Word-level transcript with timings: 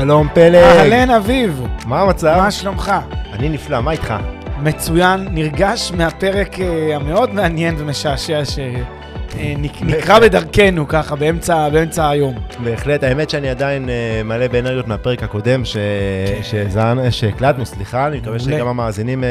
שלום 0.00 0.28
פלג. 0.34 0.54
אהלן 0.54 1.10
אביב, 1.10 1.62
מה 1.86 2.00
המצב? 2.00 2.34
מה 2.36 2.50
שלומך? 2.50 2.92
אני 3.32 3.48
נפלא, 3.48 3.80
מה 3.80 3.90
איתך? 3.90 4.14
מצוין, 4.62 5.28
נרגש 5.30 5.92
מהפרק 5.96 6.60
אה, 6.60 6.96
המאוד 6.96 7.34
מעניין 7.34 7.74
ומשעשע 7.78 8.42
שנקרא 8.44 9.86
בהחלט. 9.90 10.22
בדרכנו 10.22 10.88
ככה 10.88 11.16
באמצע, 11.16 11.68
באמצע 11.68 12.08
היום. 12.08 12.34
בהחלט, 12.64 13.02
האמת 13.04 13.30
שאני 13.30 13.48
עדיין 13.50 13.88
אה, 13.88 14.22
מלא 14.24 14.48
באנרגיות 14.48 14.88
מהפרק 14.88 15.22
הקודם 15.22 15.64
ש- 15.64 15.76
כן. 15.76 16.42
שזן- 16.42 17.10
שהקלטנו, 17.10 17.66
סליחה, 17.66 18.06
אני 18.06 18.18
מקווה. 18.18 18.38
שגם 18.38 18.66
המאזינים 18.68 19.24
אה, 19.24 19.28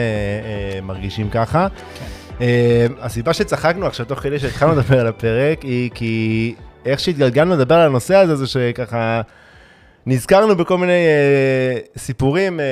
אה, 0.76 0.82
מרגישים 0.82 1.30
ככה. 1.30 1.68
כן. 2.00 2.06
אה, 2.46 2.86
הסיבה 3.02 3.34
שצחקנו 3.34 3.86
עכשיו 3.86 4.06
תוך 4.06 4.20
כדי 4.20 4.40
שהתחלנו 4.40 4.72
לדבר 4.80 5.00
על 5.00 5.08
הפרק 5.08 5.62
היא 5.62 5.90
כי 5.94 6.56
איך 6.86 7.00
שהתגלגלנו 7.00 7.54
לדבר 7.56 7.76
על 7.76 7.86
הנושא 7.90 8.16
הזה 8.16 8.36
זה 8.36 8.48
שככה 8.48 9.22
נזכרנו 10.06 10.56
בכל 10.56 10.78
מיני 10.78 10.92
אה, 10.92 11.80
סיפורים 11.98 12.60
אה, 12.60 12.66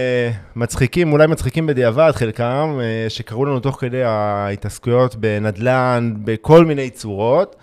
מצחיקים, 0.56 1.12
אולי 1.12 1.28
מצחיקים 1.28 1.68
בדיעבד 1.68 2.12
חלקם, 2.16 2.80
אה, 2.82 3.10
שקרו 3.10 3.46
לנו 3.46 3.60
תוך 3.60 3.78
כדי 3.80 4.04
ההתעסקויות 4.04 5.16
בנדל"ן 5.16 6.14
בכל 6.24 6.66
מיני 6.66 6.90
צורות. 6.90 7.56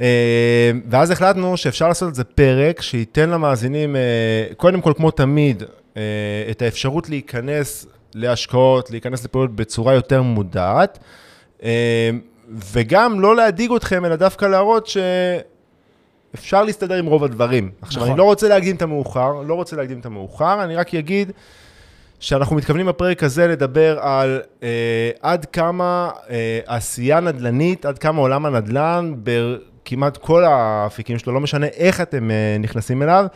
אה, 0.00 0.70
ואז 0.90 1.10
החלטנו 1.10 1.56
שאפשר 1.56 1.88
לעשות 1.88 2.08
את 2.08 2.14
זה 2.14 2.24
פרק 2.24 2.82
שייתן 2.82 3.30
למאזינים, 3.30 3.96
אה, 3.96 4.00
קודם 4.56 4.80
כל, 4.80 4.92
כמו 4.96 5.10
תמיד, 5.10 5.62
אה, 5.96 6.02
את 6.50 6.62
האפשרות 6.62 7.08
להיכנס 7.08 7.86
להשקעות, 8.14 8.90
להיכנס 8.90 9.24
לפעולות 9.24 9.56
בצורה 9.56 9.94
יותר 9.94 10.22
מודעת, 10.22 10.98
אה, 11.62 12.10
וגם 12.72 13.20
לא 13.20 13.36
להדאיג 13.36 13.72
אתכם, 13.72 14.04
אלא 14.04 14.16
דווקא 14.16 14.44
להראות 14.44 14.88
שאפשר 16.34 16.64
להסתדר 16.64 16.94
עם 16.94 17.06
רוב 17.06 17.24
הדברים. 17.24 17.70
עכשיו, 17.82 18.00
נכון. 18.00 18.10
אני 18.10 18.18
לא 18.18 18.24
רוצה 18.24 18.48
להקדים 18.48 18.76
את 18.76 18.82
המאוחר, 18.82 19.32
לא 19.46 19.54
רוצה 19.54 19.76
להקדים 19.76 20.00
את 20.00 20.06
המאוחר, 20.06 20.64
אני 20.64 20.76
רק 20.76 20.94
אגיד 20.94 21.32
שאנחנו 22.20 22.56
מתכוונים 22.56 22.86
בפרק 22.86 23.22
הזה 23.22 23.46
לדבר 23.46 23.98
על 24.00 24.42
אה, 24.62 25.10
עד 25.20 25.44
כמה 25.44 26.10
אה, 26.30 26.60
עשייה 26.66 27.20
נדל"נית, 27.20 27.86
עד 27.86 27.98
כמה 27.98 28.20
עולם 28.20 28.46
הנדל"ן, 28.46 29.14
בכמעט 29.22 30.16
כל 30.16 30.44
האפיקים 30.44 31.18
שלו, 31.18 31.32
לא 31.32 31.40
משנה 31.40 31.66
איך 31.66 32.00
אתם 32.00 32.30
אה, 32.30 32.56
נכנסים 32.60 33.02
אליו, 33.02 33.26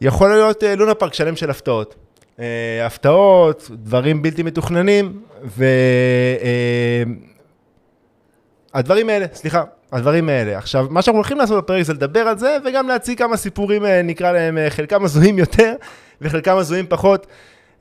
יכול 0.00 0.30
להיות 0.30 0.64
אה, 0.64 0.76
לונה 0.76 0.94
פארק 0.94 1.14
שלם 1.14 1.36
של 1.36 1.50
הפתעות. 1.50 1.94
אה, 2.40 2.86
הפתעות, 2.86 3.70
דברים 3.72 4.22
בלתי 4.22 4.42
מתוכננים, 4.42 5.20
ו... 5.44 5.64
אה, 6.42 7.02
האלה, 9.08 9.26
סליחה, 9.34 9.64
הדברים 9.92 10.28
האלה. 10.28 10.58
עכשיו, 10.58 10.86
מה 10.90 11.02
שאנחנו 11.02 11.18
הולכים 11.18 11.38
לעשות 11.38 11.64
בפרק 11.64 11.82
זה 11.82 11.92
לדבר 11.92 12.20
על 12.20 12.38
זה, 12.38 12.56
וגם 12.64 12.88
להציג 12.88 13.18
כמה 13.18 13.36
סיפורים, 13.36 13.84
אה, 13.84 14.02
נקרא 14.02 14.32
להם, 14.32 14.58
אה, 14.58 14.70
חלקם 14.70 15.04
הזויים 15.04 15.38
יותר, 15.38 15.74
וחלקם 16.20 16.56
הזויים 16.56 16.86
פחות, 16.88 17.26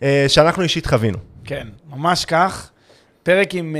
אה, 0.03 0.25
שאנחנו 0.27 0.63
אישית 0.63 0.85
חווינו. 0.85 1.17
כן, 1.45 1.67
ממש 1.89 2.25
כך. 2.25 2.69
פרק 3.23 3.55
עם 3.55 3.75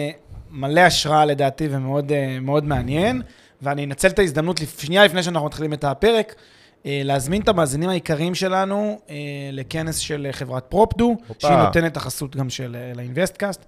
מלא 0.51 0.81
השראה 0.81 1.25
לדעתי 1.25 1.67
ומאוד 1.71 2.11
מאוד 2.41 2.65
מעניין, 2.65 3.21
ואני 3.61 3.85
אנצל 3.85 4.07
את 4.07 4.19
ההזדמנות 4.19 4.59
שנייה 4.79 5.05
לפני 5.05 5.23
שאנחנו 5.23 5.47
מתחילים 5.47 5.73
את 5.73 5.83
הפרק, 5.83 6.35
להזמין 6.85 7.41
את 7.41 7.47
המאזינים 7.47 7.89
העיקריים 7.89 8.35
שלנו 8.35 8.99
לכנס 9.51 9.97
של 9.97 10.27
חברת 10.31 10.63
פרופדו. 10.69 11.17
שהיא 11.39 11.57
נותנת 11.57 11.97
החסות 11.97 12.35
גם 12.35 12.49
של 12.49 12.75
לאינבסטקאסט. 12.95 13.65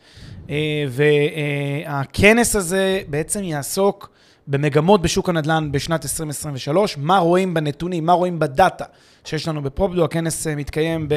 והכנס 0.90 2.56
הזה 2.56 3.02
בעצם 3.08 3.44
יעסוק 3.44 4.16
במגמות 4.48 5.02
בשוק 5.02 5.30
הנדל"ן 5.30 5.72
בשנת 5.72 6.04
2023, 6.04 6.98
מה 6.98 7.18
רואים 7.18 7.54
בנתונים, 7.54 8.06
מה 8.06 8.14
רואים 8.14 8.40
בדאטה 8.40 8.86
שיש 9.24 9.48
לנו 9.48 9.62
בפרופדו. 9.62 10.06
הכנס 10.06 10.48
אה, 10.48 10.56
מתקיים 10.56 11.08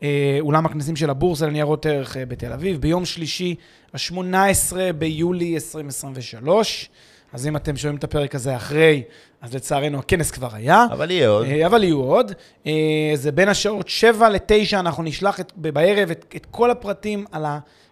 באולם 0.00 0.66
הכנסים 0.66 0.96
של 0.96 1.10
הבורסה 1.10 1.46
לניירות 1.46 1.86
ערך 1.86 2.16
אה, 2.16 2.26
בתל 2.26 2.52
אביב, 2.52 2.80
ביום 2.80 3.04
שלישי, 3.04 3.54
ה-18 3.94 4.76
ביולי 4.98 5.54
2023. 5.54 6.90
אז 7.32 7.46
אם 7.46 7.56
אתם 7.56 7.76
שומעים 7.76 7.98
את 7.98 8.04
הפרק 8.04 8.34
הזה 8.34 8.56
אחרי, 8.56 9.02
אז 9.40 9.54
לצערנו 9.54 9.98
הכנס 9.98 10.30
כבר 10.30 10.48
היה. 10.52 10.86
אבל 10.92 11.10
יהיה 11.10 11.28
עוד. 11.28 11.46
אה, 11.46 11.66
אבל 11.66 11.84
יהיו 11.84 12.00
עוד. 12.00 12.32
אה, 12.66 12.72
זה 13.14 13.32
בין 13.32 13.48
השעות 13.48 13.88
7 13.88 14.28
ל-9, 14.28 14.76
אנחנו 14.78 15.02
נשלח 15.02 15.40
את, 15.40 15.52
בערב 15.56 16.10
את, 16.10 16.34
את 16.36 16.46
כל 16.50 16.70
הפרטים 16.70 17.24
על 17.32 17.44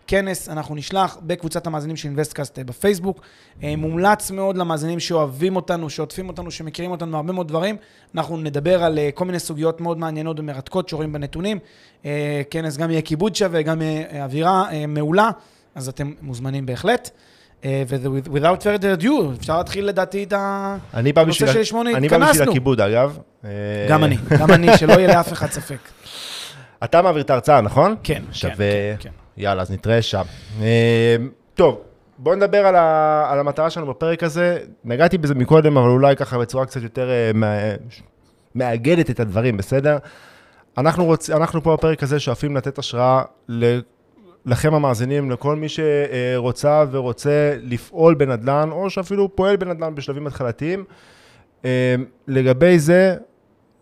הכנס, 0.04 0.48
אנחנו 0.48 0.74
נשלח 0.74 1.18
בקבוצת 1.22 1.66
המאזינים 1.66 1.96
של 1.96 2.08
אינבסטקאסט 2.08 2.58
אה, 2.58 2.64
בפייסבוק. 2.64 3.20
אה, 3.62 3.76
מומלץ 3.76 4.30
מאוד 4.30 4.56
למאזינים 4.56 5.00
שאוהבים 5.00 5.56
אותנו, 5.56 5.90
שעוטפים 5.90 6.28
אותנו, 6.28 6.50
שמכירים 6.50 6.90
אותנו 6.90 7.10
מהרבה 7.10 7.32
מאוד 7.32 7.48
דברים. 7.48 7.76
אנחנו 8.14 8.36
נדבר 8.36 8.84
על 8.84 8.98
אה, 8.98 9.10
כל 9.14 9.24
מיני 9.24 9.38
סוגיות 9.38 9.80
מאוד 9.80 9.98
מעניינות 9.98 10.40
ומרתקות 10.40 10.88
שרואים 10.88 11.12
בנתונים. 11.12 11.58
כנס 12.50 12.76
גם 12.76 12.90
יהיה 12.90 13.02
כיבוד 13.02 13.34
שווה, 13.36 13.62
גם 13.62 13.82
יהיה 13.82 14.24
אווירה 14.24 14.68
מעולה, 14.88 15.30
אז 15.74 15.88
אתם 15.88 16.12
מוזמנים 16.22 16.66
בהחלט. 16.66 17.10
ו-without 17.64 18.62
further 18.62 19.02
ado, 19.02 19.08
אפשר 19.38 19.58
להתחיל 19.58 19.84
לדעתי 19.84 20.24
את 20.24 20.32
הנושא 20.92 21.24
בשביל, 21.24 21.52
שלשמו 21.52 21.82
אני 21.82 21.92
בא 21.92 21.98
בשביל 21.98 22.22
התכנסנו. 22.22 22.50
הכיבוד, 22.50 22.80
אגב. 22.80 23.18
גם 23.88 24.04
אני, 24.04 24.16
גם 24.38 24.50
אני, 24.50 24.78
שלא 24.78 24.92
יהיה 24.92 25.08
לאף 25.08 25.32
אחד 25.32 25.50
ספק. 25.50 25.78
אתה 26.84 27.02
מעביר 27.02 27.22
את 27.22 27.30
ההרצאה, 27.30 27.60
נכון? 27.60 27.96
כן, 28.02 28.22
שווה. 28.32 28.56
כן, 28.56 28.96
כן, 28.98 29.10
יאללה, 29.36 29.62
אז 29.62 29.70
נתראה 29.70 30.02
שם. 30.02 30.22
אה, 30.62 31.16
טוב, 31.54 31.80
בואו 32.18 32.34
נדבר 32.34 32.66
על, 32.66 32.76
ה, 32.76 33.26
על 33.32 33.40
המטרה 33.40 33.70
שלנו 33.70 33.86
בפרק 33.86 34.22
הזה. 34.22 34.58
נגעתי 34.84 35.18
בזה 35.18 35.34
מקודם, 35.34 35.76
אבל 35.76 35.88
אולי 35.88 36.16
ככה 36.16 36.38
בצורה 36.38 36.66
קצת 36.66 36.82
יותר 36.82 37.10
אה, 37.10 37.30
מאגדת 38.54 39.10
את 39.10 39.20
הדברים, 39.20 39.56
בסדר? 39.56 39.98
אנחנו, 40.78 41.04
רוצ, 41.04 41.30
אנחנו 41.30 41.62
פה 41.62 41.76
בפרק 41.76 42.02
הזה 42.02 42.20
שואפים 42.20 42.56
לתת 42.56 42.78
השראה 42.78 43.22
ל- 43.48 43.78
לכם 44.46 44.74
המאזינים, 44.74 45.30
לכל 45.30 45.56
מי 45.56 45.66
שרוצה 45.68 46.84
ורוצה 46.90 47.56
לפעול 47.62 48.14
בנדל"ן, 48.14 48.68
או 48.72 48.90
שאפילו 48.90 49.36
פועל 49.36 49.56
בנדל"ן 49.56 49.94
בשלבים 49.94 50.26
התחלתיים. 50.26 50.84
אה, 51.64 51.94
לגבי 52.28 52.78
זה 52.78 53.16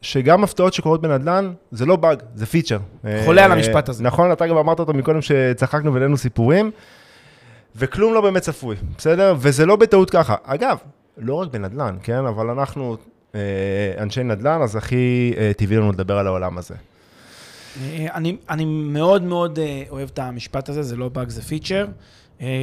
שגם 0.03 0.45
הפתעות 0.45 0.75
שקורות 0.75 1.03
בנדל"ן, 1.03 1.53
זה 1.71 1.87
לא 1.87 1.97
באג, 1.97 2.23
זה 2.35 2.47
פיצ'ר. 2.47 2.79
חולה 3.25 3.45
על 3.45 3.51
אה, 3.51 3.57
המשפט 3.57 3.89
הזה. 3.89 4.05
נכון, 4.05 4.33
אתה 4.33 4.47
גם 4.47 4.57
אמרת 4.57 4.81
אותו 4.81 4.93
מקודם 4.93 5.23
שצחקנו 5.23 5.95
והעלינו 5.95 6.17
סיפורים, 6.17 6.71
וכלום 7.77 8.15
לא 8.15 8.21
באמת 8.21 8.43
צפוי, 8.43 8.77
בסדר? 8.99 9.35
וזה 9.39 9.67
לא 9.67 9.77
בטעות 9.77 10.11
ככה. 10.11 10.35
אגב, 10.45 10.79
לא 11.19 11.35
רק 11.35 11.49
בנדל"ן, 11.51 11.97
כן? 12.03 12.27
אבל 12.27 12.51
אנחנו 12.51 12.97
אה, 13.35 13.41
אנשי 13.99 14.23
נדל"ן, 14.23 14.63
אז 14.63 14.77
הכי 14.77 15.35
אה, 15.37 15.53
טבעי 15.57 15.77
לנו 15.77 15.93
לדבר 15.93 16.19
על 16.19 16.27
העולם 16.27 16.59
הזה. 16.59 16.75
אני, 18.15 18.37
אני 18.51 18.65
מאוד 18.65 19.23
מאוד 19.23 19.59
אוהב 19.91 20.09
את 20.13 20.19
המשפט 20.19 20.69
הזה, 20.69 20.83
זה 20.83 20.97
לא 20.97 21.09
באג, 21.09 21.29
זה 21.29 21.43
פיצ'ר. 21.43 21.87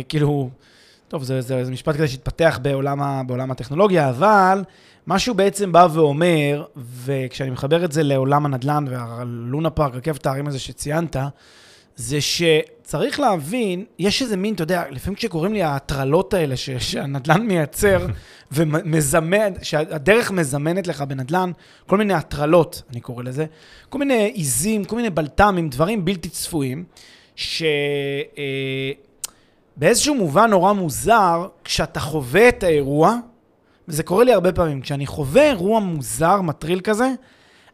כאילו, 0.10 0.50
טוב, 1.08 1.24
זה, 1.24 1.42
זה, 1.42 1.66
זה 1.66 1.72
משפט 1.72 1.96
כזה 1.96 2.08
שהתפתח 2.08 2.60
בעולם 3.28 3.52
הטכנולוגיה, 3.52 4.10
אבל 4.10 4.64
מה 5.10 5.20
שהוא 5.20 5.36
בעצם 5.36 5.72
בא 5.72 5.88
ואומר, 5.94 6.66
וכשאני 7.04 7.50
מחבר 7.50 7.86
את 7.86 7.92
זה 7.92 8.04
לעולם 8.04 8.46
הנדל"ן 8.46 8.86
והלונה 8.90 9.70
פארק, 9.70 9.96
רכבת 9.96 10.26
ההרים 10.26 10.48
הזה 10.48 10.60
שציינת, 10.60 11.16
זה 11.96 12.18
שצריך 12.22 13.20
להבין, 13.20 13.86
יש 14.00 14.22
איזה 14.22 14.38
מין, 14.38 14.54
אתה 14.54 14.64
יודע, 14.64 14.84
לפעמים 14.90 15.16
כשקוראים 15.16 15.54
לי 15.54 15.64
ההטרלות 15.64 16.34
האלה 16.34 16.58
ש, 16.58 16.70
שהנדל"ן 16.70 17.42
מייצר 17.42 18.08
ומזמן, 18.52 19.54
שהדרך 19.62 20.32
מזמנת 20.32 20.88
לך 20.88 21.02
בנדל"ן, 21.02 21.52
כל 21.88 21.98
מיני 21.98 22.14
הטרלות, 22.14 22.82
אני 22.92 23.00
קורא 23.00 23.24
לזה, 23.24 23.46
כל 23.90 24.00
מיני 24.00 24.32
עיזים, 24.36 24.86
כל 24.86 24.96
מיני 24.96 25.10
בלת"מים, 25.10 25.70
דברים 25.70 26.06
בלתי 26.06 26.30
צפויים, 26.30 26.84
שבאיזשהו 29.76 30.16
מובן 30.16 30.50
נורא 30.50 30.74
מוזר, 30.74 31.48
כשאתה 31.64 32.00
חווה 32.00 32.50
את 32.50 32.64
האירוע, 32.64 33.16
וזה 33.90 34.04
קורה 34.04 34.24
לי 34.24 34.34
הרבה 34.34 34.52
פעמים, 34.52 34.82
כשאני 34.82 35.08
חווה 35.08 35.44
אירוע 35.50 35.80
מוזר, 35.80 36.42
מטריל 36.42 36.80
כזה, 36.80 37.12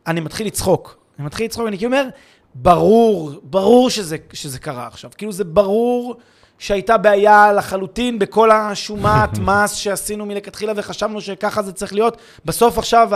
אני 0.08 0.22
מתחיל 0.22 0.48
לצחוק. 0.48 0.98
אני 1.20 1.26
מתחיל 1.26 1.46
לצחוק, 1.46 1.66
ואני 1.66 1.78
כאילו 1.78 1.92
אומר, 1.92 2.10
ברור, 2.56 3.32
ברור 3.44 3.90
שזה, 3.90 4.18
שזה 4.34 4.60
קרה 4.60 4.88
עכשיו. 4.88 5.12
כאילו 5.18 5.32
זה 5.32 5.44
ברור 5.44 6.16
שהייתה 6.60 6.98
בעיה 6.98 7.54
לחלוטין 7.54 8.20
בכל 8.20 8.52
השומת 8.52 9.38
מס 9.46 9.72
שעשינו 9.74 10.26
מלכתחילה 10.26 10.74
וחשבנו 10.76 11.22
שככה 11.22 11.62
זה 11.62 11.74
צריך 11.74 11.94
להיות. 11.94 12.18
בסוף 12.46 12.78
עכשיו 12.78 13.10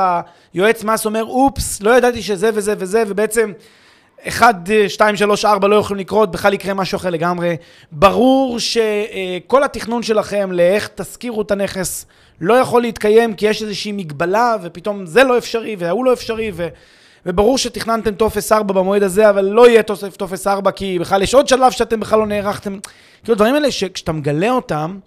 היועץ 0.54 0.84
מס 0.84 1.06
אומר, 1.06 1.26
אופס, 1.26 1.82
לא 1.82 1.98
ידעתי 1.98 2.22
שזה 2.22 2.50
וזה 2.54 2.74
וזה, 2.78 3.04
ובעצם 3.08 3.52
1, 4.28 4.56
2, 4.88 5.16
3, 5.16 5.46
4 5.46 5.68
לא 5.68 5.76
יכולים 5.76 6.02
לקרות, 6.02 6.32
בכלל 6.32 6.54
יקרה 6.54 6.74
משהו 6.74 6.96
אחר 6.96 7.10
לגמרי. 7.10 7.56
ברור 7.92 8.60
שכל 8.60 9.64
התכנון 9.64 10.04
שלכם 10.04 10.52
לאיך 10.52 10.90
תשכירו 10.96 11.42
את 11.42 11.52
הנכס 11.52 12.06
לא 12.42 12.54
יכול 12.54 12.82
להתקיים 12.82 13.34
כי 13.34 13.48
יש 13.48 13.62
איזושהי 13.62 13.92
מגבלה 13.92 14.56
ופתאום 14.64 15.06
זה 15.06 15.24
לא 15.24 15.38
אפשרי 15.38 15.76
וההוא 15.80 16.06
לא 16.06 16.14
אפשרי 16.14 16.52
ו... 16.54 16.68
וברור 17.26 17.58
שתכננתם 17.58 18.16
טופס 18.16 18.52
4 18.52 18.74
במועד 18.74 19.04
הזה, 19.04 19.30
אבל 19.30 19.46
לא 19.46 19.70
יהיה 19.70 19.84
טופס, 19.84 20.18
טופס 20.18 20.48
4 20.48 20.72
כי 20.72 21.00
בכלל 21.00 21.22
יש 21.22 21.34
עוד 21.34 21.48
שלב 21.48 21.72
שאתם 21.72 22.00
בכלל 22.00 22.20
לא 22.20 22.28
נערכתם. 22.28 22.80
כאילו 23.24 23.34
הדברים 23.34 23.56
האלה 23.56 23.72
שכשאתה 23.72 24.12
מגלה 24.12 24.50
אותם, 24.50 25.00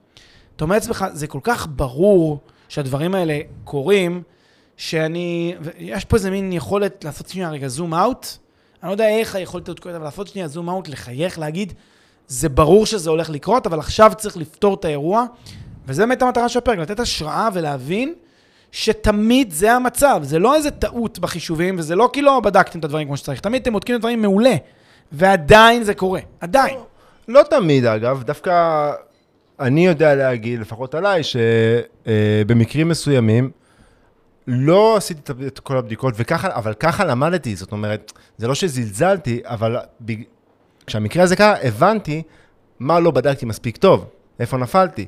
אתה 0.57 0.65
אומר 0.65 0.77
לעצמך, 0.77 1.05
זה 1.13 1.27
כל 1.27 1.39
כך 1.43 1.67
ברור 1.71 2.39
שהדברים 2.69 3.15
האלה 3.15 3.39
קורים, 3.65 4.23
שאני, 4.77 5.55
יש 5.79 6.05
פה 6.05 6.17
איזה 6.17 6.31
מין 6.31 6.53
יכולת 6.53 7.05
לעשות 7.05 7.29
שנייה 7.29 7.51
רגע 7.51 7.69
זום 7.69 7.95
אאוט. 7.95 8.27
אני 8.83 8.89
לא 8.89 8.95
יודע 8.95 9.09
איך 9.09 9.35
היכולת 9.35 9.69
הזאת 9.69 9.81
קורית, 9.81 9.97
אבל 9.97 10.05
לעשות 10.05 10.29
שנייה 10.29 10.49
זום 10.49 10.71
אאוט, 10.71 10.89
לחייך, 10.89 11.39
להגיד, 11.39 11.73
זה 12.29 12.49
ברור 12.49 12.87
שזה 12.87 13.11
הולך 13.11 13.31
לקרות, 13.31 13.67
אבל 13.67 13.79
עכשיו 13.79 14.13
צריך 14.17 14.37
לפתור 14.37 14.75
את 14.75 14.85
האירוע. 14.85 15.25
וזה 15.87 16.03
באמת 16.03 16.23
המטרה 16.23 16.49
של 16.49 16.59
הפרק, 16.59 16.79
לתת 16.79 17.01
השראה 17.01 17.49
ולהבין 17.53 18.15
שתמיד 18.73 19.51
זה 19.51 19.73
המצב. 19.73 20.21
זה 20.23 20.39
לא 20.39 20.55
איזה 20.55 20.71
טעות 20.71 21.19
בחישובים, 21.19 21.79
וזה 21.79 21.97
לא 21.97 22.11
כי 22.13 22.23
לא 22.23 22.41
בדקתם 22.41 22.79
את 22.79 22.85
הדברים 22.85 23.07
כמו 23.07 23.17
שצריך. 23.17 23.41
תמיד 23.41 23.63
אתם 23.63 23.73
בודקים 23.73 23.95
את 23.95 24.01
הדברים 24.01 24.23
מעולה, 24.23 24.55
ועדיין 25.13 25.83
זה 25.85 25.95
קורה. 25.95 26.21
עדיין. 26.41 26.77
לא 27.29 27.43
תמיד, 27.51 27.85
אגב, 27.85 28.23
דווקא 28.23 28.91
אני 29.61 29.87
יודע 29.87 30.15
להגיד, 30.15 30.61
לפחות 30.61 30.95
עליי, 30.95 31.23
שבמקרים 31.23 32.89
מסוימים, 32.89 33.51
לא 34.47 34.97
עשיתי 34.97 35.33
את- 35.47 35.59
כל 35.59 35.79
הבדיקות, 35.79 36.15
וככה, 36.17 36.49
אבל 36.55 36.75
ככה 36.75 37.05
למדתי, 37.05 37.57
זאת 37.57 37.73
אומרת, 37.73 38.13
זה 38.39 38.49
לא 38.49 38.55
שזלזלתי, 38.55 39.41
אבל 39.45 39.77
בג- 40.01 40.23
כשהמקרה 40.87 41.23
הזה 41.23 41.37
קרה, 41.37 41.55
הבנתי 41.63 42.23
מה 42.81 43.01
לא 43.01 43.11
בדקתי 43.11 43.47
מספיק 43.47 43.77
טוב, 43.77 44.07
איפה 44.41 44.57
נפלתי. 44.57 45.07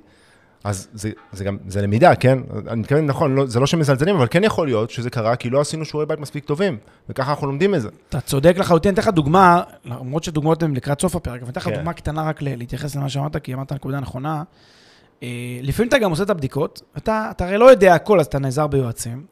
אז 0.64 0.88
זה, 0.94 1.10
זה 1.32 1.44
גם, 1.44 1.56
זה 1.68 1.82
למידה, 1.82 2.14
כן? 2.14 2.38
אני 2.68 2.80
מתכוון, 2.80 3.06
נכון, 3.06 3.34
לא, 3.34 3.46
זה 3.46 3.60
לא 3.60 3.66
שמזלזלים, 3.66 4.16
אבל 4.16 4.26
כן 4.30 4.44
יכול 4.44 4.66
להיות 4.66 4.90
שזה 4.90 5.10
קרה 5.10 5.36
כי 5.36 5.50
לא 5.50 5.60
עשינו 5.60 5.84
שיעורי 5.84 6.06
בית 6.06 6.18
מספיק 6.20 6.44
טובים, 6.44 6.78
וככה 7.08 7.30
אנחנו 7.30 7.46
לומדים 7.46 7.74
את 7.74 7.80
זה. 7.82 7.88
אתה 8.08 8.20
צודק 8.20 8.54
לחלוטין, 8.58 8.88
אני 8.88 8.94
אתן 8.94 9.02
לך 9.02 9.14
דוגמה, 9.14 9.62
למרות 9.84 10.24
שדוגמאות 10.24 10.62
הן 10.62 10.74
לקראת 10.76 11.00
סוף 11.00 11.16
הפרק, 11.16 11.34
אבל 11.34 11.44
אני 11.44 11.50
אתן 11.50 11.60
לך 11.60 11.66
כן. 11.68 11.74
דוגמה 11.74 11.92
קטנה 11.92 12.22
רק 12.22 12.42
להתייחס 12.42 12.96
למה 12.96 13.08
שאמרת, 13.08 13.36
כי 13.36 13.54
אמרת 13.54 13.72
נקודה 13.72 14.00
נכונה. 14.00 14.42
אה, 15.24 15.58
לפעמים 15.62 15.88
אתה 15.88 15.98
גם 15.98 16.10
עושה 16.10 16.22
את 16.22 16.30
הבדיקות, 16.30 16.82
אתה, 16.96 17.28
אתה 17.30 17.46
הרי 17.46 17.58
לא 17.58 17.70
יודע 17.70 17.94
הכל, 17.94 18.20
אז 18.20 18.26
אתה 18.26 18.38
נעזר 18.38 18.66
ביועצים, 18.66 19.24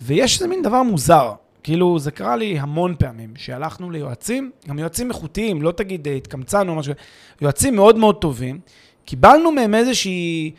ויש 0.00 0.34
איזה 0.34 0.48
מין 0.48 0.62
דבר 0.62 0.82
מוזר. 0.82 1.32
כאילו, 1.62 1.98
זה 1.98 2.10
קרה 2.10 2.36
לי 2.36 2.58
המון 2.58 2.94
פעמים, 2.98 3.32
שהלכנו 3.36 3.90
ליועצים, 3.90 4.50
גם 4.68 4.78
יועצים 4.78 5.10
איכותיים, 5.10 5.62
לא 5.62 5.70
תגיד 5.70 6.08
אה, 6.08 6.14
התקמצנו 6.14 6.72
או 6.72 6.76
משהו, 6.76 6.92
יועצים 7.40 7.76
מאוד 7.76 7.98
מאוד 7.98 8.16
טובים, 8.16 8.60
קיבלנו 9.04 9.52
מהם 9.52 9.74
איזושהי, 9.74 10.50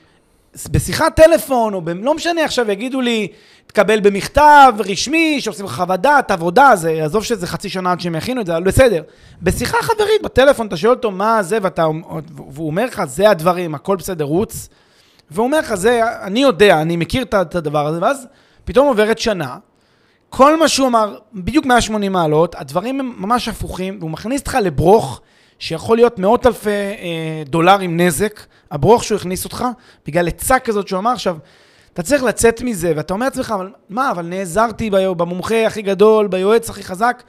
בשיחת 0.72 1.16
טלפון, 1.16 1.74
או 1.74 1.82
ב... 1.82 1.90
לא 1.90 2.14
משנה, 2.14 2.44
עכשיו 2.44 2.72
יגידו 2.72 3.02
לי, 3.02 3.28
תקבל 3.68 4.00
במכתב 4.00 4.74
רשמי, 4.80 5.42
שעושים 5.42 5.66
לך 5.66 5.72
חוות 5.72 6.00
דעת, 6.02 6.32
עבודה, 6.32 6.72
זה, 6.76 7.04
עזוב 7.04 7.24
שזה 7.24 7.48
חצי 7.48 7.70
שנה 7.70 7.92
עד 7.92 8.00
שהם 8.00 8.16
יכינו 8.16 8.42
את 8.42 8.46
זה, 8.46 8.54
אבל 8.58 8.64
בסדר. 8.64 9.04
בשיחה 9.42 9.78
חברית, 9.82 10.22
בטלפון, 10.24 10.68
אתה 10.68 10.78
שואל 10.78 10.94
אותו 10.94 11.12
מה 11.12 11.44
זה, 11.44 11.58
ואתה, 11.62 11.88
והוא 12.54 12.68
אומר 12.68 12.86
לך, 12.86 13.04
זה 13.06 13.30
הדברים, 13.30 13.76
הכל 13.76 13.96
בסדר, 13.96 14.26
רוץ. 14.26 14.70
והוא 15.32 15.46
אומר 15.46 15.60
לך, 15.60 15.76
זה, 15.76 16.02
אני 16.22 16.40
יודע, 16.40 16.82
אני 16.82 16.96
מכיר 16.96 17.24
את 17.24 17.56
הדבר 17.56 17.88
הזה, 17.88 18.00
ואז 18.02 18.28
פתאום 18.66 18.88
עוברת 18.88 19.20
שנה, 19.20 19.58
כל 20.30 20.60
מה 20.60 20.68
שהוא 20.68 20.88
אמר, 20.88 21.18
בדיוק 21.34 21.66
180 21.66 22.12
מעלות, 22.12 22.56
הדברים 22.56 23.00
הם 23.00 23.14
ממש 23.18 23.48
הפוכים, 23.48 23.98
והוא 24.00 24.12
מכניס 24.12 24.42
אותך 24.42 24.58
לברוך 24.62 25.22
שיכול 25.60 25.98
להיות 25.98 26.20
מאות 26.20 26.46
אלפי 26.46 26.70
אה, 26.70 27.44
דולרים 27.46 28.00
נזק, 28.00 28.40
הברוך 28.72 29.04
שהוא 29.04 29.16
הכניס 29.16 29.46
אותך, 29.46 29.66
בגלל 30.08 30.28
עצה 30.28 30.60
כזאת 30.60 30.88
שהוא 30.88 31.00
אמר. 31.00 31.12
עכשיו, 31.12 31.38
אתה 31.94 32.04
צריך 32.04 32.24
לצאת 32.24 32.62
מזה, 32.62 32.94
ואתה 32.96 33.14
אומר 33.14 33.26
לעצמך, 33.26 33.54
אבל 33.56 33.72
מה, 33.90 34.12
אבל 34.12 34.26
נעזרתי 34.26 34.90
במומחה 34.90 35.68
הכי 35.68 35.82
גדול, 35.82 36.28
ביועץ 36.28 36.70
הכי 36.70 36.84
חזק. 36.84 37.24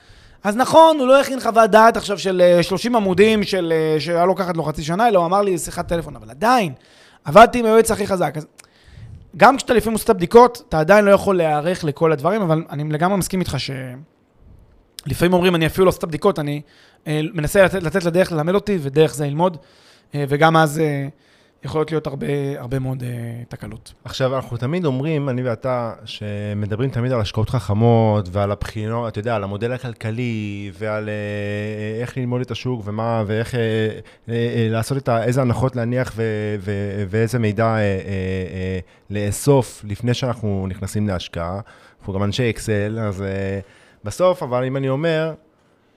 אז 0.44 0.56
נכון, 0.56 0.98
הוא 0.98 1.06
לא 1.06 1.20
הכין 1.20 1.40
חוות 1.40 1.70
דעת 1.70 1.96
עכשיו 1.96 2.18
של 2.18 2.42
אה, 2.44 2.62
30 2.62 2.96
עמודים 2.96 3.42
של, 3.42 3.72
אה, 3.76 4.00
שהיה 4.00 4.24
לוקחת 4.24 4.56
לו 4.56 4.62
חצי 4.62 4.82
שנה, 4.82 5.08
אלא 5.08 5.18
הוא 5.18 5.26
אמר 5.26 5.42
לי 5.42 5.58
שיחת 5.58 5.88
טלפון, 5.88 6.16
אבל 6.16 6.30
עדיין, 6.30 6.72
עבדתי 7.24 7.58
עם 7.58 7.64
היועץ 7.64 7.90
הכי 7.90 8.06
חזק. 8.06 8.34
אז 8.36 8.46
גם 9.36 9.56
כשאתה 9.56 9.74
לפעמים 9.74 9.94
עושה 9.94 10.04
את 10.04 10.10
הבדיקות, 10.10 10.62
אתה 10.68 10.80
עדיין 10.80 11.04
לא 11.04 11.10
יכול 11.10 11.36
להיערך 11.36 11.84
לכל 11.84 12.12
הדברים, 12.12 12.42
אבל 12.42 12.64
אני 12.70 12.92
לגמרי 12.92 13.18
מסכים 13.18 13.40
איתך 13.40 13.56
שלפעמים 15.06 15.32
אומרים, 15.32 15.54
אני 15.54 15.66
אפילו 15.66 15.84
לא 15.84 15.88
עושה 15.88 15.98
את 15.98 16.02
הבדיקות, 16.02 16.38
אני 16.38 16.54
אה, 16.54 16.60
מנסה 17.06 17.64
לתת, 17.64 17.82
לתת 17.82 18.04
לדרך 18.04 18.32
ללמד 18.32 18.54
אותי, 18.54 18.78
ודרך 18.82 19.14
זה 19.14 19.26
ללמוד, 19.26 19.56
אה, 20.14 20.24
וגם 20.28 20.56
אז 20.56 20.78
אה, 20.78 21.08
יכולות 21.64 21.90
להיות 21.90 22.06
הרבה, 22.06 22.26
הרבה 22.58 22.78
מאוד 22.78 23.02
אה, 23.02 23.08
תקלות. 23.48 23.92
עכשיו, 24.04 24.36
אנחנו 24.36 24.56
תמיד 24.56 24.84
אומרים, 24.84 25.28
אני 25.28 25.42
ואתה, 25.42 25.92
שמדברים 26.04 26.90
תמיד 26.90 27.12
על 27.12 27.20
השקעות 27.20 27.50
חכמות 27.50 28.28
ועל 28.32 28.50
הבחינות, 28.50 29.08
אתה 29.08 29.18
יודע, 29.18 29.36
על 29.36 29.44
המודל 29.44 29.72
הכלכלי 29.72 30.70
ועל 30.78 31.08
אה, 31.08 32.00
איך 32.00 32.16
ללמוד 32.16 32.40
את 32.40 32.50
השוק 32.50 32.82
ומה, 32.84 33.24
ואיך 33.26 33.54
אה, 33.54 33.60
אה, 33.60 34.34
אה, 34.34 34.68
לעשות 34.70 34.98
את 34.98 35.08
ה... 35.08 35.24
איזה 35.24 35.40
הנחות 35.42 35.76
להניח 35.76 36.12
ו, 36.16 36.22
ו, 36.60 36.72
ואיזה 37.10 37.38
מידע 37.38 37.64
אה, 37.64 37.76
אה, 37.76 37.80
אה, 38.52 38.78
לאסוף 39.10 39.84
לפני 39.84 40.14
שאנחנו 40.14 40.66
נכנסים 40.68 41.08
להשקעה. 41.08 41.60
אנחנו 42.00 42.12
גם 42.12 42.22
אנשי 42.22 42.50
אקסל, 42.50 42.98
אז 43.00 43.22
אה, 43.22 43.60
בסוף, 44.04 44.42
אבל 44.42 44.64
אם 44.64 44.76
אני 44.76 44.88
אומר, 44.88 45.34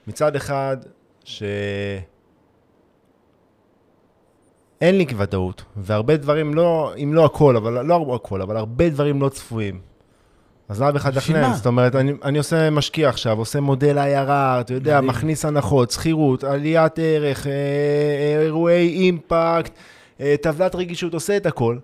מצד 0.08 0.36
אחד, 0.36 0.78
ש... 1.24 1.44
אין 4.82 4.98
לי 4.98 5.06
ודאות, 5.18 5.64
והרבה 5.78 6.18
דברים 6.18 6.54
לא, 6.54 6.94
אם 7.04 7.14
לא 7.14 7.26
הכל, 7.26 7.56
אבל 7.56 7.86
לא 7.86 8.16
הכל, 8.16 8.42
אבל 8.42 8.58
הרבה 8.58 8.90
דברים 8.90 9.22
לא 9.22 9.30
צפויים. 9.30 9.80
אז 10.70 10.82
למה 10.82 10.92
בכלל 10.92 11.12
לתכנן? 11.12 11.42
מה? 11.42 11.54
זאת 11.54 11.66
אומרת, 11.66 11.96
אני, 11.96 12.14
אני 12.24 12.38
עושה 12.38 12.70
משקיע 12.70 13.10
עכשיו, 13.10 13.38
עושה 13.38 13.60
מודל 13.60 13.98
IRR, 13.98 14.62
אתה 14.62 14.74
יודע, 14.74 14.96
מדהים. 14.96 15.10
מכניס 15.10 15.46
הנחות, 15.46 15.92
שכירות, 15.92 16.44
עליית 16.44 17.00
ערך, 17.00 17.48
אה, 17.48 17.52
אה, 17.52 18.42
אירועי 18.42 18.88
אימפקט, 18.88 19.72
אה, 20.20 20.36
טבלת 20.42 20.76
רגישות, 20.76 21.14
עושה 21.14 21.38
את 21.38 21.46
הכל. 21.46 21.78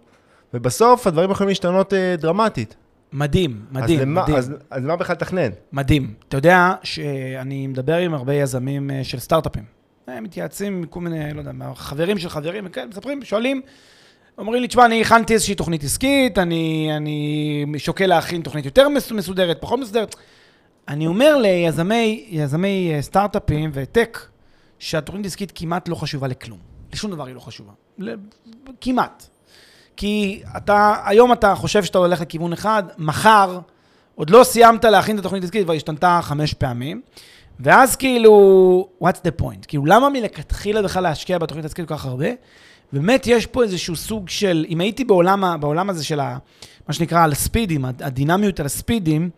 ובסוף 0.54 1.08
הדברים 1.08 1.32
יכולים 1.32 1.50
להשתנות 1.50 1.94
דרמטית. 2.18 2.76
מדהים, 3.14 3.66
מדהים, 3.72 4.00
אז 4.00 4.06
למה, 4.06 4.22
מדהים. 4.22 4.38
אז, 4.38 4.54
אז 4.70 4.84
למה 4.84 4.96
בכלל 4.96 5.14
לתכנן? 5.16 5.50
מדהים. 5.72 6.14
אתה 6.28 6.38
יודע 6.38 6.74
שאני 6.84 7.68
מדבר 7.68 7.98
עם 7.98 8.14
הרבה 8.14 8.34
יזמים 8.34 8.92
אה, 8.92 9.04
של 9.04 9.20
סטארט-אפים. 9.20 9.64
הם 10.08 10.24
מתייעצים 10.24 10.74
עם 10.78 10.86
כל 10.86 11.00
מיני, 11.00 11.34
לא 11.34 11.40
יודע, 11.40 11.52
מה, 11.52 11.76
חברים 11.76 12.18
של 12.18 12.30
חברים, 12.30 12.64
וכאלה, 12.68 12.86
מספרים, 12.88 13.24
שואלים, 13.24 13.62
אומרים 14.38 14.62
לי, 14.62 14.68
תשמע, 14.68 14.86
אני 14.86 15.02
הכנתי 15.02 15.34
איזושהי 15.34 15.56
תוכנית 15.56 15.84
עסקית, 15.84 16.38
אני, 16.38 16.90
אני 16.98 17.66
שוקל 17.78 18.06
להכין 18.06 18.42
תוכנית 18.42 18.66
יותר 18.66 18.90
מס- 18.90 19.12
מסודרת, 19.12 19.58
פחות 19.62 19.80
מסודרת. 19.80 20.16
אני 20.88 21.08
אומר 21.08 21.38
ליזמי 21.38 22.26
יזמי 22.30 22.92
אה, 22.96 23.02
סטארט-אפים 23.02 23.70
וטק, 23.74 24.20
שהתוכנית 24.80 25.26
עסקית 25.26 25.52
כמעט 25.56 25.90
לא 25.90 25.96
חשובה 25.96 26.28
לכלום. 26.28 26.60
לשום 26.94 27.12
דבר 27.12 27.26
היא 27.26 27.36
לא 27.36 27.40
חשובה. 27.40 27.72
כמעט. 28.82 29.28
כי 30.00 30.42
אתה, 30.58 30.96
היום 31.06 31.34
אתה 31.34 31.56
חושב 31.56 31.84
שאתה 31.84 31.98
הולך 31.98 32.22
לכיוון 32.22 32.54
אחד, 32.54 32.84
מחר, 32.98 33.60
עוד 34.16 34.30
לא 34.30 34.44
סיימת 34.44 34.86
להכין 34.86 35.16
את 35.16 35.20
התוכנית 35.20 35.44
העסקית, 35.44 35.64
כבר 35.64 35.74
השתנתה 35.74 36.20
חמש 36.24 36.54
פעמים, 36.54 37.02
ואז 37.60 37.96
כאילו, 37.96 38.88
what's 39.04 39.28
the 39.28 39.42
point? 39.42 39.66
כאילו, 39.68 39.86
למה 39.86 40.10
מלכתחילה 40.10 40.82
בכלל 40.82 41.04
להשקיע 41.04 41.38
בתוכנית 41.38 41.66
העסקית 41.66 41.88
כל 41.88 41.96
כך 41.96 42.06
הרבה? 42.06 42.26
באמת 42.94 43.28
יש 43.28 43.46
פה 43.46 43.64
איזשהו 43.64 43.96
סוג 43.96 44.30
של, 44.30 44.66
אם 44.70 44.82
הייתי 44.82 45.04
בעולם, 45.04 45.56
בעולם 45.60 45.90
הזה 45.90 46.06
של 46.06 46.20
ה, 46.20 46.38
מה 46.88 46.94
שנקרא 46.94 47.24
על 47.24 47.32
הספידים, 47.32 47.86
הד- 47.86 48.04
הדינמיות 48.04 48.60
על 48.60 48.66
הספידים, 48.66 49.30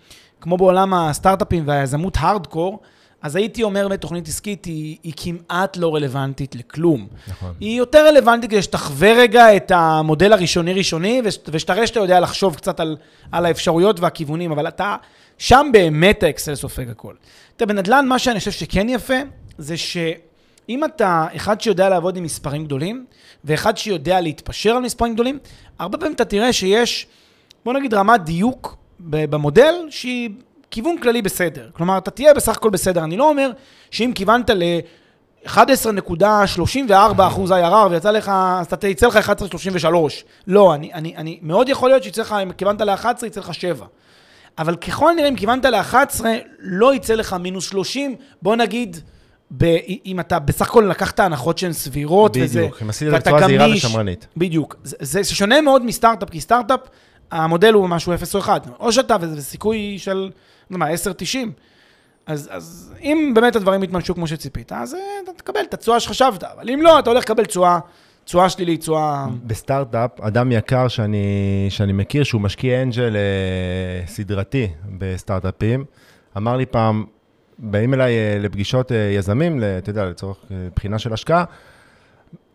כמו 0.41 0.57
בעולם 0.57 0.93
הסטארט-אפים 0.93 1.63
והיזמות 1.67 2.17
הארדקור, 2.19 2.79
אז 3.21 3.35
הייתי 3.35 3.63
אומר 3.63 3.87
בתוכנית 3.87 4.27
עסקית, 4.27 4.65
היא, 4.65 4.97
היא 5.03 5.13
כמעט 5.17 5.77
לא 5.77 5.95
רלוונטית 5.95 6.55
לכלום. 6.55 7.07
נכון. 7.27 7.53
היא 7.59 7.77
יותר 7.77 8.07
רלוונטית 8.07 8.49
כדי 8.51 8.61
שתחווה 8.61 9.13
רגע 9.13 9.55
את 9.55 9.71
המודל 9.75 10.33
הראשוני-ראשוני, 10.33 11.21
וש- 11.25 11.37
ושתראה 11.47 11.87
שאתה 11.87 11.99
יודע 11.99 12.19
לחשוב 12.19 12.55
קצת 12.55 12.79
על, 12.79 12.97
על 13.31 13.45
האפשרויות 13.45 13.99
והכיוונים, 13.99 14.51
אבל 14.51 14.67
אתה, 14.67 14.95
שם 15.37 15.69
באמת 15.73 16.23
האקסל 16.23 16.55
סופג 16.55 16.89
הכל. 16.89 17.13
תראה, 17.57 17.67
בנדל"ן, 17.67 18.05
מה 18.07 18.19
שאני 18.19 18.39
חושב 18.39 18.51
שכן 18.51 18.89
יפה, 18.89 19.13
זה 19.57 19.77
שאם 19.77 20.83
אתה 20.85 21.27
אחד 21.35 21.61
שיודע 21.61 21.89
לעבוד 21.89 22.17
עם 22.17 22.23
מספרים 22.23 22.65
גדולים, 22.65 23.05
ואחד 23.43 23.77
שיודע 23.77 24.21
להתפשר 24.21 24.71
על 24.75 24.81
מספרים 24.83 25.13
גדולים, 25.13 25.39
הרבה 25.79 25.97
פעמים 25.97 26.13
אתה 26.15 26.25
תראה 26.25 26.53
שיש, 26.53 27.07
בוא 27.65 27.73
נגיד, 27.73 27.93
רמת 27.93 28.21
דיוק 28.23 28.77
במודל 28.99 29.73
שהיא 29.89 30.29
כיוון 30.71 30.97
כללי 30.97 31.21
בסדר. 31.21 31.69
כלומר, 31.73 31.97
אתה 31.97 32.11
תהיה 32.11 32.33
בסך 32.33 32.57
הכל 32.57 32.69
בסדר. 32.69 33.03
אני 33.03 33.17
לא 33.17 33.29
אומר 33.29 33.51
שאם 33.91 34.11
כיוונת 34.15 34.49
ל... 34.49 34.63
11.34 35.45 36.93
אחוז 37.17 37.51
IRR 37.51 37.87
ויצא 37.89 38.11
לך, 38.11 38.31
אז 38.59 38.65
אתה 38.73 38.87
יצא 38.87 39.07
לך 39.07 39.29
11.33. 39.29 39.87
לא, 40.47 40.75
אני, 40.75 40.93
אני, 40.93 41.15
אני, 41.17 41.39
מאוד 41.41 41.69
יכול 41.69 41.89
להיות 41.89 42.03
שיצא 42.03 42.21
לך, 42.21 42.35
אם 42.43 42.51
כיוונת 42.51 42.81
ל-11, 42.81 43.25
יצא 43.25 43.39
לך 43.39 43.53
7. 43.53 43.85
אבל 44.57 44.75
ככל 44.75 45.11
הנראה, 45.11 45.29
אם 45.29 45.35
כיוונת 45.35 45.65
ל-11, 45.65 46.25
לא 46.59 46.95
יצא 46.95 47.13
לך 47.13 47.33
מינוס 47.33 47.69
30. 47.69 48.15
בוא 48.41 48.55
נגיד, 48.55 48.97
ב, 49.57 49.65
אם 50.05 50.19
אתה 50.19 50.39
בסך 50.39 50.67
הכל 50.67 50.87
לקחת 50.89 51.19
הנחות 51.19 51.57
שהן 51.57 51.73
סבירות, 51.73 52.37
וזה, 52.41 52.59
בדיוק, 52.59 52.81
אם 52.81 52.89
עשית 52.89 53.07
את 53.07 53.11
זה 53.11 53.17
בצורה 53.17 53.47
זהירה. 53.47 53.67
ושמרנית. 53.73 54.27
בדיוק. 54.37 54.75
זה, 54.83 55.23
זה 55.23 55.35
שונה 55.35 55.61
מאוד 55.61 55.85
מסטארט-אפ, 55.85 56.29
כי 56.29 56.41
סטארט-אפ, 56.41 56.79
המודל 57.31 57.73
הוא 57.73 57.87
משהו 57.89 58.13
0 58.13 58.35
או 58.35 58.39
1. 58.39 58.67
או 58.79 58.91
שאתה, 58.91 59.15
וזה 59.21 59.41
סיכוי 59.41 59.95
של, 59.99 60.29
מה, 60.77 60.89
10-90. 60.89 61.37
אז, 62.25 62.49
אז 62.51 62.93
אם 63.01 63.31
באמת 63.35 63.55
הדברים 63.55 63.83
יתממשו 63.83 64.15
כמו 64.15 64.27
שציפית, 64.27 64.71
אז 64.71 64.93
אה, 64.93 64.99
אתה 65.23 65.31
תקבל 65.33 65.61
את 65.61 65.73
התשואה 65.73 65.99
שחשבת, 65.99 66.43
אבל 66.43 66.69
אם 66.69 66.79
לא, 66.81 66.99
אתה 66.99 67.09
הולך 67.09 67.23
לקבל 67.23 67.45
תשואה 67.45 67.79
תשואה 68.25 68.49
שלילית, 68.49 68.79
תשואה... 68.79 69.27
בסטארט-אפ, 69.43 70.21
אדם 70.21 70.51
יקר 70.51 70.87
שאני, 70.87 71.67
שאני 71.69 71.93
מכיר, 71.93 72.23
שהוא 72.23 72.41
משקיע 72.41 72.81
אנג'ל 72.81 73.15
אה, 73.15 74.07
סדרתי 74.07 74.67
בסטארט-אפים, 74.97 75.85
אמר 76.37 76.57
לי 76.57 76.65
פעם, 76.65 77.05
באים 77.59 77.93
אליי 77.93 78.13
אה, 78.13 78.37
לפגישות 78.39 78.91
אה, 78.91 78.97
יזמים, 78.97 79.63
אתה 79.77 79.89
יודע, 79.89 80.05
לצורך 80.05 80.37
אה, 80.51 80.67
בחינה 80.75 80.99
של 80.99 81.13
השקעה, 81.13 81.43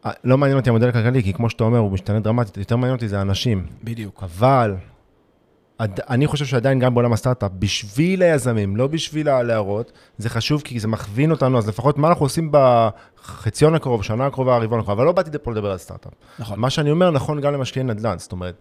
אה, 0.07 0.11
לא 0.25 0.39
מעניין 0.39 0.59
אותי 0.59 0.71
המודל 0.71 0.89
הכלכלי, 0.89 1.23
כי 1.23 1.33
כמו 1.33 1.51
שאתה 1.51 1.65
אומר, 1.65 1.79
הוא 1.79 1.93
משתנה 1.93 2.21
דרמטית, 2.21 2.57
יותר 2.57 2.77
מעניין 2.77 2.95
אותי 2.95 3.09
זה 3.09 3.19
האנשים. 3.19 3.67
בדיוק. 3.85 4.23
אבל 4.23 4.75
עד, 5.79 6.01
אני 6.09 6.27
חושב 6.27 6.45
שעדיין 6.45 6.79
גם 6.79 6.95
בעולם 6.95 7.13
הסטארט-אפ, 7.13 7.51
בשביל 7.59 8.23
היזמים, 8.23 8.77
לא 8.77 8.87
בשביל 8.87 9.29
הלהראות, 9.29 9.93
זה 10.19 10.31
חשוב 10.31 10.63
כי 10.65 10.81
זה 10.81 10.89
מכווין 10.89 11.31
אותנו, 11.31 11.59
אז 11.59 11.69
לפחות 11.69 11.99
מה 11.99 12.09
אנחנו 12.09 12.25
עושים 12.25 12.51
בחציון 12.53 13.75
הקרוב, 13.75 14.03
שנה 14.03 14.27
הקרובה, 14.27 14.57
הרבעון 14.57 14.81
הקרוב, 14.81 14.99
אבל 14.99 15.07
לא 15.07 15.13
באתי 15.13 15.31
לפה 15.35 15.53
לדבר 15.53 15.71
על 15.71 15.79
סטארט-אפ. 15.79 16.13
נכון. 16.39 16.61
מה 16.61 16.71
שאני 16.71 16.91
אומר 16.91 17.11
נכון 17.11 17.41
גם 17.41 17.53
למשקיעי 17.53 17.85
נדל"ן, 17.85 18.19
זאת 18.19 18.33
אומרת, 18.33 18.55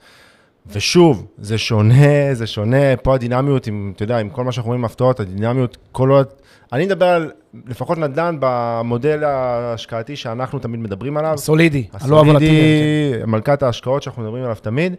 ושוב, 0.67 1.25
זה 1.37 1.57
שונה, 1.57 2.33
זה 2.33 2.47
שונה, 2.47 2.97
פה 3.03 3.15
הדינמיות, 3.15 3.67
עם, 3.67 3.93
אתה 3.95 4.03
יודע, 4.03 4.17
עם 4.17 4.29
כל 4.29 4.43
מה 4.43 4.51
שאנחנו 4.51 4.67
רואים 4.67 4.81
בהפתעות, 4.81 5.19
הדינמיות, 5.19 5.77
כל 5.91 6.09
עוד... 6.09 6.27
אני 6.73 6.85
מדבר 6.85 7.05
על 7.05 7.31
לפחות 7.67 7.97
נדל"ן 7.97 8.37
במודל 8.39 9.23
ההשקעתי 9.23 10.15
שאנחנו 10.15 10.59
תמיד 10.59 10.79
מדברים 10.79 11.17
עליו. 11.17 11.37
סולידי, 11.37 11.87
הלא 11.93 12.19
הוולטילי. 12.19 12.49
הסולידי, 12.49 13.25
מלכת 13.27 13.63
ההשקעות 13.63 14.03
שאנחנו 14.03 14.23
מדברים 14.23 14.43
עליו 14.43 14.57
תמיד. 14.61 14.95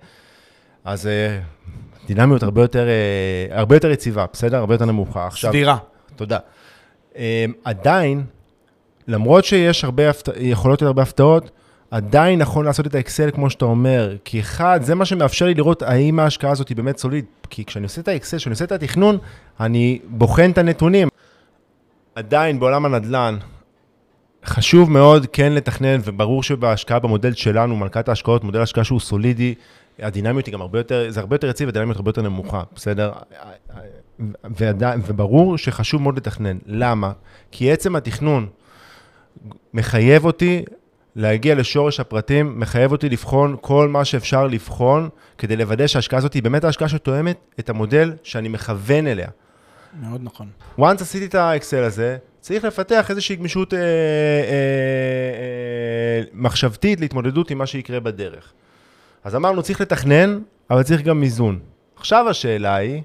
אז 0.85 1.07
אה, 1.07 1.39
דינמיות 2.07 2.43
הרבה 2.43 2.63
יותר, 2.63 2.87
אה, 2.89 3.59
הרבה 3.59 3.77
יותר 3.77 3.91
יציבה, 3.91 4.25
בסדר? 4.33 4.57
הרבה 4.57 4.75
יותר 4.75 4.85
נמוכה. 4.85 5.27
עכשיו, 5.27 5.51
סבירה. 5.51 5.77
תודה. 6.17 6.39
אה, 7.17 7.45
עדיין, 7.65 8.25
למרות 9.09 9.45
שיש 9.45 9.85
הרבה, 9.85 10.11
הפת... 10.11 10.29
יכולות 10.37 10.83
להיות 10.83 10.89
הרבה 10.89 11.03
הפתעות, 11.03 11.51
עדיין 11.91 12.39
נכון 12.39 12.65
לעשות 12.65 12.87
את 12.87 12.95
האקסל 12.95 13.31
כמו 13.31 13.51
שאתה 13.51 13.65
אומר, 13.65 14.17
כי 14.25 14.41
אחד, 14.41 14.81
זה 14.83 14.95
מה 14.95 15.05
שמאפשר 15.05 15.47
לי 15.47 15.55
לראות 15.55 15.83
האם 15.83 16.19
ההשקעה 16.19 16.51
הזאת 16.51 16.69
היא 16.69 16.77
באמת 16.77 16.99
סוליד, 16.99 17.25
כי 17.51 17.65
כשאני 17.65 17.85
עושה 17.85 18.01
את 18.01 18.09
האקסל, 18.09 18.37
כשאני 18.37 18.53
עושה 18.53 18.65
את 18.65 18.73
התכנון, 18.73 19.19
אני 19.61 19.99
בוחן 20.09 20.51
את 20.51 20.59
הנתונים. 20.59 21.09
עדיין 22.15 22.61
בעולם 22.61 22.85
הנדל"ן, 22.85 23.37
חשוב 24.45 24.91
מאוד 24.91 25.27
כן 25.33 25.53
לתכנן, 25.53 26.01
וברור 26.05 26.43
שבהשקעה 26.43 26.99
במודל 26.99 27.33
שלנו, 27.33 27.77
מלכת 27.77 28.09
ההשקעות, 28.09 28.45
מודל 28.45 28.63
השקעה 28.63 28.85
שהוא 28.85 29.01
סולידי, 29.01 29.55
הדינמיות 29.99 30.47
היא 30.47 30.53
גם 30.53 30.61
הרבה 30.61 30.79
יותר, 30.79 31.07
זה 31.09 31.21
הרבה 31.21 31.35
יותר 31.35 31.49
יציב, 31.49 31.69
הדינמיות 31.69 31.97
הרבה 31.97 32.09
יותר 32.09 32.23
נמוכה, 32.23 32.63
בסדר? 32.75 33.13
וברור 35.07 35.59
שחשוב 35.59 36.03
מאוד 36.03 36.17
לתכנן. 36.17 36.59
למה? 36.67 37.13
כי 37.51 37.73
עצם 37.73 37.97
התכנון 37.97 38.47
מחייב 39.75 40.25
אותי 40.25 40.65
להגיע 41.17 41.55
לשורש 41.55 42.01
הפרטים, 42.01 42.61
מחייב 42.61 42.93
אותי 42.93 43.09
לבחון 43.09 43.57
כל 43.61 43.89
מה 43.89 44.05
שאפשר 44.05 44.47
לבחון, 44.47 45.09
כדי 45.39 45.57
לוודא 45.57 45.87
שההשקעה 45.87 46.19
הזאת 46.19 46.35
היא 46.35 46.43
באמת 46.43 46.65
ההשקעה 46.65 46.89
שתואמת 46.89 47.37
את 47.59 47.71
המודל 47.71 48.13
שאני 48.23 48.49
מכוון 48.49 49.07
אליה. 49.07 49.29
מאוד 50.01 50.21
נכון. 50.25 50.49
once 50.79 51.03
עשיתי 51.03 51.27
את 51.27 51.35
האקסל 51.35 51.83
הזה, 51.83 52.17
צריך 52.41 52.65
לפתח 52.65 53.11
איזושהי 53.11 53.37
גמישות 53.37 53.75
אה, 53.75 53.79
אה, 53.79 53.85
אה, 53.85 56.23
מחשבתית 56.33 57.01
להתמודדות 57.01 57.51
עם 57.51 57.59
מה 57.59 57.67
שיקרה 57.67 58.01
בדרך. 58.01 58.53
אז 59.27 59.35
אמרנו, 59.37 59.63
צריך 59.63 59.81
לתכנן, 59.81 60.39
אבל 60.71 60.83
צריך 60.83 61.03
גם 61.03 61.23
איזון. 61.23 61.59
עכשיו 61.97 62.29
השאלה 62.29 62.75
היא, 62.75 63.03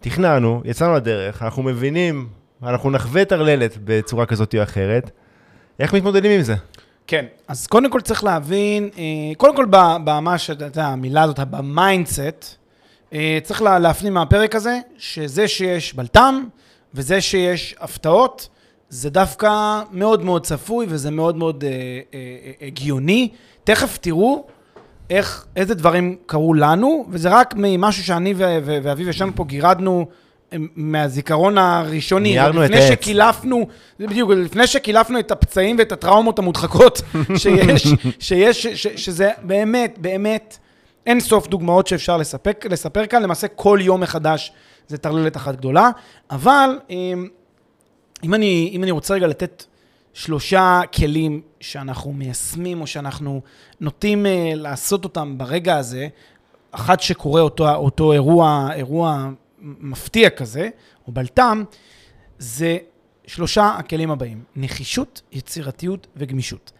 תכננו, 0.00 0.62
יצאנו 0.64 0.94
לדרך, 0.94 1.42
אנחנו 1.42 1.62
מבינים, 1.62 2.28
אנחנו 2.62 2.90
נחווה 2.90 3.24
טרללת 3.24 3.78
בצורה 3.84 4.26
כזאת 4.26 4.54
או 4.54 4.62
אחרת, 4.62 5.10
איך 5.80 5.94
מתמודדים 5.94 6.30
עם 6.30 6.42
זה? 6.42 6.54
כן, 7.06 7.24
אז 7.48 7.66
קודם 7.66 7.90
כל 7.90 8.00
צריך 8.00 8.24
להבין, 8.24 8.88
אה, 8.98 9.02
קודם 9.36 9.56
כל 9.56 9.66
במה 10.04 10.38
שאתה 10.38 10.64
יודע, 10.64 10.86
המילה 10.86 11.22
הזאת, 11.22 11.38
ב 11.40 11.53
mindset, 11.53 12.56
אה, 13.12 13.38
צריך 13.42 13.62
לה- 13.62 13.78
להפנים 13.78 14.14
מהפרק 14.14 14.54
הזה, 14.54 14.78
שזה 14.98 15.48
שיש 15.48 15.94
בלטם 15.94 16.44
וזה 16.94 17.20
שיש 17.20 17.74
הפתעות, 17.80 18.48
זה 18.88 19.10
דווקא 19.10 19.82
מאוד 19.92 20.24
מאוד 20.24 20.46
צפוי 20.46 20.86
וזה 20.88 21.10
מאוד 21.10 21.36
מאוד 21.36 21.64
אה, 21.64 22.00
הגיוני. 22.66 23.28
תכף 23.64 23.98
תראו 23.98 24.46
איך, 25.10 25.46
איזה 25.56 25.74
דברים 25.74 26.16
קרו 26.26 26.54
לנו, 26.54 27.06
וזה 27.10 27.28
רק 27.28 27.54
ממשהו 27.56 28.04
שאני 28.04 28.34
ו- 28.36 28.58
ו- 28.64 28.78
ואביב 28.82 29.08
ישבנו 29.08 29.32
פה, 29.34 29.44
גירדנו 29.44 30.06
אה, 30.52 30.58
מהזיכרון 30.76 31.58
הראשוני. 31.58 32.28
ניירנו 32.28 32.64
את 32.64 32.70
לפני 32.70 32.82
העץ. 32.82 32.92
שקילפנו, 32.92 33.66
זה 33.98 34.06
בדיוק, 34.06 34.30
לפני 34.30 34.66
שקילפנו 34.66 35.18
את 35.18 35.30
הפצעים 35.30 35.76
ואת 35.78 35.92
הטראומות 35.92 36.38
המודחקות 36.38 37.02
שיש, 37.36 37.88
שיש, 38.18 38.66
ש, 38.66 38.86
שזה 38.86 39.30
באמת, 39.42 39.98
באמת, 40.00 40.58
אין 41.06 41.20
סוף 41.20 41.48
דוגמאות 41.48 41.86
שאפשר 41.86 42.16
לספק, 42.16 42.66
לספר 42.70 43.06
כאן, 43.06 43.22
למעשה 43.22 43.48
כל 43.48 43.78
יום 43.82 44.00
מחדש 44.00 44.52
זה 44.88 44.98
טרללת 44.98 45.36
אחת 45.36 45.56
גדולה, 45.56 45.90
אבל 46.30 46.78
אם, 46.90 47.28
אם, 48.24 48.34
אני, 48.34 48.70
אם 48.72 48.82
אני 48.82 48.90
רוצה 48.90 49.14
רגע 49.14 49.26
לתת 49.26 49.64
שלושה 50.14 50.80
כלים 50.94 51.40
שאנחנו 51.70 52.12
מיישמים 52.12 52.80
או 52.80 52.86
שאנחנו 52.86 53.40
נוטים 53.80 54.26
אה, 54.26 54.52
לעשות 54.54 55.04
אותם 55.04 55.38
ברגע 55.38 55.76
הזה, 55.76 56.08
אחת 56.70 57.00
שקורה 57.00 57.40
אותו, 57.40 57.74
אותו 57.74 58.12
אירוע, 58.12 58.68
אירוע 58.74 59.28
מפתיע 59.60 60.30
כזה, 60.30 60.68
או 61.06 61.12
בלטם, 61.12 61.64
זה 62.38 62.76
שלושה 63.26 63.74
הכלים 63.78 64.10
הבאים, 64.10 64.42
נחישות, 64.56 65.22
יצירתיות 65.32 66.06
וגמישות. 66.16 66.72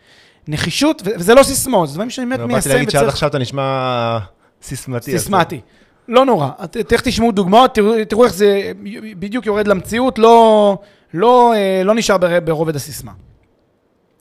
נחישות, 0.49 1.03
וזה 1.05 1.35
לא 1.35 1.43
סיסמאות, 1.43 1.89
זה 1.89 1.95
דברים 1.95 2.11
שאני 2.11 2.27
באמת 2.27 2.39
לא, 2.39 2.45
באתי 2.47 2.55
מיישם 2.55 2.71
להגיד 2.71 2.91
שעד 2.91 3.01
וצריך... 3.03 3.15
עכשיו 3.15 3.29
אתה 3.29 3.39
נשמע 3.39 4.19
סיסמתי. 4.63 5.15
אז 5.15 5.21
סיסמטי. 5.21 5.61
לא 6.09 6.25
נורא, 6.25 6.49
תכף 6.71 7.01
תשמעו 7.05 7.33
דוגמאות, 7.33 7.75
תראו, 7.75 7.93
תראו 8.09 8.25
איך 8.25 8.35
זה 8.35 8.73
בדיוק 9.19 9.47
יורד 9.47 9.69
למציאות, 9.69 10.19
לא, 10.19 10.79
לא, 11.15 11.55
אה, 11.55 11.83
לא 11.85 11.95
נשאר 11.95 12.19
בר- 12.19 12.41
ברובד 12.41 12.77
הסיסמה. 12.77 13.13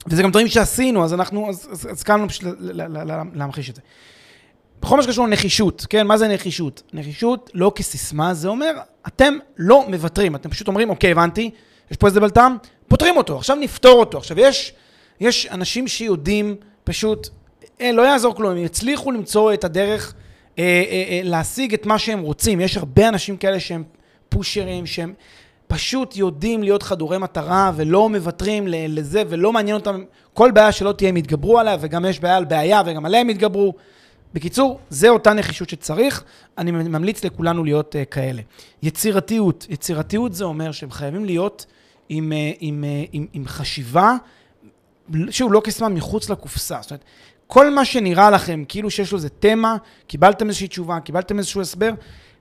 וזה 0.06 0.22
גם 0.22 0.30
דברים 0.30 0.48
שעשינו, 0.48 1.04
אז 1.04 1.14
אנחנו, 1.14 1.48
אז, 1.48 1.68
אז, 1.72 1.88
אז 1.90 2.02
כאן 2.02 2.28
פשוט 2.28 2.44
להמחיש 3.34 3.70
את 3.70 3.76
זה. 3.76 3.82
בכל 4.82 4.96
מה 4.96 5.02
שקשור 5.02 5.26
לנחישות, 5.26 5.86
כן, 5.90 6.06
מה 6.06 6.18
זה 6.18 6.28
נחישות? 6.28 6.82
נחישות 6.92 7.50
לא 7.54 7.72
כסיסמה, 7.74 8.34
זה 8.34 8.48
אומר, 8.48 8.72
אתם 9.06 9.34
לא 9.58 9.84
מוותרים, 9.88 10.34
אתם 10.34 10.50
פשוט 10.50 10.68
אומרים, 10.68 10.90
אוקיי, 10.90 11.10
הבנתי, 11.10 11.50
יש 11.90 11.96
פה 11.96 12.06
איזה 12.06 12.20
בלטם, 12.20 12.56
פותרים 12.88 13.16
אותו, 13.16 13.36
עכשיו 13.36 13.56
נפתור 13.56 14.00
אותו. 14.00 14.18
עכשיו, 14.18 14.40
יש, 14.40 14.72
יש 15.20 15.46
אנשים 15.46 15.88
שיודעים 15.88 16.56
פשוט, 16.84 17.28
אה, 17.80 17.92
לא 17.92 18.02
יעזור 18.02 18.34
כלום, 18.34 18.52
הם 18.52 18.58
יצליחו 18.58 19.12
למצוא 19.12 19.54
את 19.54 19.64
הדרך 19.64 20.14
אה, 20.58 20.64
אה, 20.64 21.04
אה, 21.08 21.20
להשיג 21.24 21.74
את 21.74 21.86
מה 21.86 21.98
שהם 21.98 22.20
רוצים. 22.20 22.60
יש 22.60 22.76
הרבה 22.76 23.08
אנשים 23.08 23.36
כאלה 23.36 23.60
שהם 23.60 23.84
פושרים, 24.28 24.86
שהם 24.86 25.14
פשוט 25.76 26.16
יודעים 26.16 26.62
להיות 26.62 26.82
חדורי 26.82 27.18
מטרה 27.18 27.72
ולא 27.76 28.08
מוותרים 28.08 28.64
לזה 28.68 29.22
ולא 29.28 29.52
מעניין 29.52 29.76
אותם, 29.76 30.04
כל 30.34 30.50
בעיה 30.50 30.72
שלא 30.72 30.92
תהיה 30.92 31.08
הם 31.08 31.16
יתגברו 31.16 31.58
עליה 31.58 31.76
וגם 31.80 32.04
יש 32.04 32.20
בעיה 32.20 32.36
על 32.36 32.44
בעיה 32.44 32.82
וגם 32.86 33.06
עליה 33.06 33.20
הם 33.20 33.30
יתגברו. 33.30 33.74
בקיצור, 34.34 34.80
זה 34.90 35.08
אותה 35.08 35.32
נחישות 35.32 35.68
שצריך, 35.68 36.24
אני 36.58 36.70
ממליץ 36.70 37.24
לכולנו 37.24 37.64
להיות 37.64 37.94
uh, 37.94 38.04
כאלה. 38.04 38.42
יצירתיות, 38.82 39.66
יצירתיות 39.70 40.34
זה 40.34 40.44
אומר 40.44 40.72
שהם 40.72 40.90
חייבים 40.90 41.24
להיות 41.24 41.66
עם, 42.08 42.32
uh, 42.32 42.56
עם, 42.60 42.84
uh, 42.84 43.08
עם, 43.12 43.26
עם 43.32 43.46
חשיבה, 43.46 44.16
שוב, 45.30 45.52
לא 45.52 45.60
כסמה 45.64 45.88
מחוץ 45.88 46.30
לקופסה. 46.30 46.78
זאת 46.82 46.90
אומרת, 46.90 47.04
כל 47.46 47.70
מה 47.70 47.84
שנראה 47.84 48.30
לכם 48.30 48.64
כאילו 48.68 48.90
שיש 48.90 49.12
לו 49.12 49.16
איזה 49.16 49.28
תמה, 49.28 49.76
קיבלתם 50.06 50.46
איזושהי 50.46 50.68
תשובה, 50.68 51.00
קיבלתם 51.00 51.38
איזשהו 51.38 51.60
הסבר, 51.60 51.90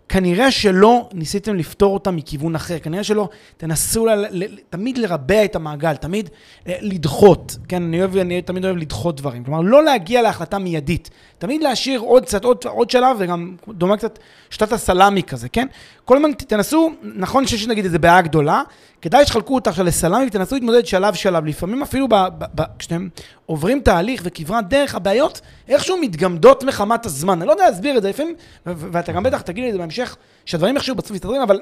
כנראה 0.10 0.52
שלא 0.52 1.10
ניסיתם 1.14 1.56
לפתור 1.56 1.94
אותה 1.94 2.12
מכיוון 2.12 2.56
אחר, 2.56 2.80
כנראה 2.80 3.04
שלא, 3.04 3.30
תנסו 3.58 4.06
ל- 4.06 4.26
ל- 4.32 4.58
תמיד 4.70 4.98
לרבע 4.98 5.46
את 5.46 5.56
המעגל, 5.56 5.96
תמיד 5.96 6.30
אה, 6.68 6.78
לדחות, 6.82 7.58
כן, 7.68 7.84
אני, 7.84 8.00
אוהב, 8.00 8.18
אני 8.18 8.42
תמיד 8.42 8.66
אוהב 8.66 8.78
לדחות 8.78 9.18
דברים, 9.18 9.44
כלומר, 9.44 9.62
לא 9.62 9.84
להגיע 9.84 10.22
להחלטה 10.22 10.60
מיידית, 10.60 11.10
תמיד 11.38 11.64
להשאיר 11.64 12.00
עוד 12.00 12.26
קצת, 12.26 12.44
עוד, 12.44 12.58
עוד 12.66 12.90
שלב, 12.90 13.18
וגם 13.20 13.56
דומה 13.68 13.98
קצת 13.98 14.20
שיטת 14.50 14.72
הסלאמי 14.72 15.24
כזה, 15.24 15.50
כן? 15.50 15.68
כל 16.06 16.18
הזמן 16.18 16.32
תנסו, 16.34 16.92
נכון 17.02 17.48
שיש 17.48 17.68
נגיד 17.68 17.86
איזה 17.86 18.00
בעיה 18.00 18.22
גדולה, 18.22 18.62
כדאי 19.02 19.26
שתחלקו 19.26 19.56
אותה 19.56 19.70
עכשיו 19.70 19.86
לסלאמי 19.86 20.26
ותנסו 20.28 20.56
להתמודד 20.56 20.86
שלב 20.86 21.14
שלב, 21.14 21.46
לפעמים 21.46 21.82
אפילו 21.82 22.08
ב, 22.08 22.14
ב, 22.14 22.46
ב, 22.56 22.62
כשאתם 22.80 23.08
עוברים 23.46 23.80
תהליך 23.80 24.22
וכברת 24.26 24.70
דרך, 24.70 24.96
הבעיות 24.96 25.42
איכשהו 25.68 25.98
מתגמדות 26.02 26.64
מחמת 26.64 27.06
הזמן, 27.06 27.40
אני 27.40 27.48
לא 27.48 27.52
יודע 27.54 27.70
להסביר 27.70 27.98
את 27.98 28.02
זה, 28.02 28.10
לפעמים, 28.10 28.36
ואתה 28.66 29.12
גם 29.12 29.24
בטח 29.24 29.42
תגיד 29.42 29.64
לי 29.64 29.70
את 29.70 29.74
זה 29.74 29.80
בהמשך, 29.80 30.16
שהדברים 30.46 30.76
איכשהו 30.76 30.96
בסוף 30.96 31.12
מסתדרים, 31.12 31.42
אבל 31.42 31.62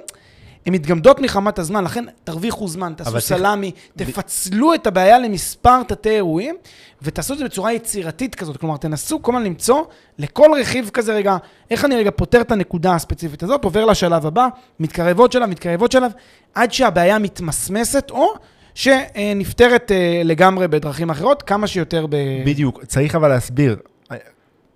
הן 0.66 0.74
מתגמדות 0.74 1.20
מחמת 1.20 1.60
הזמן, 1.60 1.84
לכן 1.84 2.06
תרוויחו 2.24 2.68
זמן, 2.68 2.94
תעשו 2.98 3.10
אבל 3.10 3.20
צריך- 3.20 3.40
סלאמי, 3.40 3.72
תפצלו 3.98 4.74
את 4.74 4.88
הבעיה 4.88 5.20
למספר 5.20 5.84
תתי 5.84 6.10
אירועים, 6.10 6.56
ותעשו 7.02 7.34
את 7.34 7.38
זה 7.38 7.46
בצורה 7.46 7.74
יצירתית 7.74 8.36
כזאת. 8.36 8.58
כלומר, 8.58 8.78
תנסו 8.78 9.22
כל 9.22 9.32
הזמן 9.32 9.44
למצוא 9.46 9.84
לכל 10.20 10.50
רכיב 10.60 10.90
כזה 10.94 11.14
רגע, 11.14 11.38
איך 11.72 11.86
אני 11.86 11.96
רגע 11.96 12.12
פותר 12.16 12.42
את 12.42 12.52
הנקודה 12.52 12.96
הספציפית 12.96 13.44
הזאת, 13.44 13.64
עובר 13.64 13.86
לשלב 13.86 14.26
הבא, 14.26 14.48
מתקרב 14.80 15.20
עוד 15.20 15.32
שלב, 15.32 15.46
מתקרב 15.50 15.82
עוד 15.82 15.92
שלב, 15.92 16.12
עד 16.54 16.74
שהבעיה 16.74 17.20
מתמסמסת, 17.20 18.12
או 18.12 18.34
שנפתרת 18.76 19.92
אה, 19.92 20.22
לגמרי 20.26 20.68
בדרכים 20.68 21.10
אחרות, 21.10 21.42
כמה 21.42 21.68
שיותר 21.68 22.06
ב... 22.10 22.16
בדיוק, 22.46 22.86
צריך 22.86 23.16
אבל 23.16 23.28
להסביר. 23.28 23.76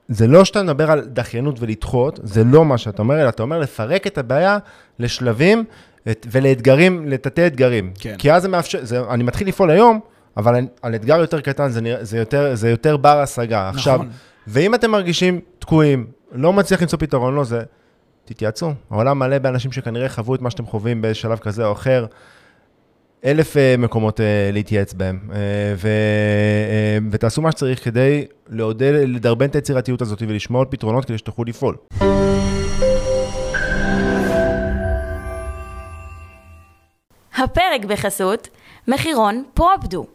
זה 0.09 0.27
לא 0.27 0.45
שאתה 0.45 0.63
מדבר 0.63 0.91
על 0.91 1.01
דחיינות 1.05 1.55
ולדחות, 1.61 2.19
זה 2.23 2.43
לא 2.43 2.65
מה 2.65 2.77
שאתה 2.77 3.01
אומר, 3.01 3.21
אלא 3.21 3.29
אתה 3.29 3.43
אומר 3.43 3.59
לפרק 3.59 4.07
את 4.07 4.17
הבעיה 4.17 4.57
לשלבים 4.99 5.63
את, 6.11 6.27
ולאתגרים, 6.31 7.07
לתתי 7.07 7.47
אתגרים. 7.47 7.91
כן. 7.99 8.15
כי 8.17 8.31
אז 8.31 8.41
זה 8.41 8.47
מאפשר, 8.47 8.79
זה, 8.81 8.99
אני 9.09 9.23
מתחיל 9.23 9.47
לפעול 9.47 9.69
היום, 9.69 9.99
אבל 10.37 10.55
על, 10.55 10.67
על 10.81 10.95
אתגר 10.95 11.19
יותר 11.19 11.41
קטן 11.41 11.69
זה, 11.69 11.81
נראה- 11.81 12.03
זה, 12.03 12.17
יותר, 12.17 12.55
זה 12.55 12.69
יותר 12.69 12.97
בר 12.97 13.19
השגה. 13.19 13.69
עכשיו, 13.69 13.95
נכון. 13.95 14.09
ואם 14.47 14.75
אתם 14.75 14.91
מרגישים 14.91 15.39
תקועים, 15.59 16.07
לא 16.31 16.53
מצליח 16.53 16.81
למצוא 16.81 16.99
פתרון, 16.99 17.35
לא 17.35 17.43
זה, 17.43 17.61
תתייעצו. 18.25 18.73
העולם 18.91 19.19
מלא 19.19 19.37
באנשים 19.37 19.71
שכנראה 19.71 20.09
חוו 20.09 20.35
את 20.35 20.41
מה 20.41 20.49
שאתם 20.49 20.65
חווים 20.65 21.01
בשלב 21.01 21.37
כזה 21.37 21.65
או 21.65 21.71
אחר. 21.71 22.05
אלף 23.27 23.57
אה, 23.57 23.75
מקומות 23.77 24.21
אה, 24.21 24.49
להתייעץ 24.53 24.93
בהם, 24.93 25.19
אה, 25.33 25.37
ו, 25.77 25.89
ותעשו 27.11 27.41
מה 27.41 27.51
שצריך 27.51 27.83
כדי 27.83 28.25
לעודד, 28.49 28.91
לדרבן 29.07 29.45
את 29.45 29.55
היצירתיות 29.55 30.01
הזאת 30.01 30.21
ולשמור 30.21 30.61
על 30.61 30.67
פתרונות 30.69 31.05
כדי 31.05 31.17
שתוכלו 31.17 31.45
לפעול. 31.45 31.75
הפרק 37.37 37.85
בחסות 37.87 38.47
מחירון 38.87 39.43
פרופדו, 39.53 40.05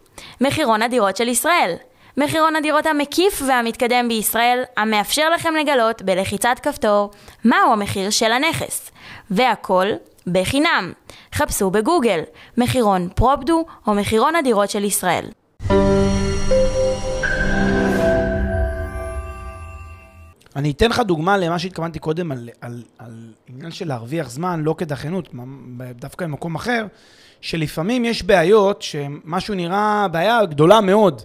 מחירון 0.41 0.83
הדירות 0.83 1.17
של 1.17 1.29
ישראל. 1.29 1.75
מחירון 2.17 2.57
הדירות 2.57 2.87
המקיף 2.87 3.43
והמתקדם 3.49 4.09
בישראל, 4.09 4.63
המאפשר 4.77 5.31
לכם 5.31 5.55
לגלות 5.61 6.03
בלחיצת 6.03 6.57
כפתור 6.63 7.11
מהו 7.45 7.73
המחיר 7.73 8.11
של 8.11 8.33
הנכס. 8.33 8.91
והכל 9.31 9.87
בחינם. 10.27 10.93
חפשו 11.35 11.71
בגוגל 11.71 12.21
מחירון 12.59 13.09
פרופדו 13.15 13.65
או 13.87 13.95
מחירון 13.95 14.37
הדירות 14.37 14.71
של 14.71 14.85
ישראל. 14.85 15.25
אני 20.57 20.71
אתן 20.71 20.91
לך 20.91 21.01
דוגמה 21.01 21.37
למה 21.37 21.59
שהתכוונתי 21.59 21.99
קודם 21.99 22.33
על, 22.33 22.49
על, 22.61 22.83
על 22.99 23.33
עניין 23.49 23.71
של 23.71 23.89
להרוויח 23.89 24.31
זמן, 24.31 24.61
לא 24.61 24.75
כדחיינות, 24.79 25.29
דווקא 25.95 26.25
במקום 26.25 26.55
אחר, 26.55 26.87
שלפעמים 27.41 28.05
יש 28.05 28.23
בעיות 28.23 28.83
שמשהו 28.83 29.55
נראה 29.55 30.09
בעיה 30.09 30.45
גדולה 30.45 30.81
מאוד. 30.81 31.23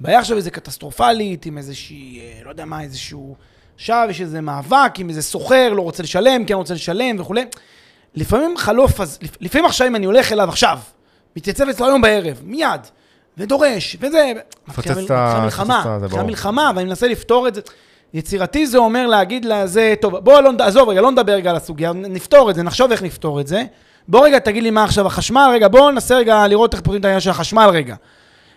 בעיה 0.00 0.18
עכשיו 0.18 0.36
איזה 0.36 0.50
קטסטרופלית, 0.50 1.46
עם 1.46 1.58
איזושהי, 1.58 2.20
אה, 2.20 2.40
לא 2.44 2.50
יודע 2.50 2.64
מה, 2.64 2.82
איזשהו... 2.82 3.36
עכשיו 3.74 4.06
יש 4.10 4.20
איזה 4.20 4.40
מאבק 4.40 4.92
עם 4.98 5.08
איזה 5.08 5.22
סוחר, 5.22 5.72
לא 5.72 5.82
רוצה 5.82 6.02
לשלם, 6.02 6.44
כן 6.44 6.54
רוצה 6.54 6.74
לשלם 6.74 7.20
וכולי. 7.20 7.44
לפעמים 8.14 8.56
חלוף, 8.56 9.00
אז, 9.00 9.18
לפ- 9.22 9.36
לפעמים 9.40 9.64
עכשיו 9.66 9.86
אם 9.86 9.96
אני 9.96 10.06
הולך 10.06 10.32
אליו 10.32 10.48
עכשיו, 10.48 10.78
מתייצב 11.36 11.68
אצלו 11.68 11.86
היום 11.86 12.00
בערב, 12.00 12.40
מיד, 12.44 12.80
ודורש, 13.38 13.96
וזה, 14.00 14.32
מתחילה 14.68 14.94
מלחמה, 15.44 15.98
מתחילה. 16.02 16.22
מלחמה, 16.22 16.70
ואני 16.74 16.88
מנסה 16.88 17.08
לפתור 17.08 17.48
את 17.48 17.54
זה. 17.54 17.60
יצירתי 18.14 18.66
זה 18.66 18.78
אומר 18.78 19.06
להגיד 19.06 19.44
לזה, 19.44 19.94
טוב, 20.00 20.16
בוא 20.18 20.40
לא, 20.40 20.50
עזוב 20.58 20.88
רגע, 20.88 21.00
לא 21.00 21.10
נדבר 21.10 21.32
רגע 21.32 21.50
על 21.50 21.56
הסוגיה, 21.56 21.92
נפתור 21.92 22.50
את 22.50 22.54
זה, 22.54 22.62
נחשוב 22.62 22.90
איך 22.92 23.02
נפתור 23.02 23.40
את 23.40 23.46
זה. 23.46 23.62
בוא 24.08 24.24
רגע 24.26 24.38
תגיד 24.38 24.62
לי 24.62 24.70
מה 24.70 24.84
עכשיו 24.84 25.06
החשמל, 25.06 25.50
רגע, 25.52 25.68
בוא 25.68 25.90
ננסה 25.90 26.16
רגע 26.16 26.46
לראות 26.46 26.72
איך 26.74 26.80
פותרים 26.82 27.00
את 27.00 27.04
העניין 27.04 27.20
של 27.20 27.30
החשמל 27.30 27.68
רגע. 27.72 27.94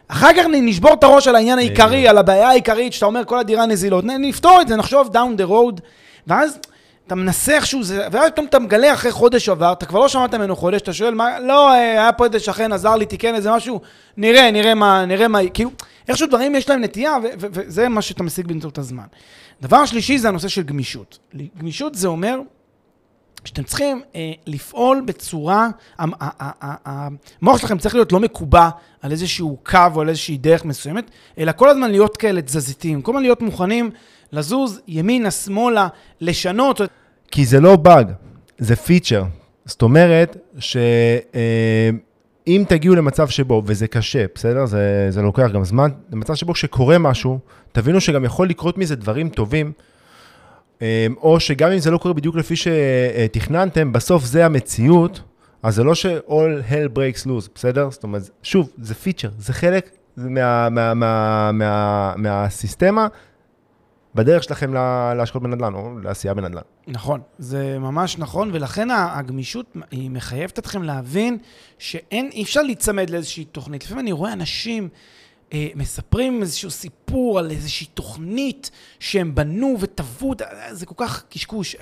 אחר 0.07 0.29
כך 0.37 0.45
נשבור 0.51 0.93
את 0.93 1.03
הראש 1.03 1.27
על 1.27 1.35
העניין 1.35 1.57
העיקרי. 1.57 2.07
על 2.07 2.17
הבעיה 2.17 2.49
העיקרית, 2.49 2.93
שאתה 2.93 3.05
אומר 3.05 3.25
כל 3.25 3.39
הדירה 3.39 3.65
נזילות, 3.65 4.03
נפתור 4.05 4.61
את 4.61 4.67
זה, 4.67 4.75
נחשוב 4.75 5.09
down 5.13 5.39
the 5.41 5.49
road, 5.49 5.81
ואז 6.27 6.57
אתה 7.07 7.15
מנסה 7.15 7.55
איכשהו, 7.55 7.83
זה, 7.83 8.07
ואז 8.11 8.31
פתאום 8.31 8.45
אתה 8.45 8.59
מגלה 8.59 8.93
אחרי 8.93 9.11
חודש 9.11 9.49
עבר, 9.49 9.73
אתה 9.73 9.85
כבר 9.85 9.99
לא 9.99 10.07
שמעת 10.07 10.33
ממנו 10.33 10.55
חודש, 10.55 10.81
אתה 10.81 10.93
שואל, 10.93 11.13
מה, 11.13 11.39
לא, 11.39 11.69
אה, 11.71 11.75
היה 11.75 12.11
פה 12.11 12.25
איזה 12.25 12.39
שכן, 12.39 12.73
עזר 12.73 12.95
לי, 12.95 13.05
תיקן 13.05 13.35
איזה 13.35 13.51
משהו, 13.51 13.81
נראה, 14.17 14.51
נראה 14.51 14.75
מה, 14.75 15.05
נראה 15.05 15.27
מה, 15.27 15.39
כאילו, 15.53 15.71
איכשהו 16.07 16.27
דברים 16.27 16.55
יש 16.55 16.69
להם 16.69 16.83
נטייה, 16.83 17.15
וזה 17.37 17.89
מה 17.89 18.01
שאתה 18.01 18.23
משיג 18.23 18.47
באמצעות 18.47 18.77
הזמן. 18.77 19.05
דבר 19.61 19.85
שלישי 19.85 20.17
זה 20.17 20.27
הנושא 20.27 20.47
של 20.47 20.63
גמישות. 20.63 21.19
גמישות 21.57 21.95
זה 21.95 22.07
אומר 22.07 22.39
שאתם 23.45 23.63
צריכים 23.63 24.01
אה, 24.15 24.31
לפעול 24.47 25.01
בצורה, 25.05 25.69
המוח 25.99 27.57
שלכם 27.57 27.77
צריך 27.77 27.95
להיות 27.95 28.11
לא 28.11 28.19
מקובע 28.19 28.69
על 29.01 29.11
איזשהו 29.11 29.57
קו 29.63 29.77
או 29.95 30.01
על 30.01 30.09
איזושהי 30.09 30.37
דרך 30.37 30.65
מסוימת, 30.65 31.11
אלא 31.37 31.51
כל 31.51 31.69
הזמן 31.69 31.91
להיות 31.91 32.17
כאלה 32.17 32.41
תזזיתיים, 32.41 33.01
כל 33.01 33.11
הזמן 33.11 33.21
להיות 33.21 33.41
מוכנים 33.41 33.91
לזוז 34.33 34.81
ימינה, 34.87 35.31
שמאלה, 35.31 35.87
לשנות. 36.21 36.81
כי 37.31 37.45
זה 37.45 37.59
לא 37.59 37.75
באג, 37.75 38.11
זה 38.57 38.75
פיצ'ר. 38.75 39.23
זאת 39.65 39.81
אומרת 39.81 40.37
שאם 40.59 42.63
תגיעו 42.67 42.95
למצב 42.95 43.27
שבו, 43.27 43.63
וזה 43.65 43.87
קשה, 43.87 44.25
בסדר? 44.35 44.65
זה, 44.65 45.07
זה 45.09 45.21
לוקח 45.21 45.47
גם 45.53 45.63
זמן, 45.63 45.91
למצב 46.11 46.35
שבו 46.35 46.53
כשקורה 46.53 46.97
משהו, 46.97 47.39
תבינו 47.71 48.01
שגם 48.01 48.25
יכול 48.25 48.49
לקרות 48.49 48.77
מזה 48.77 48.95
דברים 48.95 49.29
טובים, 49.29 49.71
אה, 50.81 51.07
או 51.21 51.39
שגם 51.39 51.71
אם 51.71 51.79
זה 51.79 51.91
לא 51.91 51.97
קורה 51.97 52.13
בדיוק 52.13 52.35
לפי 52.35 52.55
שתכננתם, 52.55 53.91
בסוף 53.91 54.25
זה 54.25 54.45
המציאות, 54.45 55.21
אז 55.63 55.75
זה 55.75 55.83
לא 55.83 55.95
ש-all 55.95 56.71
hell 56.71 56.97
breaks 56.97 57.25
loose, 57.25 57.49
בסדר? 57.55 57.91
זאת 57.91 58.03
אומרת, 58.03 58.29
שוב, 58.43 58.69
זה 58.77 58.95
פיצ'ר, 58.95 59.29
זה 59.39 59.53
חלק 59.53 59.89
מה, 60.17 60.69
מה, 60.69 60.93
מה, 60.93 61.51
מה, 61.53 62.13
מהסיסטמה 62.17 63.07
בדרך 64.15 64.43
שלכם 64.43 64.73
לה- 64.73 65.13
להשקעות 65.13 65.43
בנדל"ן, 65.43 65.73
או 65.73 65.99
לעשייה 65.99 66.33
בנדל"ן. 66.33 66.61
נכון, 66.87 67.21
זה 67.37 67.79
ממש 67.79 68.17
נכון, 68.17 68.49
ולכן 68.53 68.87
הגמישות 68.91 69.75
היא 69.91 70.09
מחייבת 70.09 70.59
אתכם 70.59 70.83
להבין 70.83 71.37
שאין, 71.77 72.29
אי 72.33 72.43
אפשר 72.43 72.61
להיצמד 72.61 73.09
לאיזושהי 73.09 73.45
תוכנית. 73.45 73.83
לפעמים 73.83 73.99
אני 74.03 74.11
רואה 74.11 74.33
אנשים 74.33 74.89
אה, 75.53 75.67
מספרים 75.75 76.41
איזשהו 76.41 76.71
סיפור 76.71 77.39
על 77.39 77.51
איזושהי 77.51 77.87
תוכנית 77.87 78.71
שהם 78.99 79.35
בנו 79.35 79.75
וטבעו, 79.79 80.33
זה 80.71 80.85
כל 80.85 80.95
כך 80.97 81.23
קשקוש. 81.29 81.75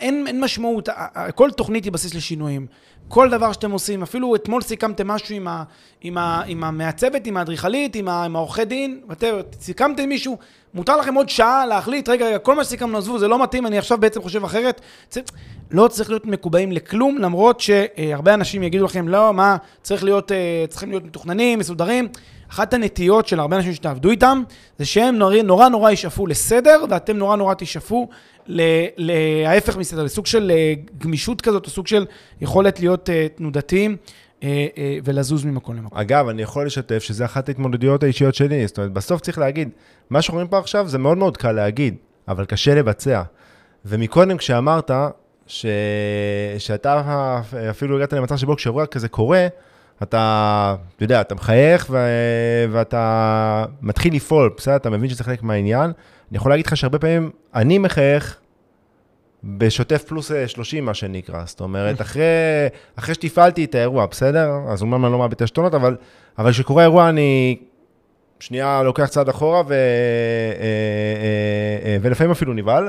אין, 0.00 0.24
אין 0.26 0.40
משמעות, 0.44 0.88
כל 1.34 1.50
תוכנית 1.50 1.84
היא 1.84 1.92
בסיס 1.92 2.14
לשינויים. 2.14 2.66
כל 3.08 3.30
דבר 3.30 3.52
שאתם 3.52 3.70
עושים, 3.70 4.02
אפילו 4.02 4.34
אתמול 4.34 4.62
סיכמתם 4.62 5.08
משהו 5.08 5.34
עם, 5.34 5.48
ה, 5.48 5.64
עם, 6.00 6.18
ה, 6.18 6.42
עם 6.46 6.64
המעצבת, 6.64 7.26
עם 7.26 7.36
האדריכלית, 7.36 7.96
עם, 7.96 8.08
עם 8.08 8.36
העורכי 8.36 8.64
דין, 8.64 9.00
ואתם 9.08 9.26
סיכמתם 9.60 10.08
מישהו, 10.08 10.38
מותר 10.74 10.96
לכם 10.96 11.14
עוד 11.14 11.28
שעה 11.28 11.66
להחליט, 11.66 12.08
רגע, 12.08 12.26
רגע, 12.26 12.38
כל 12.38 12.54
מה 12.54 12.64
שסיכמנו, 12.64 12.98
עזבו, 12.98 13.18
זה 13.18 13.28
לא 13.28 13.42
מתאים, 13.42 13.66
אני 13.66 13.78
עכשיו 13.78 13.98
בעצם 13.98 14.22
חושב 14.22 14.44
אחרת. 14.44 14.80
צ- 15.08 15.18
לא 15.70 15.88
צריך 15.88 16.10
להיות 16.10 16.26
מקובעים 16.26 16.72
לכלום, 16.72 17.18
למרות 17.18 17.60
שהרבה 17.60 18.34
אנשים 18.34 18.62
יגידו 18.62 18.84
לכם, 18.84 19.08
לא, 19.08 19.34
מה, 19.34 19.56
צריך 19.82 20.04
להיות, 20.04 20.32
אה, 20.32 20.64
צריכים 20.68 20.90
להיות 20.90 21.04
מתוכננים, 21.04 21.58
מסודרים. 21.58 22.08
אחת 22.52 22.74
הנטיות 22.74 23.28
של 23.28 23.40
הרבה 23.40 23.56
אנשים 23.56 23.74
שתעבדו 23.74 24.10
איתם, 24.10 24.42
זה 24.78 24.84
שהם 24.84 25.16
נורא 25.16 25.42
נורא, 25.42 25.68
נורא 25.68 25.90
ישאפו 25.90 26.26
לסדר, 26.26 26.84
ואתם 26.90 27.16
נורא 27.16 27.36
נורא 27.36 27.54
תשאפו 27.54 28.08
להפך 28.96 29.76
מסדר, 29.76 30.02
לסוג 30.02 30.26
של 30.26 30.50
אה, 30.54 30.74
גמישות 30.98 31.40
כזאת, 31.40 31.66
או 31.66 31.70
סוג 31.70 31.86
של 31.86 32.06
יכולת 32.40 32.80
להיות 32.80 33.10
אה, 33.10 33.26
תנודתיים 33.34 33.96
אה, 34.42 34.66
ולזוז 35.04 35.44
ממקום 35.44 35.76
למקום. 35.76 35.98
אגב, 35.98 36.28
אני 36.28 36.42
יכול 36.42 36.66
לשתף 36.66 36.98
שזה 36.98 37.24
אחת 37.24 37.48
ההתמודדויות 37.48 38.02
האישיות 38.02 38.34
שלי. 38.34 38.66
זאת 38.66 38.78
אומרת, 38.78 38.92
בסוף 38.92 39.20
צריך 39.20 39.38
להגיד, 39.38 39.68
מה 40.10 40.20
רואים 40.30 40.48
פה 40.48 40.58
עכשיו 40.58 40.88
זה 40.88 40.98
מאוד 40.98 41.18
מאוד 41.18 41.36
קל 41.36 41.52
להגיד, 41.52 41.94
אבל 42.28 42.44
קשה 42.44 42.74
לבצע. 42.74 43.22
ומקודם 43.84 44.36
כשאמרת 44.36 44.90
ש... 45.46 45.66
שאתה 46.58 47.40
אפילו 47.70 47.96
הגעת 47.96 48.12
למצב 48.12 48.36
שבו 48.36 48.56
כשאירוע 48.56 48.86
כזה 48.86 49.08
קורה, 49.08 49.46
אתה, 50.02 50.74
אתה 50.96 51.04
יודע, 51.04 51.20
אתה 51.20 51.34
מחייך 51.34 51.86
ו... 51.90 52.06
ואתה 52.72 53.64
מתחיל 53.82 54.14
לפעול, 54.14 54.50
בסדר? 54.56 54.76
אתה 54.76 54.90
מבין 54.90 55.10
שזה 55.10 55.24
חלק 55.24 55.42
מהעניין. 55.42 55.92
אני 56.30 56.36
יכול 56.36 56.52
להגיד 56.52 56.66
לך 56.66 56.76
שהרבה 56.76 56.98
פעמים 56.98 57.30
אני 57.54 57.78
מחייך 57.78 58.38
בשוטף 59.44 60.04
פלוס 60.04 60.32
אה, 60.32 60.48
30, 60.48 60.84
מה 60.84 60.94
שנקרא. 60.94 61.42
זאת 61.46 61.60
אומרת, 61.60 62.00
אחרי, 62.06 62.22
אחרי 62.96 63.14
שתפעלתי 63.14 63.64
את 63.64 63.74
האירוע, 63.74 64.06
בסדר? 64.06 64.50
אז 64.68 64.82
אומנם 64.82 65.04
אני 65.04 65.12
לא 65.12 65.18
מאבד 65.18 65.32
את 65.32 65.42
השתונות, 65.42 65.74
אבל, 65.74 65.96
אבל 66.38 66.50
כשקורה 66.50 66.82
אירוע 66.82 67.08
אני 67.08 67.58
שנייה 68.40 68.82
לוקח 68.82 69.06
צעד 69.06 69.28
אחורה, 69.28 69.62
ו, 69.66 69.72
אה, 69.72 69.76
אה, 69.76 71.88
אה, 71.88 71.96
ולפעמים 72.00 72.30
אפילו 72.30 72.52
נבהל, 72.52 72.88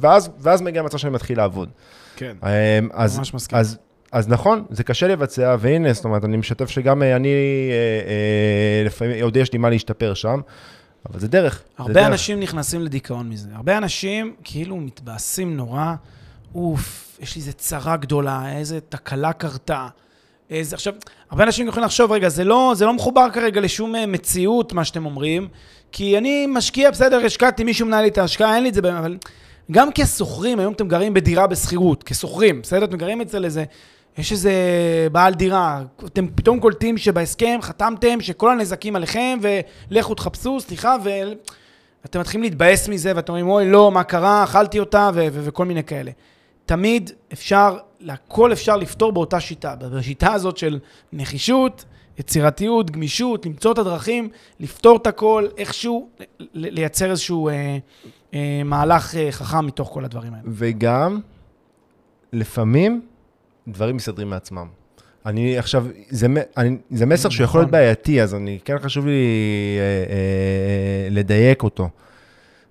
ואז, 0.00 0.30
ואז 0.40 0.62
מגיע 0.62 0.82
מצב 0.82 0.98
שאני 0.98 1.12
מתחיל 1.12 1.38
לעבוד. 1.38 1.68
כן. 2.16 2.36
אה, 2.44 2.78
אז, 2.92 3.18
ממש 3.18 3.34
מסכים. 3.34 3.58
אז, 3.58 3.78
אז 4.12 4.28
נכון, 4.28 4.64
זה 4.70 4.84
קשה 4.84 5.08
לבצע, 5.08 5.56
והנה, 5.60 5.92
זאת 5.92 6.04
אומרת, 6.04 6.24
אני 6.24 6.36
משתף 6.36 6.70
שגם 6.70 7.02
אה, 7.02 7.16
אני, 7.16 7.28
אה, 7.28 7.32
אה, 8.08 8.82
לפעמים, 8.86 9.22
עוד 9.22 9.36
יש 9.36 9.52
לי 9.52 9.58
מה 9.58 9.70
להשתפר 9.70 10.14
שם, 10.14 10.40
אבל 11.10 11.20
זה 11.20 11.28
דרך. 11.28 11.54
זה 11.54 11.62
הרבה 11.78 11.92
דרך. 11.92 12.06
אנשים 12.06 12.40
נכנסים 12.40 12.80
לדיכאון 12.80 13.28
מזה. 13.28 13.48
הרבה 13.54 13.78
אנשים 13.78 14.34
כאילו 14.44 14.76
מתבאסים 14.76 15.56
נורא, 15.56 15.94
אוף, 16.54 17.18
יש 17.20 17.36
לי 17.36 17.40
איזה 17.40 17.52
צרה 17.52 17.96
גדולה, 17.96 18.56
איזה 18.56 18.80
תקלה 18.88 19.32
קרתה. 19.32 19.88
איזה, 20.50 20.76
עכשיו, 20.76 20.94
הרבה 21.30 21.44
אנשים 21.44 21.68
יכולים 21.68 21.84
לחשוב, 21.84 22.12
רגע, 22.12 22.28
זה 22.28 22.44
לא, 22.44 22.72
זה 22.76 22.86
לא 22.86 22.94
מחובר 22.94 23.26
כרגע 23.32 23.60
לשום 23.60 23.94
מציאות, 24.08 24.72
מה 24.72 24.84
שאתם 24.84 25.06
אומרים, 25.06 25.48
כי 25.92 26.18
אני 26.18 26.46
משקיע, 26.48 26.90
בסדר, 26.90 27.16
השקעתי, 27.26 27.64
מישהו 27.64 27.86
מנהל 27.86 28.02
לי 28.02 28.08
את 28.08 28.18
ההשקעה, 28.18 28.54
אין 28.54 28.62
לי 28.62 28.68
את 28.68 28.74
זה, 28.74 28.80
אבל 28.98 29.16
גם 29.70 29.88
כשוכרים, 29.94 30.58
היום 30.58 30.72
אתם 30.72 30.88
גרים 30.88 31.14
בדירה 31.14 31.46
בשכירות, 31.46 32.02
כשוכרים, 32.02 32.62
בסדר? 32.62 32.84
אתם 32.84 32.96
גרים 32.96 33.20
אצל 33.20 33.44
איזה 33.44 33.64
יש 34.18 34.32
איזה 34.32 34.52
בעל 35.12 35.34
דירה, 35.34 35.82
אתם 36.06 36.26
פתאום 36.34 36.60
קולטים 36.60 36.98
שבהסכם 36.98 37.58
חתמתם 37.62 38.20
שכל 38.20 38.50
הנזקים 38.50 38.96
עליכם, 38.96 39.38
ולכו 39.90 40.14
תחפשו, 40.14 40.60
סליחה, 40.60 40.96
ואתם 42.04 42.20
מתחילים 42.20 42.42
להתבאס 42.42 42.88
מזה, 42.88 43.12
ואתם 43.16 43.32
אומרים, 43.32 43.48
אוי, 43.48 43.70
לא, 43.70 43.90
מה 43.90 44.04
קרה, 44.04 44.44
אכלתי 44.44 44.78
אותה, 44.78 45.10
ו- 45.14 45.26
ו- 45.32 45.44
וכל 45.44 45.64
מיני 45.64 45.84
כאלה. 45.84 46.10
תמיד 46.66 47.10
אפשר, 47.32 47.76
הכל 48.08 48.52
אפשר 48.52 48.76
לפתור 48.76 49.12
באותה 49.12 49.40
שיטה. 49.40 49.76
בשיטה 49.76 50.32
הזאת 50.32 50.56
של 50.56 50.78
נחישות, 51.12 51.84
יצירתיות, 52.18 52.90
גמישות, 52.90 53.46
למצוא 53.46 53.72
את 53.72 53.78
הדרכים, 53.78 54.28
לפתור 54.60 54.96
את 54.96 55.06
הכל, 55.06 55.46
איכשהו 55.56 56.08
לייצר 56.54 57.10
איזשהו 57.10 57.48
אה, 57.48 57.78
אה, 58.34 58.62
מהלך 58.64 59.16
אה, 59.16 59.32
חכם 59.32 59.66
מתוך 59.66 59.88
כל 59.92 60.04
הדברים 60.04 60.34
האלה. 60.34 60.44
וגם, 60.46 61.20
לפעמים, 62.32 63.02
דברים 63.68 63.96
מסתדרים 63.96 64.30
מעצמם. 64.30 64.66
אני 65.26 65.58
עכשיו, 65.58 65.86
זה, 66.10 66.26
אני, 66.56 66.76
זה 66.90 67.06
מסר 67.06 67.28
שיכול 67.28 67.60
להיות 67.60 67.68
נכון. 67.68 67.80
בעייתי, 67.80 68.22
אז 68.22 68.34
אני, 68.34 68.58
כן 68.64 68.78
חשוב 68.78 69.06
לי 69.06 69.12
אה, 69.78 70.12
אה, 70.14 71.08
לדייק 71.10 71.62
אותו. 71.62 71.88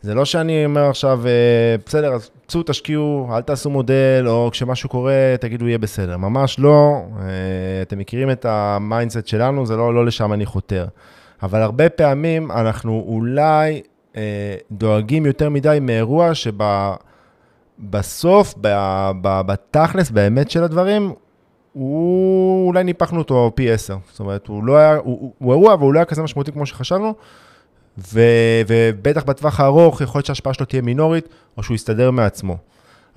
זה 0.01 0.13
לא 0.13 0.25
שאני 0.25 0.65
אומר 0.65 0.89
עכשיו, 0.89 1.27
אה, 1.27 1.75
בסדר, 1.86 2.13
אז 2.13 2.29
צאו, 2.47 2.63
תשקיעו, 2.63 3.29
אל 3.36 3.41
תעשו 3.41 3.69
מודל, 3.69 4.25
או 4.27 4.49
כשמשהו 4.51 4.89
קורה, 4.89 5.36
תגידו, 5.39 5.67
יהיה 5.67 5.77
בסדר. 5.77 6.17
ממש 6.17 6.60
לא. 6.60 7.01
אה, 7.19 7.25
אתם 7.81 7.99
מכירים 7.99 8.31
את 8.31 8.45
ה 8.45 8.56
mindset 8.56 9.28
שלנו, 9.27 9.65
זה 9.65 9.75
לא, 9.75 9.93
לא 9.93 10.05
לשם 10.05 10.33
אני 10.33 10.45
חותר. 10.45 10.86
אבל 11.43 11.62
הרבה 11.62 11.89
פעמים 11.89 12.51
אנחנו 12.51 13.03
אולי 13.07 13.81
אה, 14.17 14.55
דואגים 14.71 15.25
יותר 15.25 15.49
מדי 15.49 15.77
מאירוע 15.81 16.36
שבסוף, 16.36 17.07
ב- 17.80 19.12
ב- 19.22 19.42
בתכלס, 19.42 20.12
באמת 20.12 20.52
של 20.52 20.63
הדברים, 20.63 21.13
הוא, 21.74 22.68
אולי 22.68 22.84
ניפחנו 22.84 23.20
אותו 23.20 23.52
פי 23.56 23.72
עשר. 23.72 23.98
זאת 24.12 24.20
אומרת, 24.20 24.48
הוא 24.48 24.63
לא 24.63 24.78
היה, 24.78 24.96
הוא, 24.96 25.34
הוא, 25.38 25.54
אירוע, 25.54 25.74
אבל 25.74 25.84
הוא 25.84 25.94
לא 25.94 26.00
היה 26.00 26.06
כזה 26.06 26.24
משמעותי 26.24 26.52
כמו 26.52 26.66
שחשבנו, 26.66 27.13
ו, 28.13 28.22
ובטח 28.68 29.24
בטווח 29.24 29.60
הארוך, 29.60 30.02
יכול 30.02 30.20
להיות 30.20 30.26
שההשפעה 30.26 30.54
שלו 30.54 30.66
תהיה 30.66 30.82
מינורית, 30.82 31.30
או 31.58 31.63
שהוא 31.63 31.76
יסתדר 31.76 32.12
מעצמו. 32.12 32.58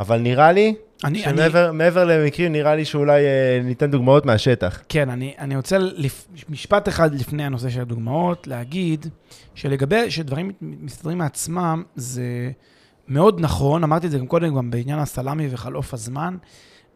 אבל 0.00 0.18
נראה 0.18 0.52
לי, 0.52 0.74
אני, 1.04 1.24
אני, 1.26 1.36
שמעבר 1.36 1.72
מעבר 1.72 2.04
למקרים, 2.04 2.52
נראה 2.52 2.74
לי 2.74 2.84
שאולי 2.84 3.24
אה, 3.24 3.60
ניתן 3.64 3.90
דוגמאות 3.90 4.26
מהשטח. 4.26 4.82
כן, 4.88 5.10
אני, 5.10 5.34
אני 5.38 5.56
רוצה 5.56 5.78
לפ... 5.78 6.26
משפט 6.48 6.88
אחד 6.88 7.14
לפני 7.14 7.44
הנושא 7.44 7.70
של 7.70 7.80
הדוגמאות, 7.80 8.46
להגיד 8.46 9.06
שלגבי, 9.54 10.10
שדברים 10.10 10.50
מסתדרים 10.60 11.18
מעצמם, 11.18 11.82
זה 11.96 12.50
מאוד 13.10 13.40
נכון, 13.40 13.84
אמרתי 13.84 14.06
את 14.06 14.10
זה 14.10 14.18
גם 14.18 14.26
קודם, 14.26 14.56
גם 14.56 14.70
בעניין 14.70 14.98
הסלאמי 14.98 15.48
וחלוף 15.50 15.94
הזמן. 15.94 16.36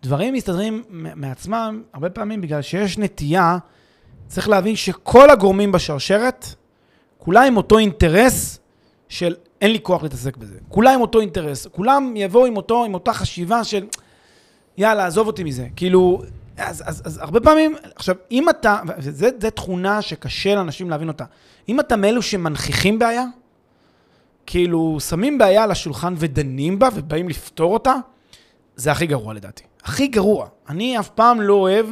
דברים 0.02 0.34
מסתדרים 0.34 0.82
מעצמם 0.90 1.82
הרבה 1.92 2.10
פעמים 2.10 2.40
בגלל 2.40 2.62
שיש 2.62 2.98
נטייה, 2.98 3.58
צריך 4.28 4.48
להבין 4.48 4.76
שכל 4.76 5.30
הגורמים 5.30 5.72
בשרשרת, 5.72 6.46
כולם 7.18 7.44
עם 7.46 7.56
אותו 7.56 7.78
אינטרס 7.78 8.58
של 9.08 9.34
אין 9.60 9.70
לי 9.70 9.78
כוח 9.82 10.02
להתעסק 10.02 10.36
בזה. 10.36 10.58
כולם 10.68 10.94
עם 10.94 11.00
אותו 11.00 11.20
אינטרס, 11.20 11.66
כולם 11.66 12.12
יבואו 12.16 12.46
עם, 12.46 12.56
אותו, 12.56 12.84
עם 12.84 12.94
אותה 12.94 13.12
חשיבה 13.12 13.64
של 13.64 13.86
יאללה, 14.78 15.06
עזוב 15.06 15.26
אותי 15.26 15.44
מזה. 15.44 15.66
כאילו, 15.76 16.22
אז, 16.56 16.82
אז, 16.86 17.02
אז 17.04 17.18
הרבה 17.18 17.40
פעמים, 17.40 17.74
עכשיו, 17.94 18.16
אם 18.30 18.48
אתה, 18.48 18.80
וזו 18.98 19.50
תכונה 19.54 20.02
שקשה 20.02 20.54
לאנשים 20.54 20.90
להבין 20.90 21.08
אותה, 21.08 21.24
אם 21.68 21.80
אתה 21.80 21.96
מאלו 21.96 22.22
שמנכיחים 22.22 22.98
בעיה, 22.98 23.24
כאילו, 24.46 24.96
שמים 25.00 25.38
בעיה 25.38 25.62
על 25.64 25.70
השולחן 25.70 26.14
ודנים 26.16 26.78
בה 26.78 26.88
ובאים 26.94 27.28
לפתור 27.28 27.72
אותה, 27.72 27.94
זה 28.76 28.92
הכי 28.92 29.06
גרוע 29.06 29.34
לדעתי. 29.34 29.62
הכי 29.84 30.06
גרוע. 30.06 30.46
אני 30.68 30.98
אף 30.98 31.08
פעם 31.08 31.40
לא 31.40 31.54
אוהב 31.54 31.86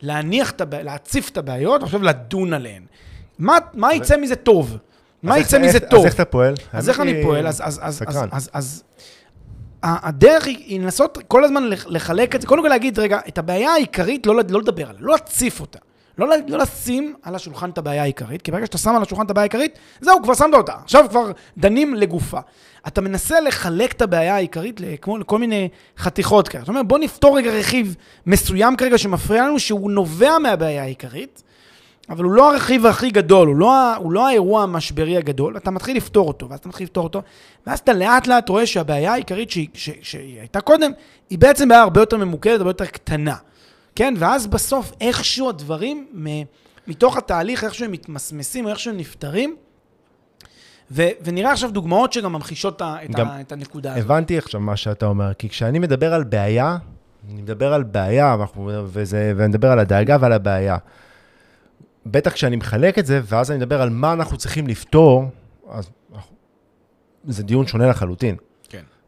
להניח 0.00 0.50
את 0.50 0.60
הבעיות, 0.60 0.84
להציף 0.86 1.30
את 1.30 1.36
הבעיות, 1.36 1.82
ועכשיו 1.82 2.02
לדון 2.02 2.52
עליהן. 2.52 2.82
מה, 3.38 3.56
מה 3.74 3.94
יצא 3.94 4.16
מזה 4.16 4.36
טוב? 4.36 4.76
מה 5.22 5.34
אז 5.36 5.40
יצא 5.42 5.58
מזה 5.58 5.80
טוב? 5.80 6.00
אז 6.00 6.06
איך 6.06 6.14
אתה 6.14 6.24
פועל? 6.24 6.54
אז 6.72 6.88
איך 6.88 7.00
אני 7.00 7.22
פועל? 7.22 7.46
אז, 7.46 7.60
אז, 7.64 7.78
אז, 7.82 7.82
אז, 7.82 7.96
סקרן. 7.96 8.28
אז, 8.32 8.50
אז 8.52 8.82
ה- 9.82 10.08
הדרך 10.08 10.46
היא, 10.46 10.80
לנסות 10.80 11.18
כל 11.28 11.44
הזמן 11.44 11.64
לח- 11.64 11.86
לחלק 11.88 12.34
את 12.34 12.40
זה, 12.40 12.46
קודם 12.46 12.62
כל 12.62 12.68
להגיד, 12.68 12.98
רגע, 12.98 13.18
את 13.28 13.38
הבעיה 13.38 13.70
העיקרית, 13.70 14.26
לא, 14.26 14.34
לא 14.48 14.60
לדבר 14.60 14.88
עליה, 14.88 15.00
לא 15.00 15.12
להציף 15.12 15.60
אותה. 15.60 15.78
לא, 16.18 16.26
לא 16.48 16.58
לשים 16.58 17.14
על 17.22 17.34
השולחן 17.34 17.70
את 17.70 17.78
הבעיה 17.78 18.02
העיקרית, 18.02 18.42
כי 18.42 18.50
ברגע 18.50 18.66
שאתה 18.66 18.78
שם 18.78 18.96
על 18.96 19.02
השולחן 19.02 19.24
את 19.26 19.30
הבעיה 19.30 19.42
העיקרית, 19.42 19.78
זהו, 20.00 20.22
כבר 20.22 20.34
שמת 20.34 20.54
אותה. 20.54 20.74
עכשיו 20.84 21.06
כבר 21.10 21.30
דנים 21.58 21.94
לגופה. 21.94 22.38
אתה 22.86 23.00
מנסה 23.00 23.40
לחלק 23.40 23.92
את 23.92 24.02
הבעיה 24.02 24.34
העיקרית 24.34 24.80
כמו 25.00 25.18
לכל 25.18 25.38
מיני 25.38 25.68
חתיכות 25.98 26.48
כאלה. 26.48 26.62
זאת 26.62 26.68
אומרת, 26.68 26.86
בוא 26.86 26.98
נפתור 26.98 27.36
רגע 27.36 27.50
רכיב 27.50 27.96
מסוים 28.26 28.76
כרגע 28.76 28.98
שמפריע 28.98 29.44
לנו, 29.44 29.58
שהוא 29.58 29.90
נובע 29.90 30.38
מהבעיה 30.38 30.82
העיקרית, 30.82 31.42
אבל 32.10 32.24
הוא 32.24 32.32
לא 32.32 32.52
הרכיב 32.52 32.86
הכי 32.86 33.10
גדול, 33.10 33.48
הוא 33.48 33.56
לא, 33.56 33.96
הוא 33.96 34.12
לא 34.12 34.28
האירוע 34.28 34.62
המשברי 34.62 35.16
הגדול, 35.16 35.56
אתה 35.56 35.70
מתחיל 35.70 35.96
לפתור 35.96 36.28
אותו, 36.28 36.48
ואז 36.48 36.58
אתה 36.58 36.68
מתחיל 36.68 36.84
לפתור 36.84 37.04
אותו, 37.04 37.22
ואז 37.66 37.78
אתה 37.78 37.92
לאט 37.92 38.26
לאט 38.26 38.48
רואה 38.48 38.66
שהבעיה 38.66 39.12
העיקרית 39.12 39.50
שהיא, 39.50 39.68
ש, 39.74 39.90
שהיא 40.02 40.38
הייתה 40.40 40.60
קודם, 40.60 40.90
היא 41.30 41.38
בעצם 41.38 41.68
בעיה 41.68 41.82
הרבה 41.82 42.00
יותר 42.00 42.16
ממוקדת, 42.16 42.58
הרבה 42.58 42.70
יותר 42.70 42.86
קטנה. 42.86 43.34
כן, 43.96 44.14
ואז 44.18 44.46
בסוף 44.46 44.92
איכשהו 45.00 45.48
הדברים, 45.48 46.06
מתוך 46.86 47.16
התהליך, 47.16 47.64
איכשהו 47.64 47.84
הם 47.84 47.92
מתמסמסים, 47.92 48.68
איכשהו 48.68 48.90
הם 48.90 48.96
נפתרים, 48.96 49.56
ו, 50.90 51.02
ונראה 51.24 51.52
עכשיו 51.52 51.70
דוגמאות 51.70 52.12
שגם 52.12 52.32
ממחישות 52.32 52.82
את, 52.82 53.10
גם 53.10 53.28
ה, 53.28 53.40
את 53.40 53.52
הנקודה 53.52 53.94
הזאת. 53.94 54.04
הבנתי 54.04 54.38
עכשיו 54.38 54.60
מה 54.60 54.76
שאתה 54.76 55.06
אומר, 55.06 55.34
כי 55.34 55.48
כשאני 55.48 55.78
מדבר 55.78 56.14
על 56.14 56.24
בעיה, 56.24 56.76
אני 57.32 57.42
מדבר 57.42 57.72
על 57.72 57.82
בעיה, 57.82 58.36
ואנחנו- 58.38 58.70
וזה, 58.86 59.32
ואני 59.36 59.48
מדבר 59.48 59.70
על 59.70 59.78
הדאגה 59.78 60.16
ועל 60.20 60.32
הבעיה. 60.32 60.76
בטח 62.06 62.32
כשאני 62.32 62.56
מחלק 62.56 62.98
את 62.98 63.06
זה, 63.06 63.20
ואז 63.24 63.50
אני 63.50 63.58
מדבר 63.58 63.82
על 63.82 63.90
מה 63.90 64.12
אנחנו 64.12 64.36
צריכים 64.36 64.66
לפתור, 64.66 65.24
אז 65.70 65.90
זה 67.24 67.42
דיון 67.42 67.66
שונה 67.66 67.86
לחלוטין. 67.88 68.36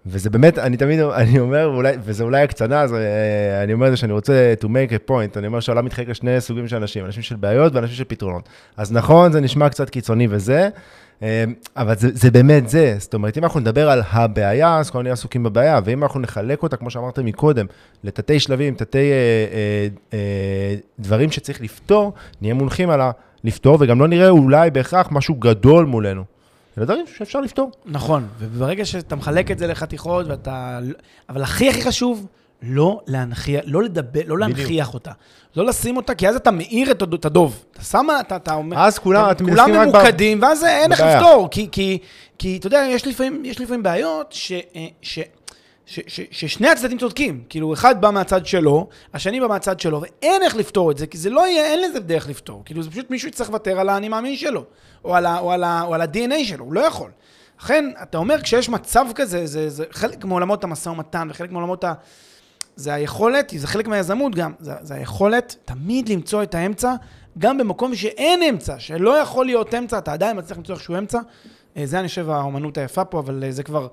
וזה 0.06 0.30
באמת, 0.30 0.58
אני 0.58 0.76
תמיד, 0.76 1.00
אני 1.00 1.38
אומר, 1.38 1.66
אולי, 1.66 1.92
וזה 2.00 2.24
אולי 2.24 2.42
הקצנה, 2.42 2.80
אז 2.80 2.94
אה, 2.94 3.62
אני 3.62 3.72
אומר 3.72 3.86
את 3.86 3.92
זה 3.92 3.96
שאני 3.96 4.12
רוצה 4.12 4.54
to 4.60 4.64
make 4.64 4.90
a 4.90 5.10
point, 5.10 5.38
אני 5.38 5.46
אומר 5.46 5.60
שהעולם 5.60 5.84
מתחלק 5.84 6.08
לשני 6.08 6.40
סוגים 6.40 6.68
של 6.68 6.76
אנשים, 6.76 7.04
אנשים 7.04 7.22
של 7.22 7.36
בעיות 7.36 7.74
ואנשים 7.74 7.96
של 7.96 8.04
פתרונות. 8.04 8.48
אז 8.76 8.92
נכון, 8.92 9.32
זה 9.32 9.40
נשמע 9.40 9.68
קצת 9.68 9.90
קיצוני 9.90 10.26
וזה, 10.30 10.68
אה, 11.22 11.44
אבל 11.76 11.94
זה, 11.96 12.08
זה 12.12 12.30
באמת 12.30 12.68
זה. 12.68 12.94
זאת 12.98 13.14
אומרת, 13.14 13.38
אם 13.38 13.44
אנחנו 13.44 13.60
נדבר 13.60 13.90
על 13.90 14.02
הבעיה, 14.10 14.78
אז 14.78 14.90
כולנו 14.90 15.02
נהיה 15.02 15.12
עסוקים 15.12 15.42
בבעיה, 15.42 15.80
ואם 15.84 16.02
אנחנו 16.02 16.20
נחלק 16.20 16.62
אותה, 16.62 16.76
כמו 16.76 16.90
שאמרת 16.90 17.18
מקודם, 17.18 17.66
לתתי 18.04 18.40
שלבים, 18.40 18.74
תתי 18.74 18.98
אה, 18.98 19.14
אה, 19.52 19.88
אה, 20.12 20.74
דברים 20.98 21.30
שצריך 21.30 21.60
לפתור, 21.60 22.12
נהיה 22.40 22.54
מונחים 22.54 22.90
על 22.90 23.00
ה... 23.00 23.10
לפתור, 23.44 23.76
וגם 23.80 24.00
לא 24.00 24.08
נראה 24.08 24.28
אולי 24.28 24.70
בהכרח 24.70 25.08
משהו 25.10 25.34
גדול 25.34 25.84
מולנו. 25.84 26.35
אלא 26.78 26.84
דברים 26.86 27.04
שאפשר 27.18 27.40
לפתור. 27.40 27.70
נכון, 27.86 28.28
וברגע 28.38 28.84
שאתה 28.84 29.16
מחלק 29.16 29.50
את 29.50 29.58
זה 29.58 29.66
לחתיכות 29.66 30.26
ואתה... 30.26 30.78
אבל 31.28 31.42
הכי 31.42 31.68
הכי 31.70 31.82
חשוב, 31.82 32.26
לא 32.62 33.00
להנכיח, 33.06 33.62
לא 33.66 33.82
לדבר, 33.82 34.20
לא 34.26 34.38
להנכיח 34.38 34.94
אותה. 34.94 35.10
לא 35.56 35.64
לשים 35.66 35.96
אותה, 35.96 36.14
כי 36.14 36.28
אז 36.28 36.36
אתה 36.36 36.50
מאיר 36.50 36.90
את, 36.90 37.24
הדוב. 37.24 37.64
אתה 37.72 37.84
שם, 37.84 38.06
אתה, 38.20 38.36
אתה 38.36 38.54
אומר... 38.54 38.78
אז 38.78 38.98
כולם, 38.98 39.30
אתם 39.30 39.50
כולם 39.50 39.70
רק 39.72 39.88
ב- 39.88 39.96
ממוקדים, 39.96 40.42
ואז 40.42 40.64
אין 40.64 40.92
איך. 40.92 41.00
לפתור. 41.00 41.48
כי, 41.50 41.68
כי, 41.72 41.98
כי, 42.38 42.56
אתה 42.56 42.66
יודע, 42.66 42.86
יש 42.90 43.06
לפעמים, 43.06 43.44
יש 43.44 43.60
לפעמים 43.60 43.82
בעיות 43.82 44.32
ש... 44.32 44.52
אה, 44.52 44.86
ש 45.02 45.18
ש, 45.86 46.00
ש, 46.06 46.20
ששני 46.30 46.68
הצדדים 46.68 46.98
צודקים, 46.98 47.44
כאילו 47.48 47.72
אחד 47.72 48.00
בא 48.00 48.10
מהצד 48.10 48.46
שלו, 48.46 48.88
השני 49.14 49.40
בא 49.40 49.46
מהצד 49.46 49.80
שלו, 49.80 50.00
ואין 50.00 50.42
איך 50.42 50.56
לפתור 50.56 50.90
את 50.90 50.98
זה, 50.98 51.06
כי 51.06 51.18
זה 51.18 51.30
לא 51.30 51.46
יהיה, 51.48 51.64
אין 51.64 51.80
לזה 51.82 52.00
דרך 52.00 52.28
לפתור, 52.28 52.62
כאילו 52.64 52.82
זה 52.82 52.90
פשוט 52.90 53.10
מישהו 53.10 53.28
יצטרך 53.28 53.48
לוותר 53.48 53.80
על 53.80 53.88
האני 53.88 54.08
מאמין 54.08 54.36
שלו, 54.36 54.64
או 55.04 55.16
על, 55.16 55.26
ה, 55.26 55.38
או, 55.38 55.52
על 55.52 55.64
ה, 55.64 55.82
או 55.82 55.94
על 55.94 56.00
ה-DNA 56.00 56.44
שלו, 56.44 56.64
הוא 56.64 56.72
לא 56.72 56.80
יכול. 56.80 57.10
לכן, 57.60 57.90
אתה 58.02 58.18
אומר, 58.18 58.40
כשיש 58.42 58.68
מצב 58.68 59.06
כזה, 59.14 59.46
זה, 59.46 59.70
זה 59.70 59.84
חלק 59.90 60.24
מעולמות 60.24 60.64
המשא 60.64 60.88
ומתן, 60.88 61.28
וחלק 61.30 61.50
מעולמות 61.50 61.84
ה... 61.84 61.92
זה 62.76 62.94
היכולת, 62.94 63.52
זה 63.56 63.66
חלק 63.66 63.88
מהיזמות 63.88 64.34
גם, 64.34 64.52
זה, 64.60 64.72
זה 64.80 64.94
היכולת 64.94 65.56
תמיד 65.64 66.08
למצוא 66.08 66.42
את 66.42 66.54
האמצע, 66.54 66.94
גם 67.38 67.58
במקום 67.58 67.94
שאין 67.94 68.42
אמצע, 68.42 68.78
שלא 68.78 69.10
יכול 69.10 69.46
להיות 69.46 69.74
אמצע, 69.74 69.98
אתה 69.98 70.12
עדיין 70.12 70.38
מצליח 70.38 70.58
למצוא 70.58 70.74
איזשהו 70.74 70.98
אמצע. 70.98 71.18
אה, 71.76 71.86
זה 71.86 72.00
אני 72.00 72.08
חושב 72.08 72.30
האומנות 72.30 72.78
היפה 72.78 73.04
פה, 73.04 73.18
אבל 73.18 73.44
אה, 73.44 73.52
זה 73.52 73.62
כבר 73.62 73.88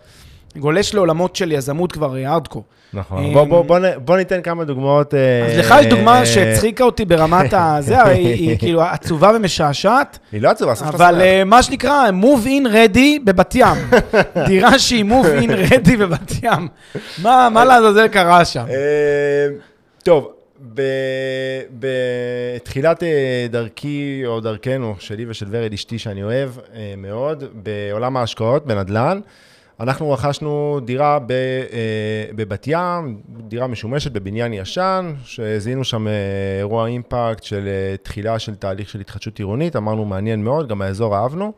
גולש 0.57 0.93
לעולמות 0.93 1.35
של 1.35 1.51
יזמות 1.51 1.91
כבר 1.91 2.15
הארדקור. 2.15 2.63
נכון. 2.93 3.23
אמ, 3.23 3.33
בוא, 3.33 3.43
בוא, 3.43 3.61
בוא, 3.65 3.79
נ- 3.79 4.05
בוא 4.05 4.17
ניתן 4.17 4.41
כמה 4.41 4.63
דוגמאות. 4.63 5.13
אה, 5.13 5.45
אז 5.45 5.57
לך 5.57 5.65
יש 5.65 5.85
אה, 5.85 5.89
דוגמה 5.89 6.25
שהצחיקה 6.25 6.83
אותי 6.83 7.05
ברמת 7.05 7.53
הזה, 7.53 8.03
היא, 8.03 8.27
היא 8.27 8.57
כאילו 8.59 8.81
עצובה 8.81 9.31
ומשעשעת, 9.35 10.19
היא 10.31 10.41
לא 10.41 10.49
עצובה, 10.49 10.75
סוף 10.75 10.87
אבל 10.87 11.21
אה, 11.21 11.43
מה 11.43 11.63
שנקרא, 11.63 12.09
move 12.21 12.45
in 12.45 12.67
ready 12.73 12.99
בבת 13.23 13.55
ים. 13.55 13.77
דירה 14.47 14.79
שהיא 14.79 15.05
move 15.05 15.43
in 15.43 15.71
ready 15.71 15.97
בבת 15.99 16.31
ים. 16.43 16.67
מה 17.21 17.49
מה 17.51 17.65
לעזאזל 17.65 18.07
קרה 18.07 18.45
שם? 18.45 18.65
אה, 18.69 19.47
טוב, 20.03 20.31
בתחילת 21.79 23.03
אה, 23.03 23.09
דרכי, 23.49 24.23
או 24.25 24.39
דרכנו, 24.39 24.95
שלי 24.99 25.25
ושל 25.27 25.45
ורד 25.49 25.73
אשתי, 25.73 25.99
שאני 25.99 26.23
אוהב 26.23 26.49
אה, 26.75 26.93
מאוד, 26.97 27.43
בעולם 27.53 28.17
ההשקעות, 28.17 28.65
בנדל"ן, 28.67 29.19
אנחנו 29.79 30.11
רכשנו 30.11 30.79
דירה 30.85 31.19
ב, 31.19 31.31
אה, 31.31 32.25
בבת 32.35 32.67
ים, 32.67 33.21
דירה 33.47 33.67
משומשת 33.67 34.11
בבניין 34.11 34.53
ישן, 34.53 35.13
שזיהינו 35.23 35.83
שם 35.83 36.07
אה, 36.07 36.13
אירוע 36.59 36.87
אימפקט 36.87 37.43
של 37.43 37.67
אה, 37.67 37.95
תחילה 38.03 38.39
של 38.39 38.55
תהליך 38.55 38.89
של 38.89 38.99
התחדשות 38.99 39.39
עירונית, 39.39 39.75
אמרנו 39.75 40.05
מעניין 40.05 40.43
מאוד, 40.43 40.67
גם 40.67 40.81
האזור 40.81 41.15
אהבנו. 41.15 41.53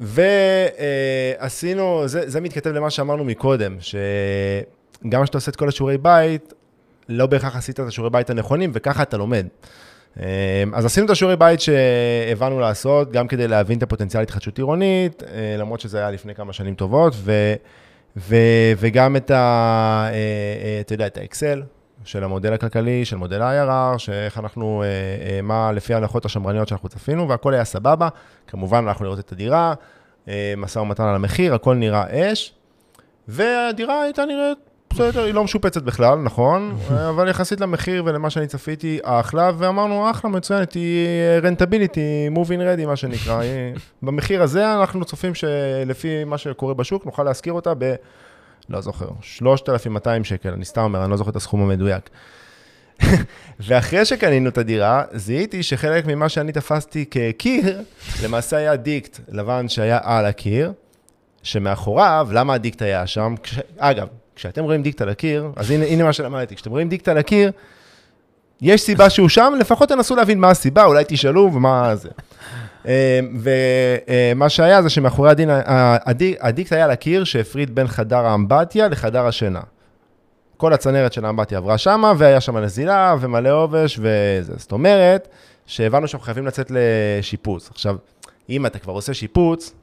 ועשינו, 0.00 2.08
זה, 2.08 2.30
זה 2.30 2.40
מתכתב 2.40 2.70
למה 2.70 2.90
שאמרנו 2.90 3.24
מקודם, 3.24 3.76
שגם 3.80 5.22
כשאתה 5.22 5.38
עושה 5.38 5.50
את 5.50 5.56
כל 5.56 5.68
השיעורי 5.68 5.98
בית, 5.98 6.52
לא 7.08 7.26
בהכרח 7.26 7.56
עשית 7.56 7.80
את 7.80 7.86
השיעורי 7.86 8.10
בית 8.10 8.30
הנכונים, 8.30 8.70
וככה 8.74 9.02
אתה 9.02 9.16
לומד. 9.16 9.46
אז 10.72 10.84
עשינו 10.84 11.06
את 11.06 11.10
השיעורי 11.10 11.36
בית 11.36 11.60
שהבנו 11.60 12.60
לעשות, 12.60 13.12
גם 13.12 13.28
כדי 13.28 13.48
להבין 13.48 13.78
את 13.78 13.82
הפוטנציאל 13.82 14.22
התחדשות 14.22 14.58
עירונית, 14.58 15.22
למרות 15.58 15.80
שזה 15.80 15.98
היה 15.98 16.10
לפני 16.10 16.34
כמה 16.34 16.52
שנים 16.52 16.74
טובות, 16.74 17.12
ו, 17.16 17.54
ו, 18.16 18.36
וגם 18.78 19.16
את 19.16 19.30
ה... 19.30 20.08
אתה 20.80 20.94
יודע, 20.94 21.06
את 21.06 21.16
האקסל 21.16 21.62
של 22.04 22.24
המודל 22.24 22.52
הכלכלי, 22.52 23.04
של 23.04 23.16
מודל 23.16 23.42
ה-IRR, 23.42 23.98
שאיך 23.98 24.38
אנחנו, 24.38 24.82
מה 25.42 25.72
לפי 25.72 25.94
ההנחות 25.94 26.24
השמרניות 26.24 26.68
שאנחנו 26.68 26.88
צפינו, 26.88 27.28
והכל 27.28 27.54
היה 27.54 27.64
סבבה. 27.64 28.08
כמובן, 28.46 28.88
הלכנו 28.88 29.04
לראות 29.04 29.18
את 29.18 29.32
הדירה, 29.32 29.74
משא 30.56 30.78
ומתן 30.78 31.04
על 31.04 31.14
המחיר, 31.14 31.54
הכל 31.54 31.74
נראה 31.74 32.32
אש, 32.32 32.52
והדירה 33.28 34.02
הייתה 34.02 34.24
נראית 34.24 34.58
בסדר, 34.96 35.24
היא 35.24 35.34
לא 35.34 35.44
משופצת 35.44 35.82
בכלל, 35.82 36.18
נכון, 36.18 36.78
אבל 37.08 37.28
יחסית 37.28 37.60
למחיר 37.60 38.02
ולמה 38.06 38.30
שאני 38.30 38.46
צפיתי, 38.46 38.98
אחלה, 39.02 39.50
ואמרנו, 39.58 40.10
אחלה, 40.10 40.30
מצוינת, 40.30 40.72
היא 40.72 41.08
רנטביליטי, 41.42 42.28
in 42.34 42.38
ready, 42.38 42.86
מה 42.86 42.96
שנקרא. 42.96 43.42
במחיר 44.02 44.42
הזה 44.42 44.74
אנחנו 44.74 45.04
צופים 45.04 45.34
שלפי 45.34 46.24
מה 46.24 46.38
שקורה 46.38 46.74
בשוק, 46.74 47.06
נוכל 47.06 47.22
להשכיר 47.22 47.52
אותה 47.52 47.72
ב... 47.78 47.94
לא 48.68 48.80
זוכר, 48.80 49.08
3,200 49.20 50.24
שקל, 50.24 50.48
אני 50.52 50.64
סתם 50.64 50.80
אומר, 50.80 51.02
אני 51.02 51.10
לא 51.10 51.16
זוכר 51.16 51.30
את 51.30 51.36
הסכום 51.36 51.62
המדויק. 51.62 52.10
ואחרי 53.60 54.04
שקנינו 54.04 54.48
את 54.48 54.58
הדירה, 54.58 55.04
זיהיתי 55.12 55.62
שחלק 55.62 56.06
ממה 56.06 56.28
שאני 56.28 56.52
תפסתי 56.52 57.04
כקיר, 57.10 57.82
למעשה 58.24 58.56
היה 58.56 58.76
דיקט 58.76 59.20
לבן 59.28 59.68
שהיה 59.68 59.98
על 60.02 60.26
הקיר, 60.26 60.72
שמאחוריו, 61.42 62.28
למה 62.32 62.54
הדיקט 62.54 62.82
היה 62.82 63.06
שם? 63.06 63.34
כש... 63.42 63.58
אגב, 63.78 64.06
כשאתם 64.36 64.64
רואים 64.64 64.82
דיקט 64.82 65.00
על 65.00 65.08
הקיר, 65.08 65.50
אז 65.56 65.70
הנה, 65.70 65.84
הנה 65.84 66.04
מה 66.04 66.12
שלמדתי, 66.12 66.56
כשאתם 66.56 66.70
רואים 66.70 66.88
דיקט 66.88 67.08
על 67.08 67.18
הקיר, 67.18 67.50
יש 68.60 68.82
סיבה 68.82 69.10
שהוא 69.10 69.28
שם, 69.28 69.52
לפחות 69.60 69.88
תנסו 69.88 70.16
להבין 70.16 70.40
מה 70.40 70.50
הסיבה, 70.50 70.84
אולי 70.84 71.04
תשאלו 71.08 71.50
ומה 71.54 71.94
זה. 71.96 72.08
ומה 73.40 74.48
שהיה 74.48 74.82
זה 74.82 74.90
שמאחורי 74.90 75.30
הדין, 75.30 75.50
הדיקט 76.40 76.72
היה 76.72 76.84
על 76.84 76.90
הקיר 76.90 77.24
שהפריד 77.24 77.74
בין 77.74 77.86
חדר 77.88 78.26
האמבטיה 78.26 78.88
לחדר 78.88 79.26
השינה. 79.26 79.60
כל 80.56 80.72
הצנרת 80.72 81.12
של 81.12 81.24
האמבטיה 81.24 81.58
עברה 81.58 81.78
שמה, 81.78 82.12
והיה 82.18 82.40
שם 82.40 82.56
נזילה 82.56 83.14
ומלא 83.20 83.62
עובש 83.62 83.98
וזה. 83.98 84.52
זאת 84.56 84.72
אומרת, 84.72 85.28
שהבנו 85.66 86.08
שאנחנו 86.08 86.24
חייבים 86.24 86.46
לצאת 86.46 86.72
לשיפוץ. 86.74 87.70
עכשיו, 87.70 87.96
אם 88.50 88.66
אתה 88.66 88.78
כבר 88.78 88.92
עושה 88.92 89.14
שיפוץ, 89.14 89.74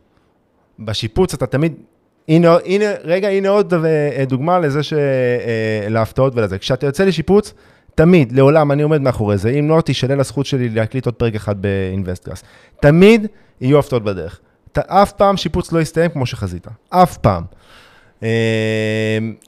בשיפוץ 0.80 1.34
אתה 1.34 1.46
תמיד 1.46 1.74
הנה, 2.28 2.58
הנה, 2.66 2.86
רגע, 3.04 3.30
הנה 3.30 3.50
עוד 3.50 3.74
אה, 3.74 4.26
דוגמה 4.28 4.60
לזה 4.60 4.84
ש... 4.84 4.94
אה, 4.94 5.90
להפתעות 5.90 6.36
ולזה. 6.36 6.58
כשאתה 6.58 6.86
יוצא 6.86 7.04
לשיפוץ, 7.04 7.54
תמיד, 7.96 8.32
לעולם, 8.32 8.72
אני 8.72 8.84
עומד 8.84 9.02
מאחורי 9.02 9.38
זה. 9.38 9.50
אם 9.50 9.70
לא, 9.70 9.82
תישלל 9.82 10.20
הזכות 10.20 10.46
שלי 10.46 10.70
להקליט 10.70 11.06
עוד 11.06 11.16
פרק 11.16 11.36
אחד 11.36 11.62
באינבסטגרס. 11.62 12.44
תמיד 12.82 13.28
יהיו 13.62 13.80
הפתעות 13.80 14.04
בדרך. 14.04 14.40
אתה, 14.72 14.82
אף 14.88 15.12
פעם 15.12 15.38
שיפוץ 15.38 15.72
לא 15.72 15.80
יסתיים 15.80 16.12
כמו 16.12 16.26
שחזית. 16.26 16.68
אף 16.90 17.18
פעם. 17.18 17.44
אה, 18.24 18.30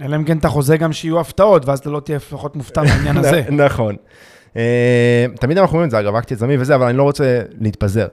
אלא 0.02 0.16
אם 0.16 0.24
כן 0.24 0.38
אתה 0.38 0.50
חוזה 0.50 0.78
גם 0.78 0.94
שיהיו 0.94 1.20
הפתעות, 1.20 1.66
ואז 1.66 1.80
אתה 1.80 1.90
לא 1.90 2.00
תהיה 2.00 2.16
לפחות 2.16 2.56
מופתע 2.56 2.84
בעניין 2.84 3.18
הזה. 3.18 3.42
נכון. 3.66 3.96
תמיד 5.40 5.58
אנחנו 5.58 5.74
אומרים 5.74 5.86
את 5.86 5.92
זה, 5.92 6.00
אגב, 6.00 6.16
רק 6.16 6.24
תזמי 6.28 6.58
וזה, 6.58 6.76
אבל 6.76 6.86
אני 6.88 6.98
לא 6.98 7.04
רוצה 7.04 7.42
להתפזר. 7.60 8.08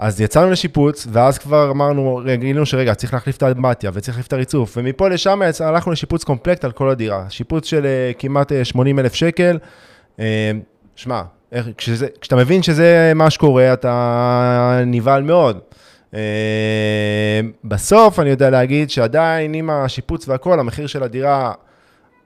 אז 0.00 0.20
יצאנו 0.20 0.50
לשיפוץ, 0.50 1.06
ואז 1.12 1.38
כבר 1.38 1.70
אמרנו, 1.70 2.20
גילינו 2.34 2.66
שרגע, 2.66 2.94
צריך 2.94 3.14
להחליף 3.14 3.36
את 3.36 3.42
האמבטיה 3.42 3.90
וצריך 3.94 4.08
להחליף 4.08 4.26
את 4.26 4.32
הריצוף, 4.32 4.74
ומפה 4.76 5.08
לשם 5.08 5.40
הלכנו 5.60 5.92
לשיפוץ 5.92 6.24
קומפלקט 6.24 6.64
על 6.64 6.72
כל 6.72 6.90
הדירה. 6.90 7.24
שיפוץ 7.28 7.66
של 7.66 7.86
uh, 7.86 8.18
כמעט 8.18 8.52
80 8.62 8.98
אה, 8.98 9.04
אלף 9.04 9.14
שקל. 9.14 9.58
Uh, 10.16 10.20
שמע, 10.96 11.22
כשזה, 11.76 12.06
כשאתה 12.20 12.36
מבין 12.36 12.62
שזה 12.62 13.12
מה 13.14 13.30
שקורה, 13.30 13.72
אתה 13.72 14.80
נבהל 14.86 15.22
מאוד. 15.22 15.58
Uh, 16.10 16.14
בסוף 17.64 18.18
אני 18.20 18.30
יודע 18.30 18.50
להגיד 18.50 18.90
שעדיין 18.90 19.54
עם 19.54 19.70
השיפוץ 19.70 20.28
והכל, 20.28 20.60
המחיר 20.60 20.86
של 20.86 21.02
הדירה 21.02 21.52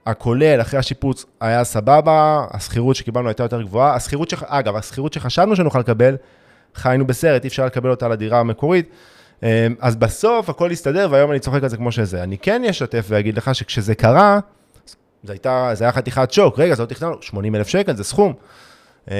הכולל 0.05 0.61
אחרי 0.61 0.79
השיפוץ 0.79 1.25
היה 1.41 1.63
סבבה, 1.63 2.45
השכירות 2.51 2.95
שקיבלנו 2.95 3.27
הייתה 3.27 3.43
יותר 3.43 3.61
גבוהה. 3.61 3.95
השכירות, 3.95 4.29
ש... 4.29 4.33
אגב, 4.45 4.75
השכירות 4.75 5.13
שחשבנו 5.13 5.55
שנוכל 5.55 5.79
לקבל, 5.79 6.15
חיינו 6.75 7.07
בסרט, 7.07 7.43
אי 7.43 7.47
אפשר 7.47 7.65
לקבל 7.65 7.89
אותה 7.89 8.07
לדירה 8.07 8.39
המקורית. 8.39 8.89
אמ, 9.43 9.49
אז 9.79 9.95
בסוף 9.95 10.49
הכל 10.49 10.71
הסתדר, 10.71 11.07
והיום 11.11 11.31
אני 11.31 11.39
צוחק 11.39 11.63
על 11.63 11.69
זה 11.69 11.77
כמו 11.77 11.91
שזה. 11.91 12.23
אני 12.23 12.37
כן 12.37 12.63
אשתף 12.63 13.05
ואגיד 13.09 13.37
לך 13.37 13.55
שכשזה 13.55 13.95
קרה, 13.95 14.39
זה, 15.23 15.33
הייתה, 15.33 15.69
זה 15.73 15.83
היה 15.83 15.91
חתיכת 15.91 16.31
שוק, 16.31 16.59
רגע, 16.59 16.75
זה 16.75 16.83
לא 16.83 16.87
תכננו, 16.87 17.21
80 17.21 17.55
אלף 17.55 17.67
שקל, 17.67 17.95
זה 17.95 18.03
סכום. 18.03 18.33
אמ, 19.11 19.15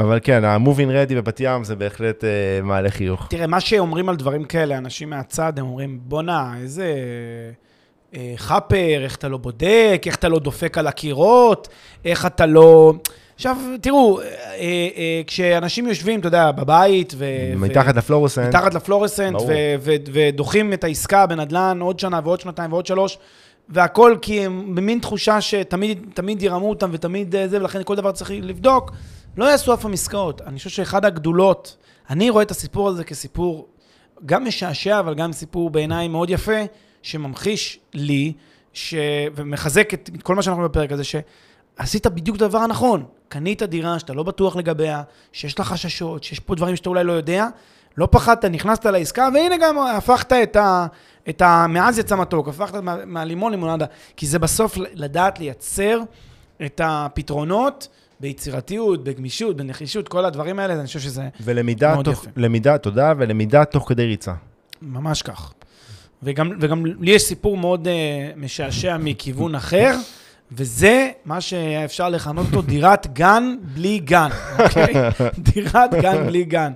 אבל 0.00 0.18
כן, 0.22 0.44
ה-moving 0.44 1.10
ready 1.10 1.14
בבת 1.14 1.40
ים 1.40 1.64
זה 1.64 1.76
בהחלט 1.76 2.24
אה, 2.24 2.28
מעלה 2.62 2.90
חיוך. 2.90 3.26
תראה, 3.30 3.46
מה 3.46 3.60
שאומרים 3.60 4.08
על 4.08 4.16
דברים 4.16 4.44
כאלה, 4.44 4.78
אנשים 4.78 5.10
מהצד, 5.10 5.58
הם 5.58 5.66
אומרים, 5.66 6.00
בואנה, 6.02 6.54
איזה 6.60 6.94
אה, 8.16 8.32
חאפר, 8.36 9.04
איך 9.04 9.16
אתה 9.16 9.28
לא 9.28 9.36
בודק, 9.36 10.02
איך 10.06 10.16
אתה 10.16 10.28
לא 10.28 10.38
דופק 10.38 10.78
על 10.78 10.86
הקירות, 10.86 11.68
איך 12.04 12.26
אתה 12.26 12.46
לא... 12.46 12.92
עכשיו, 13.36 13.56
תראו, 13.80 14.20
אה, 14.20 14.26
אה, 14.60 15.22
כשאנשים 15.26 15.86
יושבים, 15.86 16.20
אתה 16.20 16.28
יודע, 16.28 16.52
בבית, 16.52 17.14
ו... 17.16 17.24
מתחת 17.56 17.96
לפלורסנט. 17.96 18.48
מתחת 18.48 18.74
לפלורסנט, 18.74 19.36
ודוחים 20.12 20.72
את 20.72 20.84
העסקה 20.84 21.26
בנדל"ן 21.26 21.80
עוד 21.80 22.00
שנה 22.00 22.20
ועוד 22.24 22.40
שנתיים 22.40 22.72
ועוד 22.72 22.86
שלוש, 22.86 23.18
והכל 23.68 24.16
כי 24.22 24.44
הם 24.44 24.74
במין 24.74 24.98
תחושה 24.98 25.40
שתמיד 25.40 26.42
ירמו 26.42 26.70
אותם 26.70 26.90
ותמיד 26.92 27.36
אה, 27.36 27.48
זה, 27.48 27.60
ולכן 27.60 27.80
כל 27.84 27.96
דבר 27.96 28.12
צריך 28.12 28.30
לבדוק, 28.30 28.92
לא 29.36 29.44
יעשו 29.44 29.74
אף 29.74 29.82
פעם 29.82 29.92
עסקאות. 29.92 30.42
אני 30.42 30.58
חושב 30.58 30.70
שאחד 30.70 31.04
הגדולות, 31.04 31.76
אני 32.10 32.30
רואה 32.30 32.42
את 32.42 32.50
הסיפור 32.50 32.88
הזה 32.88 33.04
כסיפור 33.04 33.68
גם 34.26 34.44
משעשע, 34.44 34.98
אבל 34.98 35.14
גם 35.14 35.32
סיפור 35.32 35.70
בעיניי 35.70 36.08
מאוד 36.08 36.30
יפה, 36.30 36.60
שממחיש 37.02 37.78
לי, 37.94 38.32
ש... 38.72 38.94
ומחזק 39.34 39.94
את 39.94 40.10
כל 40.22 40.34
מה 40.34 40.42
שאנחנו 40.42 40.64
בפרק 40.64 40.92
הזה, 40.92 41.04
שעשית 41.78 42.06
בדיוק 42.06 42.36
את 42.36 42.42
הדבר 42.42 42.58
הנכון. 42.58 43.04
קנית 43.28 43.62
דירה 43.62 43.98
שאתה 43.98 44.12
לא 44.12 44.22
בטוח 44.22 44.56
לגביה, 44.56 45.02
שיש 45.32 45.58
לה 45.58 45.64
חששות, 45.64 46.24
שיש 46.24 46.40
פה 46.40 46.54
דברים 46.54 46.76
שאתה 46.76 46.88
אולי 46.88 47.04
לא 47.04 47.12
יודע, 47.12 47.46
לא 47.96 48.08
פחדת, 48.10 48.44
נכנסת 48.44 48.86
לעסקה, 48.86 49.28
והנה 49.34 49.56
גם 49.60 49.78
הפכת 49.78 50.32
את 50.32 50.56
ה... 50.56 50.86
את 51.28 51.42
ה... 51.42 51.66
מעז 51.68 51.98
יצא 51.98 52.16
מתוק, 52.16 52.48
הפכת 52.48 52.74
מה, 52.74 52.96
מהלימון 53.04 53.50
לימונדה, 53.50 53.86
כי 54.16 54.26
זה 54.26 54.38
בסוף 54.38 54.76
לדעת 54.94 55.38
לייצר 55.38 56.00
את 56.66 56.80
הפתרונות 56.84 57.88
ביצירתיות, 58.20 59.04
בגמישות, 59.04 59.56
בנחישות, 59.56 60.08
כל 60.08 60.24
הדברים 60.24 60.58
האלה, 60.58 60.74
אני 60.74 60.86
חושב 60.86 61.00
שזה 61.00 61.28
מאוד 61.94 62.04
תוך, 62.04 62.22
יפה. 62.22 62.30
ולמידה, 62.36 62.78
תודה, 62.78 63.12
ולמידה 63.16 63.64
תוך 63.64 63.88
כדי 63.88 64.06
ריצה. 64.06 64.32
ממש 64.82 65.22
כך. 65.22 65.52
וגם, 66.22 66.50
וגם 66.60 66.86
לי 66.86 67.10
יש 67.10 67.22
סיפור 67.22 67.56
מאוד 67.56 67.86
uh, 67.86 67.90
משעשע 68.38 68.96
מכיוון 68.96 69.54
אחר. 69.54 69.96
וזה 70.52 71.10
מה 71.24 71.40
שאפשר 71.40 72.08
לכנות 72.08 72.46
אותו 72.46 72.62
דירת 72.62 73.06
גן 73.12 73.56
בלי 73.62 73.98
גן, 73.98 74.28
אוקיי? 74.58 74.94
דירת 75.54 75.94
גן 75.94 76.26
בלי 76.26 76.44
גן. 76.44 76.72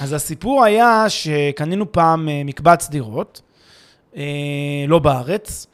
אז 0.00 0.12
הסיפור 0.12 0.64
היה 0.64 1.04
שקנינו 1.08 1.92
פעם 1.92 2.28
אה, 2.28 2.42
מקבץ 2.44 2.88
דירות, 2.88 3.42
אה, 4.16 4.22
לא 4.88 4.98
בארץ, 4.98 5.66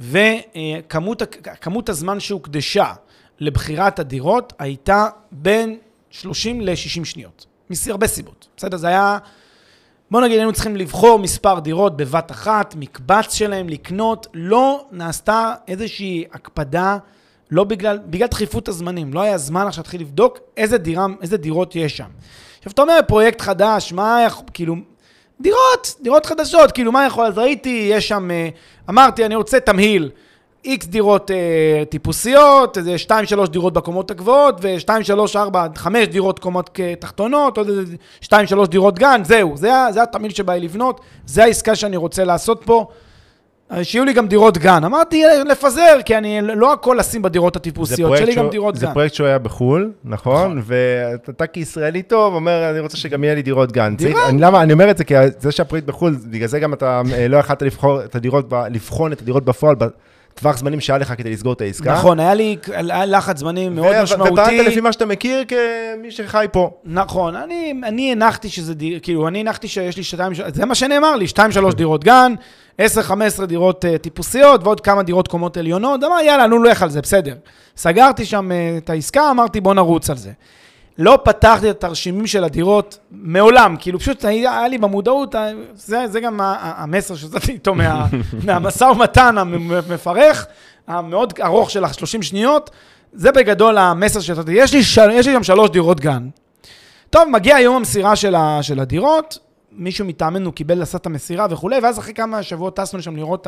וכמות 0.00 1.88
הזמן 1.88 2.20
שהוקדשה 2.20 2.92
לבחירת 3.40 3.98
הדירות 3.98 4.52
הייתה 4.58 5.06
בין 5.32 5.78
30 6.10 6.60
ל-60 6.60 7.04
שניות. 7.04 7.46
מהרבה 7.86 8.06
סיבות, 8.06 8.48
בסדר? 8.56 8.76
זה 8.76 8.88
היה... 8.88 9.18
בוא 10.10 10.20
נגיד, 10.20 10.36
היינו 10.38 10.52
צריכים 10.52 10.76
לבחור 10.76 11.18
מספר 11.18 11.58
דירות 11.58 11.96
בבת 11.96 12.30
אחת, 12.30 12.74
מקבץ 12.78 13.34
שלהם, 13.34 13.68
לקנות. 13.68 14.26
לא 14.34 14.84
נעשתה 14.92 15.54
איזושהי 15.68 16.24
הקפדה, 16.32 16.98
לא 17.50 17.64
בגלל, 17.64 17.98
בגלל 18.06 18.28
דחיפות 18.28 18.68
הזמנים. 18.68 19.14
לא 19.14 19.20
היה 19.20 19.38
זמן 19.38 19.66
עכשיו 19.66 19.82
להתחיל 19.82 20.00
לבדוק 20.00 20.38
איזה, 20.56 20.78
דירה, 20.78 21.06
איזה 21.22 21.36
דירות 21.36 21.76
יש 21.76 21.96
שם. 21.96 22.08
עכשיו, 22.58 22.72
אתה 22.72 22.82
אומר, 22.82 22.98
פרויקט 23.08 23.40
חדש, 23.40 23.92
מה 23.92 24.26
כאילו, 24.54 24.76
דירות, 25.40 25.94
דירות 26.02 26.26
חדשות, 26.26 26.72
כאילו, 26.72 26.92
מה 26.92 27.06
יכול, 27.06 27.26
אז 27.26 27.38
ראיתי, 27.38 27.88
יש 27.92 28.08
שם, 28.08 28.30
אה, 28.30 28.48
אמרתי, 28.88 29.26
אני 29.26 29.34
רוצה 29.34 29.60
תמהיל. 29.60 30.10
איקס 30.64 30.86
דירות 30.86 31.30
אה, 31.30 31.36
טיפוסיות, 31.88 32.78
איזה 32.78 32.96
2-3 33.46 33.50
דירות 33.50 33.72
בקומות 33.72 34.10
הגבוהות, 34.10 34.60
ו-2-3-4, 34.62 35.36
5 35.76 36.06
דירות 36.08 36.38
קומות 36.38 36.70
תחתונות, 37.00 37.58
עוד 37.58 37.68
איזה 37.68 37.82
2-3 38.22 38.26
דירות 38.70 38.98
גן, 38.98 39.20
זהו. 39.24 39.56
זה, 39.56 39.70
זה 39.94 40.02
התמהיל 40.02 40.32
שבא 40.32 40.52
לי 40.52 40.60
לבנות, 40.60 41.00
זה 41.26 41.44
העסקה 41.44 41.74
שאני 41.74 41.96
רוצה 41.96 42.24
לעשות 42.24 42.62
פה. 42.64 42.86
שיהיו 43.82 44.04
לי 44.04 44.12
גם 44.12 44.28
דירות 44.28 44.58
גן. 44.58 44.84
אמרתי, 44.84 45.22
לפזר, 45.50 45.98
כי 46.04 46.16
אני 46.16 46.40
לא 46.42 46.72
הכל 46.72 46.96
לשים 46.98 47.22
בדירות 47.22 47.56
הטיפוסיות, 47.56 48.16
שלי 48.16 48.34
גם 48.34 48.48
דירות 48.50 48.76
זה 48.76 48.86
גן. 48.86 48.92
פרויקט 48.92 49.14
שהוא 49.14 49.26
היה 49.26 49.38
בחו"ל, 49.38 49.92
נכון? 50.04 50.62
ואתה 50.64 51.46
כישראלי 51.46 52.02
טוב 52.02 52.34
אומר, 52.34 52.70
אני 52.70 52.80
רוצה 52.80 52.96
שגם 52.96 53.24
יהיה 53.24 53.34
לי 53.34 53.42
דירות 53.42 53.72
גן. 53.72 53.96
דירה. 53.96 54.12
צריך- 54.12 54.28
אני- 54.28 54.40
למה? 54.40 54.62
אני 54.62 54.72
אומר 54.72 54.90
את 54.90 54.98
זה, 54.98 55.04
כי 55.04 55.14
זה 55.38 55.52
שהפרויקט 55.52 55.86
בחו"ל, 55.86 56.16
בגלל 56.30 56.48
זה 56.48 56.58
גם 56.60 56.72
אתה 56.72 57.02
אה, 57.14 57.28
לא 57.28 57.36
יכלת 57.36 57.62
לבחור 57.62 58.04
את 58.04 58.14
הדירות, 58.14 58.52
לבחון 58.70 59.12
את 59.12 59.20
הדירות 59.22 59.44
בפועל 59.44 59.76
בטווח 60.36 60.56
זמנים 60.56 60.80
שהיה 60.80 60.98
לך 60.98 61.14
כדי 61.18 61.30
לסגור 61.30 61.52
את 61.52 61.60
העסקה. 61.60 61.92
נכון, 61.92 62.20
היה 62.20 62.34
לי 62.34 62.56
היה 62.74 63.06
לחץ 63.06 63.38
זמנים 63.38 63.74
מאוד 63.74 63.94
ו- 63.98 64.02
משמעותי. 64.02 64.32
ופעלת 64.32 64.66
לפי 64.66 64.80
מה 64.80 64.92
שאתה 64.92 65.06
מכיר 65.06 65.44
כמי 65.48 66.10
שחי 66.10 66.46
פה. 66.52 66.70
נכון, 66.84 67.36
אני, 67.36 67.74
אני 67.84 68.12
הנחתי 68.12 68.48
שזה, 68.48 68.74
דיר, 68.74 68.98
כאילו, 69.02 69.28
אני 69.28 69.40
הנחתי 69.40 69.68
שיש 69.68 69.96
לי 69.96 70.02
שתיים, 70.02 70.32
זה 70.54 70.66
מה 70.66 70.74
שנאמר 70.74 71.16
לי, 71.16 71.26
שתיים, 71.26 71.52
שלוש 71.52 71.74
דירות 71.74 72.04
גן, 72.04 72.34
עשר, 72.78 73.02
חמש 73.02 73.26
עשרה 73.26 73.46
דירות 73.46 73.84
uh, 73.84 73.98
טיפוסיות, 73.98 74.64
ועוד 74.64 74.80
כמה 74.80 75.02
דירות 75.02 75.28
קומות 75.28 75.56
עליונות, 75.56 76.04
אמר, 76.04 76.16
יאללה, 76.24 76.46
נו, 76.46 76.62
לך 76.62 76.82
על 76.82 76.90
זה, 76.90 77.00
בסדר. 77.00 77.34
סגרתי 77.76 78.24
שם 78.24 78.50
uh, 78.50 78.78
את 78.78 78.90
העסקה, 78.90 79.30
אמרתי, 79.30 79.60
בוא 79.60 79.74
נרוץ 79.74 80.10
על 80.10 80.16
זה. 80.16 80.30
לא 80.98 81.18
פתחתי 81.24 81.70
את 81.70 81.76
התרשימים 81.76 82.26
של 82.26 82.44
הדירות 82.44 82.98
מעולם, 83.10 83.76
כאילו, 83.78 84.00
פשוט 84.00 84.24
היה, 84.24 84.68
לי 84.68 84.78
במודעות, 84.78 85.34
זה, 85.74 86.08
זה 86.08 86.20
גם 86.20 86.40
המסר 86.42 87.16
שיצאתי 87.16 87.52
איתו 87.52 87.74
מה, 87.74 88.06
מהמשא 88.46 88.84
ומתן 88.84 89.38
המפרך, 89.38 90.46
המאוד 90.86 91.32
ארוך 91.42 91.70
של 91.70 91.84
ה-30 91.84 92.22
שניות, 92.22 92.70
זה 93.12 93.32
בגדול 93.32 93.78
המסר 93.78 94.20
שיצאתי. 94.20 94.52
יש 94.52 94.72
לי, 94.72 94.82
של, 94.82 95.10
יש 95.10 95.26
לי 95.26 95.34
שם 95.34 95.42
שלוש 95.42 95.70
דירות 95.70 96.00
גן. 96.00 96.28
טוב, 97.10 97.28
מגיע 97.28 97.60
יום 97.60 97.76
המסירה 97.76 98.16
של, 98.16 98.34
ה, 98.34 98.62
של 98.62 98.80
הדירות, 98.80 99.38
מישהו 99.72 100.06
מטעמנו 100.06 100.52
קיבל, 100.52 100.82
עשה 100.82 100.98
את 100.98 101.06
המסירה 101.06 101.46
וכולי, 101.50 101.78
ואז 101.82 101.98
אחרי 101.98 102.14
כמה 102.14 102.42
שבועות 102.42 102.76
טסנו 102.76 102.98
לשם 102.98 103.16
לראות 103.16 103.46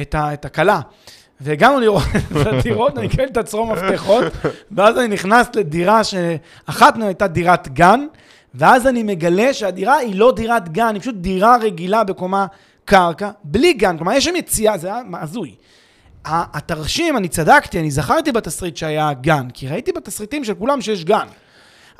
את, 0.00 0.14
ה, 0.14 0.34
את 0.34 0.44
הכלה. 0.44 0.80
והגענו 1.44 1.98
הדירות, 2.34 2.98
אני 2.98 3.06
מקבל 3.06 3.24
את 3.24 3.36
הצרור 3.36 3.66
מפתחות, 3.74 4.24
ואז 4.72 4.98
אני 4.98 5.08
נכנס 5.08 5.46
לדירה 5.54 6.00
שאחת 6.04 6.96
מהן 6.96 7.06
הייתה 7.06 7.26
דירת 7.26 7.68
גן, 7.68 8.06
ואז 8.54 8.86
אני 8.86 9.02
מגלה 9.02 9.54
שהדירה 9.54 9.96
היא 9.96 10.14
לא 10.16 10.32
דירת 10.36 10.68
גן, 10.68 10.90
היא 10.94 11.00
פשוט 11.00 11.14
דירה 11.14 11.56
רגילה 11.56 12.04
בקומה 12.04 12.46
קרקע, 12.84 13.30
בלי 13.44 13.72
גן. 13.72 13.96
כלומר, 13.96 14.12
יש 14.12 14.24
שם 14.24 14.36
יציאה, 14.36 14.78
זה 14.78 14.86
היה 14.88 15.00
הזוי. 15.20 15.54
התרשים, 16.24 17.16
אני 17.16 17.28
צדקתי, 17.28 17.80
אני 17.80 17.90
זכרתי 17.90 18.32
בתסריט 18.32 18.76
שהיה 18.76 19.12
גן, 19.20 19.46
כי 19.54 19.68
ראיתי 19.68 19.92
בתסריטים 19.92 20.44
של 20.44 20.54
כולם 20.54 20.80
שיש 20.80 21.04
גן. 21.04 21.26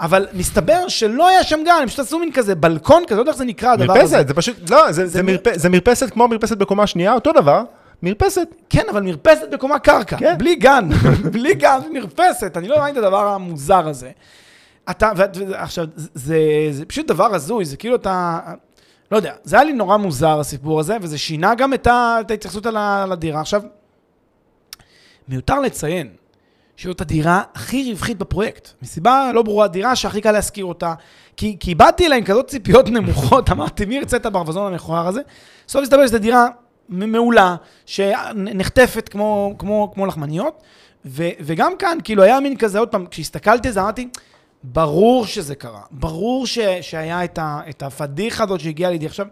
אבל 0.01 0.27
מסתבר 0.33 0.89
שלא 0.89 1.29
היה 1.29 1.43
שם 1.45 1.61
גן, 1.65 1.79
הם 1.83 1.87
פשוט 1.89 1.99
עשו 2.01 2.19
מין 2.19 2.33
כזה 2.33 2.55
בלקון 2.55 3.03
כזה, 3.07 3.15
לא 3.17 3.21
יודע 3.21 3.31
איך 3.31 3.39
זה 3.39 3.45
נקרא 3.45 3.73
הדבר 3.73 3.93
הזה. 3.99 4.17
מרפסת, 4.17 4.29
זה 4.29 4.35
פשוט, 4.35 4.71
לא, 4.71 4.93
זה- 4.93 5.07
זה 5.07 5.23
מר- 5.23 5.33
מרפ- 5.37 5.59
זה 5.59 5.69
מרפסת 5.69 6.11
כמו 6.11 6.29
מרפסת 6.29 6.57
בקומה 6.57 6.87
שנייה, 6.87 7.15
אותו 7.15 7.33
דבר, 7.33 7.63
מרפסת. 8.05 8.49
כן, 8.71 8.83
אבל 8.91 9.03
מרפסת 9.03 9.49
בקומה 9.53 9.79
קרקע, 9.79 10.17
כן. 10.17 10.39
בלי 10.39 10.55
גן, 10.55 10.89
בלי 11.33 11.55
גן, 11.55 11.79
מרפסת, 11.93 12.57
אני 12.57 12.69
לא 12.69 12.77
ראיתי 12.77 12.99
את 12.99 13.05
הדבר 13.05 13.27
המוזר 13.29 13.89
הזה. 13.89 14.11
אתה, 14.91 15.13
ו- 15.17 15.23
ו- 15.37 15.55
עכשיו, 15.57 15.87
זה, 15.97 16.09
זה, 16.15 16.37
זה 16.71 16.85
פשוט 16.85 17.07
דבר 17.07 17.35
הזוי, 17.35 17.65
זה 17.65 17.77
כאילו 17.77 17.95
אתה, 17.95 18.39
לא 19.11 19.17
יודע, 19.17 19.33
זה 19.45 19.57
היה 19.57 19.65
לי 19.65 19.73
נורא 19.73 19.97
מוזר 19.97 20.41
הסיפור 20.41 20.81
הזה, 20.81 20.97
וזה 21.01 21.19
שינה 21.19 21.55
גם 21.55 21.75
את, 21.75 21.87
ה, 21.87 22.17
את 22.21 22.31
ההתייחסות 22.31 22.67
על 22.67 22.77
ה- 22.77 23.07
לדירה. 23.09 23.41
עכשיו, 23.41 23.63
מיותר 25.29 25.61
לציין 25.61 26.09
שזאת 26.77 27.01
הדירה 27.01 27.43
הכי 27.55 27.91
רווחית 27.93 28.19
בפרויקט. 28.19 28.69
מסיבה 28.83 29.31
לא 29.35 29.43
ברורה, 29.43 29.65
הדירה 29.65 29.97
שהכי 29.97 30.21
קל 30.21 30.33
להשכיר 30.33 30.65
אותה. 30.65 30.95
כי, 31.37 31.57
כי 31.61 31.75
באתי 31.75 32.07
אליה 32.07 32.19
עם 32.19 32.25
כזאת 32.25 32.49
ציפיות 32.49 32.89
נמוכות, 32.89 33.51
אמרתי, 33.53 33.85
מי 33.85 33.95
ירצה 33.95 34.17
את 34.17 34.27
הברווזון 34.27 34.73
המכוער 34.73 35.09
הזה? 35.09 35.21
בסוף 35.67 35.83
הסתבר 35.83 36.07
שזו 36.07 36.19
דירה 36.19 36.47
מעולה, 36.89 37.57
שנחטפת 37.87 39.09
כמו, 39.09 39.55
כמו, 39.59 39.91
כמו 39.95 40.07
לחמניות. 40.07 40.63
ו, 41.07 41.29
וגם 41.41 41.73
כאן, 41.79 41.99
כאילו, 42.05 42.23
היה 42.23 42.41
מין 42.41 42.57
כזה, 42.57 42.79
עוד 42.79 42.89
פעם, 42.89 43.07
כשהסתכלתי 43.07 43.69
על 43.69 43.75
זה, 43.75 43.81
אמרתי, 43.81 44.09
ברור 44.63 45.27
שזה 45.27 45.55
קרה. 45.55 45.81
ברור 45.91 46.47
ש, 46.47 46.59
שהיה 46.81 47.25
את, 47.25 47.39
ה, 47.39 47.61
את 47.69 47.83
הפדיחה 47.83 48.45
הזאת 48.45 48.61
שהגיעה 48.61 48.91
לידי. 48.91 49.07
עכשיו, 49.07 49.27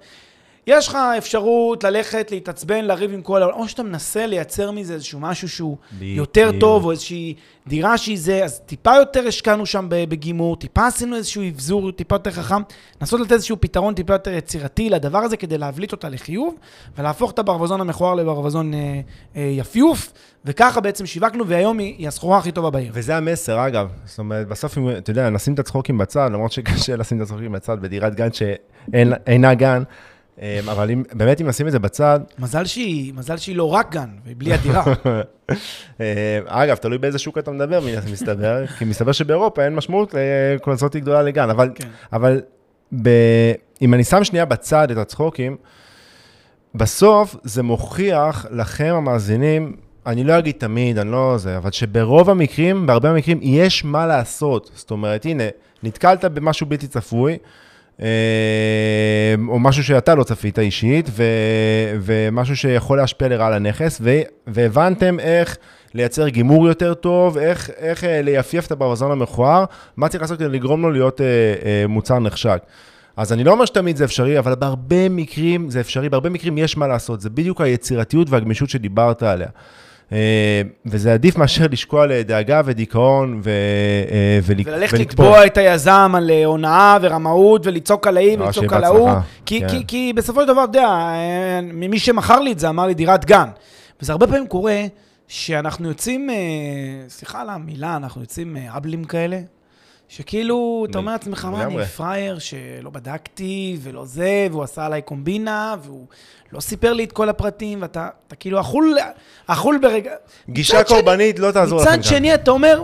יש 0.66 0.88
לך 0.88 0.98
אפשרות 1.18 1.84
ללכת, 1.84 2.30
להתעצבן, 2.30 2.84
לריב 2.84 3.12
עם 3.12 3.22
כל 3.22 3.42
העולם, 3.42 3.58
או 3.58 3.68
שאתה 3.68 3.82
מנסה 3.82 4.26
לייצר 4.26 4.70
מזה 4.70 4.94
איזשהו 4.94 5.20
משהו 5.20 5.48
שהוא 5.48 5.76
בדיוק. 5.92 6.16
יותר 6.16 6.50
טוב, 6.60 6.84
או 6.84 6.90
איזושהי 6.90 7.34
דירה 7.66 7.98
שהיא 7.98 8.18
זה, 8.18 8.44
אז 8.44 8.60
טיפה 8.60 8.96
יותר 8.96 9.26
השקענו 9.28 9.66
שם 9.66 9.86
ב- 9.88 10.04
בגימור, 10.08 10.56
טיפה 10.56 10.86
עשינו 10.86 11.16
איזשהו 11.16 11.42
אבזור 11.48 11.92
טיפה 11.92 12.14
יותר 12.14 12.30
חכם, 12.30 12.62
לנסות 13.00 13.20
לתת 13.20 13.32
איזשהו 13.32 13.56
פתרון 13.60 13.94
טיפה 13.94 14.12
יותר 14.12 14.32
יצירתי 14.32 14.90
לדבר 14.90 15.18
הזה 15.18 15.36
כדי 15.36 15.58
להבליט 15.58 15.92
אותה 15.92 16.08
לחיוב, 16.08 16.54
ולהפוך 16.98 17.30
את 17.30 17.38
הברווזון 17.38 17.80
המכוער 17.80 18.14
לברווזון 18.14 18.74
אה, 18.74 19.00
אה, 19.36 19.42
יפיוף, 19.42 20.12
וככה 20.44 20.80
בעצם 20.80 21.06
שיווקנו, 21.06 21.46
והיום 21.46 21.78
היא, 21.78 21.94
היא 21.98 22.08
הסחורה 22.08 22.38
הכי 22.38 22.52
טובה 22.52 22.70
בעיר. 22.70 22.90
וזה 22.94 23.16
המסר, 23.16 23.66
אגב. 23.66 23.88
זאת 24.04 24.18
אומרת, 24.18 24.48
בסוף, 24.48 24.78
אם, 24.78 24.90
אתה 24.90 25.10
יודע, 25.10 25.30
נשים 25.30 25.54
את 25.54 25.58
הצחוקים 25.58 25.98
בצד, 25.98 26.30
למרות 26.32 26.52
שקשה 26.52 26.96
לשים 26.96 27.16
את 27.16 27.22
הצחוקים 27.22 27.52
בצד 27.52 27.80
בדירת 27.80 28.14
גן 28.14 28.28
שאינה 28.32 29.54
גן, 29.54 29.82
אבל 30.40 30.90
אם, 30.90 31.02
באמת, 31.12 31.40
אם 31.40 31.46
נשים 31.46 31.66
את 31.66 31.72
זה 31.72 31.78
בצד, 31.78 32.20
מזל 32.38 32.64
שהיא, 32.64 33.14
מזל 33.14 33.36
שהיא 33.36 33.56
לא 33.56 33.72
רק 33.72 33.92
גן, 33.92 34.08
והיא 34.24 34.36
בלי 34.38 34.52
הדירה. 34.52 34.84
אה, 36.00 36.38
אגב, 36.46 36.76
תלוי 36.76 36.98
באיזה 36.98 37.18
שוק 37.18 37.38
אתה 37.38 37.50
מדבר, 37.50 37.80
מסתבר, 38.12 38.66
כי 38.78 38.84
מסתבר 38.84 39.12
שבאירופה 39.12 39.64
אין 39.64 39.74
משמעות 39.74 40.14
לקונסולטי 40.54 41.00
גדולה 41.00 41.22
לגן, 41.22 41.50
אבל, 41.50 41.70
כן. 41.74 41.88
אבל 42.12 42.40
ב, 43.02 43.08
אם 43.82 43.94
אני 43.94 44.04
שם 44.04 44.24
שנייה 44.24 44.44
בצד 44.44 44.90
את 44.90 44.96
הצחוקים, 44.96 45.56
בסוף 46.74 47.36
זה 47.42 47.62
מוכיח 47.62 48.46
לכם, 48.50 48.94
המאזינים, 48.96 49.76
אני 50.06 50.24
לא 50.24 50.38
אגיד 50.38 50.54
תמיד, 50.58 50.98
אני 50.98 51.10
לא 51.10 51.34
זה, 51.38 51.56
אבל 51.56 51.70
שברוב 51.70 52.30
המקרים, 52.30 52.86
בהרבה 52.86 53.12
מקרים, 53.12 53.38
יש 53.42 53.84
מה 53.84 54.06
לעשות. 54.06 54.70
זאת 54.74 54.90
אומרת, 54.90 55.24
הנה, 55.24 55.44
נתקלת 55.82 56.24
במשהו 56.24 56.66
בלתי 56.66 56.86
צפוי, 56.86 57.32
אה, 57.32 57.38
או 59.48 59.58
משהו 59.58 59.84
שאתה 59.84 60.14
לא 60.14 60.24
צפית 60.24 60.58
אישית, 60.58 61.08
ו, 61.10 61.24
ומשהו 62.00 62.56
שיכול 62.56 62.98
להשפיע 62.98 63.28
לרעה 63.28 63.46
על 63.46 63.52
הנכס, 63.52 64.00
ו, 64.04 64.20
והבנתם 64.46 65.20
איך 65.20 65.56
לייצר 65.94 66.28
גימור 66.28 66.68
יותר 66.68 66.94
טוב, 66.94 67.38
איך, 67.38 67.70
איך 67.78 68.04
אה, 68.04 68.22
לייפייף 68.22 68.66
את 68.66 68.72
הברווזון 68.72 69.12
המכוער, 69.12 69.64
מה 69.96 70.08
צריך 70.08 70.22
לעשות 70.22 70.38
כדי 70.38 70.48
לגרום 70.48 70.82
לו 70.82 70.90
להיות 70.90 71.20
אה, 71.20 71.26
אה, 71.64 71.86
מוצר 71.88 72.18
נחשק. 72.18 72.62
אז 73.16 73.32
אני 73.32 73.44
לא 73.44 73.52
אומר 73.52 73.64
שתמיד 73.64 73.96
זה 73.96 74.04
אפשרי, 74.04 74.38
אבל 74.38 74.54
בהרבה 74.54 75.08
מקרים 75.08 75.70
זה 75.70 75.80
אפשרי, 75.80 76.08
בהרבה 76.08 76.30
מקרים 76.30 76.58
יש 76.58 76.76
מה 76.76 76.86
לעשות, 76.86 77.20
זה 77.20 77.30
בדיוק 77.30 77.60
היצירתיות 77.60 78.30
והגמישות 78.30 78.70
שדיברת 78.70 79.22
עליה. 79.22 79.48
אה, 80.12 80.18
וזה 80.86 81.12
עדיף 81.14 81.36
מאשר 81.36 81.66
לשקוע 81.70 82.06
לדאגה 82.06 82.60
ודיכאון 82.64 83.40
ו, 83.44 83.50
אה, 84.10 84.38
ולק- 84.42 84.66
וללכת 84.66 84.92
ולקפוא. 84.98 85.24
לתבוע 85.24 85.46
את 85.46 85.56
היזם 85.56 86.12
על 86.16 86.30
אה, 86.30 86.44
הונאה 86.44 86.98
ורמאות 87.02 87.66
ולצעוק 87.66 88.06
על 88.06 88.16
ההיא 88.16 88.38
ולצעוק 88.38 88.72
על 88.72 88.84
ההוא. 88.84 89.10
כי, 89.46 89.60
כן. 89.60 89.68
כי, 89.68 89.84
כי 89.88 90.12
בסופו 90.16 90.40
של 90.40 90.46
דבר, 90.48 90.64
אתה 90.64 90.78
יודע, 90.78 91.12
מי 91.72 91.98
שמכר 91.98 92.40
לי 92.40 92.52
את 92.52 92.58
זה 92.58 92.68
אמר 92.68 92.86
לי 92.86 92.94
דירת 92.94 93.24
גן. 93.24 93.48
וזה 94.02 94.12
הרבה 94.12 94.26
פעמים 94.26 94.46
קורה 94.46 94.80
שאנחנו 95.28 95.88
יוצאים, 95.88 96.30
סליחה 97.08 97.40
על 97.40 97.48
המילה, 97.48 97.96
אנחנו 97.96 98.20
יוצאים 98.20 98.56
אבלים 98.76 99.04
כאלה, 99.04 99.38
שכאילו, 100.16 100.86
אתה 100.90 100.98
אומר 100.98 101.12
לעצמך, 101.12 101.44
מה. 101.52 101.62
אני 101.64 101.84
פראייר 101.86 102.38
שלא 102.38 102.90
בדקתי 102.90 103.76
ולא 103.82 104.04
זה, 104.06 104.46
והוא 104.50 104.62
עשה 104.62 104.86
עליי 104.86 105.02
קומבינה, 105.02 105.74
והוא 105.84 106.06
לא 106.52 106.60
סיפר 106.60 106.92
לי 106.92 107.04
את 107.04 107.12
כל 107.12 107.28
הפרטים, 107.28 107.82
ואתה 107.82 108.08
אתה 108.26 108.36
כאילו 108.36 108.60
אכול, 108.60 108.96
אכול 109.46 109.78
ברגע... 109.82 110.10
גישה 110.48 110.76
שני- 110.76 110.84
קורבנית 110.88 111.38
לא 111.38 111.50
תעזור 111.50 111.80
לכם 111.82 111.92
מצד 111.92 112.04
שני, 112.04 112.34
אתה 112.34 112.50
אומר, 112.50 112.82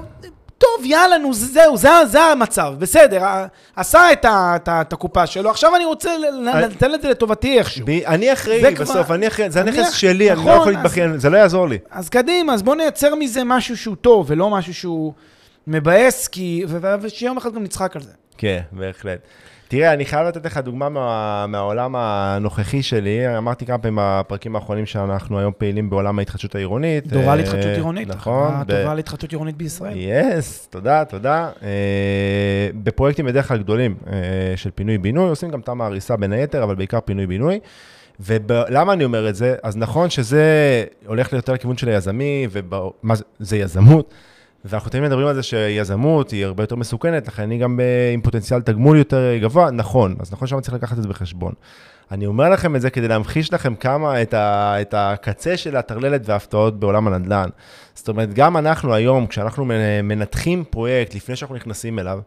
טוב, 0.59 0.85
יאללה, 0.85 1.19
נו, 1.19 1.35
זהו, 1.35 1.77
זה, 1.77 1.89
זה 2.07 2.21
המצב, 2.23 2.75
בסדר, 2.79 3.23
עשה 3.77 4.13
את, 4.13 4.25
ה, 4.25 4.53
את, 4.57 4.69
ה, 4.69 4.81
את 4.81 4.93
הקופה 4.93 5.27
שלו, 5.27 5.51
עכשיו 5.51 5.77
אני 5.77 5.85
רוצה 5.85 6.11
לתת 6.53 6.83
את 6.95 7.03
זה 7.03 7.09
לטובתי 7.09 7.59
איכשהו. 7.59 7.87
ב- 7.87 7.91
אני 7.91 8.33
אחראי 8.33 8.75
כבר- 8.75 8.85
בסוף, 8.85 9.11
אני 9.11 9.27
אחראי, 9.29 9.51
זה 9.51 9.61
הנכס 9.61 9.93
שלי, 9.93 10.31
אני 10.33 10.39
לא 10.39 10.45
נכון, 10.45 10.57
יכול 10.61 10.73
להתבכיין, 10.73 11.19
זה 11.19 11.31
לא 11.31 11.37
יעזור 11.37 11.69
לי. 11.69 11.79
אז 11.91 12.09
קדימה, 12.09 12.55
אז 12.55 12.63
בוא 12.63 12.75
נייצר 12.75 13.15
מזה 13.15 13.45
משהו 13.45 13.77
שהוא 13.77 13.97
טוב, 13.97 14.27
ולא 14.29 14.51
משהו 14.51 14.75
שהוא 14.75 15.13
מבאס, 15.69 16.29
כי... 16.29 16.65
ושיום 17.03 17.37
אחד 17.37 17.55
גם 17.55 17.63
נצחק 17.63 17.97
על 17.97 18.03
זה. 18.03 18.13
כן, 18.39 18.61
בהחלט. 18.73 19.19
תראה, 19.69 19.93
אני 19.93 20.05
חייב 20.05 20.27
לתת 20.27 20.47
לך 20.47 20.59
דוגמה 20.59 20.89
מה, 20.89 21.47
מהעולם 21.49 21.97
הנוכחי 21.97 22.83
שלי. 22.83 23.39
אמרתי 23.39 23.67
כמה 23.67 23.79
פעמים 23.79 23.99
בפרקים 24.03 24.57
האחרונים 24.57 24.87
שאנחנו 24.87 25.39
היום 25.39 25.53
פעילים 25.59 25.91
בעולם 25.91 26.19
ההתחדשות 26.19 26.55
העירונית. 26.55 27.07
דורה 27.07 27.29
אה, 27.29 27.37
להתחדשות 27.37 27.71
עירונית. 27.75 28.09
נכון. 28.09 28.53
ב- 28.67 28.73
דורה 28.83 28.95
להתחדשות 28.95 29.33
עירונית 29.33 29.57
בישראל. 29.57 29.95
יס, 29.97 30.67
תודה, 30.71 31.05
תודה. 31.05 31.51
אה, 31.63 32.69
בפרויקטים 32.75 33.27
בדרך 33.27 33.49
כלל 33.49 33.59
גדולים 33.59 33.97
אה, 34.07 34.13
של 34.57 34.71
פינוי-בינוי, 34.75 35.29
עושים 35.29 35.51
גם 35.51 35.61
תמ"א 35.61 35.85
הריסה 35.85 36.17
בין 36.17 36.33
היתר, 36.33 36.65
אבל 36.65 36.75
בעיקר 36.75 37.01
פינוי-בינוי. 37.01 37.61
ולמה 38.21 38.93
אני 38.93 39.05
אומר 39.05 39.29
את 39.29 39.35
זה? 39.35 39.55
אז 39.63 39.77
נכון 39.77 40.11
שזה 40.11 40.45
הולך 41.07 41.33
יותר 41.33 41.53
לכיוון 41.53 41.77
של 41.77 41.89
היזמי, 41.89 42.49
ומה 42.51 43.15
זה, 43.15 43.25
זה 43.39 43.57
יזמות, 43.57 44.15
ואנחנו 44.65 44.91
תמיד 44.91 45.05
מדברים 45.05 45.27
על 45.27 45.35
זה 45.35 45.43
שיזמות 45.43 46.31
היא 46.31 46.45
הרבה 46.45 46.63
יותר 46.63 46.77
מסוכנת, 46.77 47.29
לכן 47.29 47.43
אני 47.43 47.59
גם 47.59 47.81
אה, 47.81 48.11
עם 48.15 48.21
פוטנציאל 48.21 48.61
תגמול 48.61 48.99
יותר 48.99 49.37
גבוה, 49.41 49.71
נכון, 49.71 50.17
אז 50.21 50.33
נכון 50.33 50.49
שאני 50.49 50.61
צריך 50.61 50.75
לקחת 50.75 50.99
את 50.99 51.03
זה 51.03 51.09
בחשבון. 51.09 51.53
אני 52.11 52.27
אומר 52.27 52.51
לכם 52.51 52.77
את 52.77 52.81
זה 52.81 52.91
כדי 52.91 53.09
להמחיש 53.09 53.53
לכם 53.53 53.75
כמה 53.75 54.23
את, 54.23 54.35
ה, 54.35 54.75
את 54.81 54.95
הקצה 54.97 55.57
של 55.57 55.77
הטרללת 55.77 56.21
וההפתעות 56.25 56.81
בעולם 56.81 57.09
הנדל"ן. 57.09 57.49
זאת 57.95 58.09
אומרת, 58.09 58.35
גם 58.35 58.57
אנחנו 58.57 58.95
היום, 58.95 59.27
כשאנחנו 59.27 59.65
מנתחים 60.03 60.65
פרויקט 60.71 61.15
לפני 61.15 61.37
שאנחנו 61.37 61.57
נכנסים 61.57 61.99
אליו, 61.99 62.21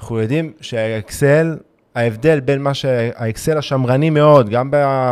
אנחנו 0.00 0.20
יודעים 0.20 0.52
שהאקסל, 0.60 1.56
ההבדל 1.94 2.40
בין 2.40 2.62
מה 2.62 2.74
שהאקסל 2.74 3.58
השמרני 3.58 4.10
מאוד, 4.10 4.48
גם 4.48 4.68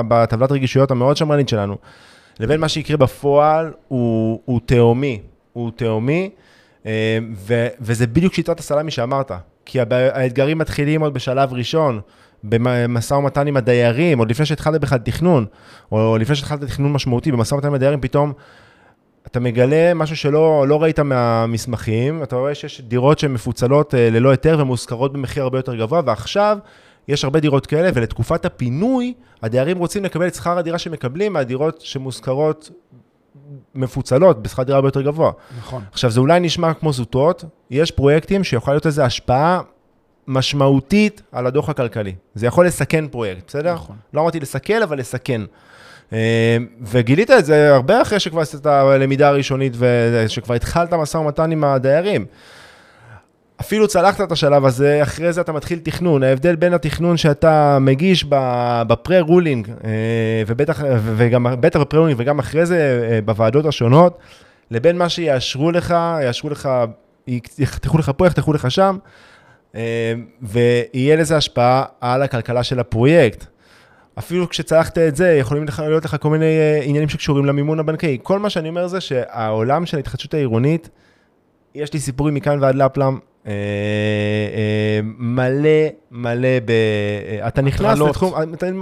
בטבלת 0.09 0.53
רגישויות 0.53 0.91
המאוד 0.91 1.16
שמרנית 1.16 1.49
שלנו, 1.49 1.77
לבין 2.41 2.61
מה 2.61 2.69
שיקרה 2.69 2.97
בפועל, 2.97 3.73
הוא, 3.89 4.41
הוא 4.45 4.61
תהומי. 4.66 5.21
הוא 5.53 5.71
תהומי, 5.77 6.31
אה, 6.33 6.49
ו, 7.34 7.66
וזה 7.80 8.07
בדיוק 8.07 8.34
שיטת 8.34 8.61
הסלאמי 8.61 8.91
שאמרת. 8.91 9.32
כי 9.64 9.80
האתגרים 9.91 10.59
מתחילים 10.59 11.01
עוד 11.01 11.14
בשלב 11.14 11.53
ראשון, 11.53 12.01
במשא 12.45 13.14
ומתן 13.14 13.47
עם 13.47 13.57
הדיירים, 13.57 14.18
עוד 14.18 14.30
לפני 14.30 14.47
שהתחלת 14.47 14.80
בכלל 14.80 14.99
תכנון, 14.99 15.47
או 15.93 16.16
לפני 16.18 16.36
שהתחלת 16.36 16.64
תכנון 16.64 16.93
משמעותי, 16.93 17.32
במשא 17.32 17.55
ומתן 17.55 17.68
עם 17.68 17.74
הדיירים, 17.74 18.01
פתאום 18.01 18.32
אתה 19.26 19.41
מגלה 19.41 19.95
משהו 19.95 20.16
שלא 20.16 20.68
לא 20.68 20.82
ראית 20.82 20.99
מהמסמכים, 21.01 22.22
אתה 22.22 22.36
רואה 22.36 22.55
שיש 22.55 22.80
דירות 22.80 23.18
שהן 23.18 23.32
מפוצלות 23.32 23.95
אה, 23.95 24.11
ללא 24.11 24.30
היתר 24.30 24.57
ומושכרות 24.61 25.12
במחיר 25.12 25.43
הרבה 25.43 25.59
יותר 25.59 25.74
גבוה, 25.74 26.01
ועכשיו 26.07 26.59
יש 27.09 27.24
הרבה 27.24 27.41
דירות 27.41 27.66
כאלה, 27.66 27.91
ולתקופת 27.95 28.45
הפינוי, 28.45 29.14
הדיירים 29.43 29.78
רוצים 29.78 30.05
לקבל 30.05 30.26
את 30.26 30.34
שכר 30.34 30.59
הדירה 30.59 30.78
שמקבלים 30.78 31.32
מהדירות 31.32 31.80
שמושכרות 31.80 32.70
מפוצלות 33.74 34.43
בשכר 34.43 34.62
דירה 34.62 34.76
הרבה 34.76 34.89
יותר 34.89 35.03
גבוה. 35.03 35.32
נכון. 35.59 35.82
עכשיו, 35.93 36.11
זה 36.11 36.20
אולי 36.20 36.41
נשמע 36.41 36.74
כמו 36.74 36.93
זוטות, 36.93 37.45
יש 37.70 37.91
פרויקטים 37.91 38.45
שיכולה 38.45 38.74
להיות 38.74 38.86
איזו 38.86 39.03
השפעה 39.03 39.61
משמעותית 40.26 41.22
על 41.32 41.47
הדוח 41.47 41.68
הכלכלי. 41.68 42.14
זה 42.34 42.47
יכול 42.47 42.66
לסכן 42.66 43.09
פרויקט, 43.09 43.43
בסדר? 43.47 43.74
נכון. 43.74 43.97
לא 44.14 44.20
אמרתי 44.20 44.41
לסכל, 44.41 44.82
אבל 44.82 44.99
לסכן. 44.99 45.41
אה, 46.12 46.57
וגילית 46.82 47.30
את 47.30 47.45
זה 47.45 47.74
הרבה 47.74 48.03
אחרי 48.03 48.20
שכבר 48.20 48.41
עשית 48.41 48.61
את 48.61 48.66
הלמידה 48.66 49.28
הראשונית 49.28 49.72
ושכבר 49.78 50.55
התחלת 50.55 50.93
משא 50.93 51.18
ומתן 51.18 51.51
עם 51.53 51.64
הדיירים. 51.64 52.26
אפילו 53.61 53.89
צלחת 53.89 54.21
את 54.21 54.33
השלב 54.33 54.65
הזה, 54.65 55.03
אחרי 55.03 55.33
זה 55.33 55.41
אתה 55.41 55.53
מתחיל 55.53 55.79
תכנון. 55.79 56.23
ההבדל 56.23 56.57
בין 56.57 56.75
התכנון 56.75 57.17
שאתה 57.17 57.79
מגיש 57.81 58.25
בפרה-רולינג, 58.87 59.69
אה, 59.85 60.43
ובטח, 60.47 60.83
וגם, 61.03 61.47
בטח 61.61 61.81
בפרה-רולינג 61.81 62.21
וגם 62.21 62.39
אחרי 62.39 62.67
זה 62.67 63.09
אה, 63.11 63.21
בוועדות 63.23 63.67
השונות, 63.67 64.19
לבין 64.71 64.99
מה 64.99 65.09
שיאשרו 65.09 65.71
לך, 65.71 65.95
יאשרו 66.23 66.51
לך, 66.51 66.69
יחתכו 67.59 67.99
לך 67.99 68.13
פה, 68.17 68.27
יחתכו 68.27 68.53
לך 68.53 68.71
שם, 68.71 68.99
אה, 69.75 70.13
ויהיה 70.43 71.17
לזה 71.17 71.37
השפעה 71.37 71.85
על 72.01 72.23
הכלכלה 72.23 72.63
של 72.63 72.81
הפרויקט. 72.81 73.45
אפילו 74.19 74.49
כשצלחת 74.49 74.99
את 74.99 75.17
זה, 75.17 75.33
יכולים 75.33 75.65
להיות 75.79 76.05
לך 76.05 76.17
כל 76.21 76.31
מיני 76.31 76.81
עניינים 76.83 77.09
שקשורים 77.09 77.45
למימון 77.45 77.79
הבנקאי. 77.79 78.19
כל 78.23 78.39
מה 78.39 78.51
שאני 78.51 78.69
אומר 78.69 78.87
זה 78.87 79.01
שהעולם 79.01 79.87
של 79.87 79.97
ההתחדשות 79.97 80.35
העירונית, 80.35 80.89
יש 81.75 81.93
לי 81.93 82.01
סיפורים 82.01 82.35
מכאן 82.35 82.59
ועד 82.61 82.81
אה, 83.01 83.09
מלא, 85.18 85.88
מלא 86.11 86.61
ב... 86.64 86.70
אה, 86.70 87.49
אתה 87.49 87.62
נכנס 87.62 87.99
לתחום, 87.99 88.34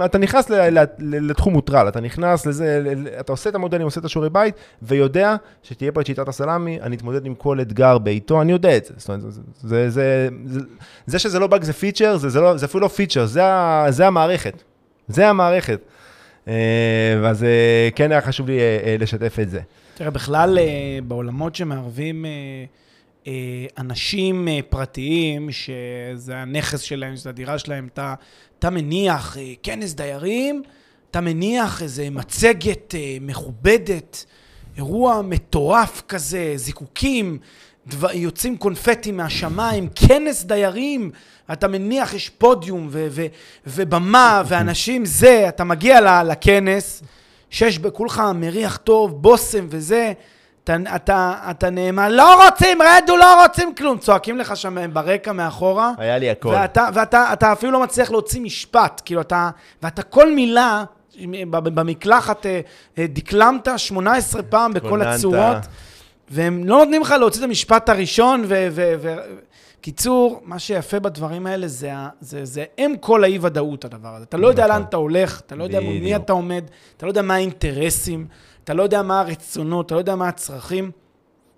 אתה, 0.05 0.17
נכנס 0.17 0.51
לתחום 0.99 1.53
מוטרל, 1.53 1.87
אתה 1.87 1.99
נכנס 1.99 2.45
לזה, 2.45 2.93
אתה 3.19 3.31
עושה 3.31 3.49
את 3.49 3.55
המודלים, 3.55 3.85
עושה 3.85 3.99
את 3.99 4.05
השיעורי 4.05 4.29
בית, 4.29 4.55
ויודע 4.81 5.35
שתהיה 5.63 5.91
פה 5.91 6.01
את 6.01 6.05
שיטת 6.05 6.27
הסלאמי, 6.27 6.81
אני 6.81 6.95
אתמודד 6.95 7.25
עם 7.25 7.35
כל 7.35 7.61
אתגר 7.61 7.97
בעיתו, 7.97 8.41
אני 8.41 8.51
יודע 8.51 8.77
את 8.77 8.85
זה. 8.85 8.93
זאת 8.97 9.09
אומרת, 9.09 9.21
זה, 9.21 9.41
זה, 9.89 9.89
זה, 10.45 10.59
זה 11.05 11.19
שזה 11.19 11.39
לא 11.39 11.47
באג 11.47 11.63
זה 11.63 11.73
פיצ'ר, 11.73 12.17
זה, 12.17 12.29
זה, 12.29 12.41
לא, 12.41 12.57
זה 12.57 12.65
אפילו 12.65 12.81
לא 12.81 12.87
פיצ'ר, 12.87 13.25
זה, 13.25 13.41
זה 13.89 14.07
המערכת. 14.07 14.63
זה 15.07 15.29
המערכת. 15.29 15.79
ואז 17.21 17.45
כן 17.95 18.11
היה 18.11 18.21
חשוב 18.21 18.47
לי 18.47 18.59
לשתף 18.99 19.37
את 19.41 19.49
זה. 19.49 19.59
תראה, 19.95 20.11
בכלל 20.11 20.57
בעולמות 21.07 21.55
שמערבים... 21.55 22.25
אה, 23.27 23.33
אנשים 23.77 24.47
אה, 24.47 24.59
פרטיים, 24.69 25.51
שזה 25.51 26.37
הנכס 26.37 26.81
שלהם, 26.81 27.15
שזה 27.15 27.29
הדירה 27.29 27.59
שלהם, 27.59 27.87
אתה, 27.93 28.13
אתה 28.59 28.69
מניח 28.69 29.37
אה, 29.37 29.53
כנס 29.63 29.93
דיירים, 29.93 30.61
אתה 31.11 31.21
מניח 31.21 31.81
איזה 31.81 32.09
מצגת 32.09 32.95
מכובדת, 33.21 34.25
אירוע 34.77 35.21
מטורף 35.21 36.01
כזה, 36.07 36.53
זיקוקים, 36.55 37.37
דבר, 37.87 38.11
יוצאים 38.13 38.57
קונפטי 38.57 39.11
מהשמיים, 39.11 39.89
כנס 39.95 40.43
דיירים, 40.43 41.11
אתה 41.51 41.67
מניח, 41.67 42.13
יש 42.13 42.29
פודיום 42.29 42.87
ו- 42.91 43.07
ו- 43.09 43.25
ובמה 43.67 44.43
ואנשים, 44.47 45.05
זה, 45.05 45.45
אתה 45.49 45.63
מגיע 45.63 46.23
לכנס, 46.23 47.03
שיש 47.49 47.79
בכולך 47.79 48.23
מריח 48.35 48.77
טוב, 48.77 49.21
בושם 49.21 49.67
וזה, 49.69 50.13
אתה, 50.69 50.95
אתה, 50.95 51.33
אתה 51.49 51.69
נאמן, 51.69 52.11
לא 52.11 52.45
רוצים, 52.45 52.77
רדו, 52.81 53.17
לא 53.17 53.43
רוצים 53.43 53.75
כלום. 53.75 53.97
צועקים 53.97 54.37
לך 54.37 54.57
שם 54.57 54.93
ברקע 54.93 55.31
מאחורה. 55.31 55.91
היה 55.97 56.17
לי 56.17 56.29
הכל. 56.29 56.49
ואתה, 56.49 56.89
ואתה 56.93 57.33
אתה 57.33 57.51
אפילו 57.51 57.71
לא 57.71 57.83
מצליח 57.83 58.11
להוציא 58.11 58.41
משפט. 58.41 59.01
כאילו, 59.05 59.21
אתה, 59.21 59.49
ואתה 59.83 60.03
כל 60.03 60.33
מילה, 60.35 60.83
במקלחת 61.51 62.45
אה, 62.45 62.59
אה, 62.97 63.05
דקלמת 63.07 63.67
18 63.77 64.43
פעם 64.43 64.73
בכל 64.73 65.01
הצורות, 65.01 65.57
והם 66.29 66.63
לא 66.63 66.77
נותנים 66.77 67.01
לך 67.01 67.11
להוציא 67.19 67.39
את 67.39 67.45
המשפט 67.45 67.89
הראשון, 67.89 68.43
ו... 68.47 68.67
ו, 68.71 68.93
ו 68.99 69.15
קיצור, 69.81 70.41
מה 70.45 70.59
שיפה 70.59 70.99
בדברים 70.99 71.47
האלה 71.47 71.67
זה, 71.67 71.91
זה, 72.21 72.45
זה 72.45 72.63
אם 72.77 72.95
כל 72.99 73.23
האי-ודאות, 73.23 73.85
הדבר 73.85 74.15
הזה. 74.15 74.23
אתה 74.23 74.37
לא 74.37 74.47
יודע 74.47 74.63
נכון. 74.63 74.75
לאן 74.75 74.87
אתה 74.89 74.97
הולך, 74.97 75.41
אתה 75.45 75.55
לא 75.55 75.63
יודע 75.63 75.79
מול 75.79 75.93
מי 75.93 76.15
אתה 76.15 76.33
עומד, 76.33 76.63
אתה 76.97 77.05
לא 77.05 77.11
יודע 77.11 77.21
מה 77.21 77.35
האינטרסים. 77.35 78.27
אתה 78.67 78.73
לא 78.73 78.83
יודע 78.83 79.01
מה 79.01 79.19
הרצונות, 79.19 79.85
אתה 79.85 79.95
לא 79.95 79.99
יודע 79.99 80.15
מה 80.15 80.27
הצרכים. 80.27 80.91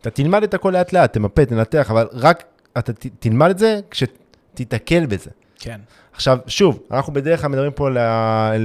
אתה 0.02 0.10
תלמד 0.10 0.44
את 0.44 0.54
הכל 0.54 0.70
לאט 0.70 0.94
לאט, 0.94 1.14
תמפה, 1.14 1.46
תנתח, 1.46 1.92
אבל 1.92 2.08
רק 2.14 2.44
אתה 2.78 2.94
ת, 2.94 3.06
תלמד 3.20 3.50
את 3.50 3.60
זה 3.60 3.80
כשתיתקל 3.92 5.06
בזה. 5.06 5.30
כן. 5.60 5.80
עכשיו, 6.14 6.38
שוב, 6.48 6.80
אנחנו 6.92 7.14
בדרך 7.14 7.42
כלל 7.42 7.50
מדברים 7.50 7.72
פה 7.72 7.90
אה, 7.98 8.56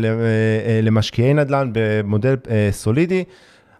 למשקיעי 0.82 1.34
נדל"ן 1.34 1.70
במודל 1.72 2.36
אה, 2.50 2.68
סולידי. 2.72 3.24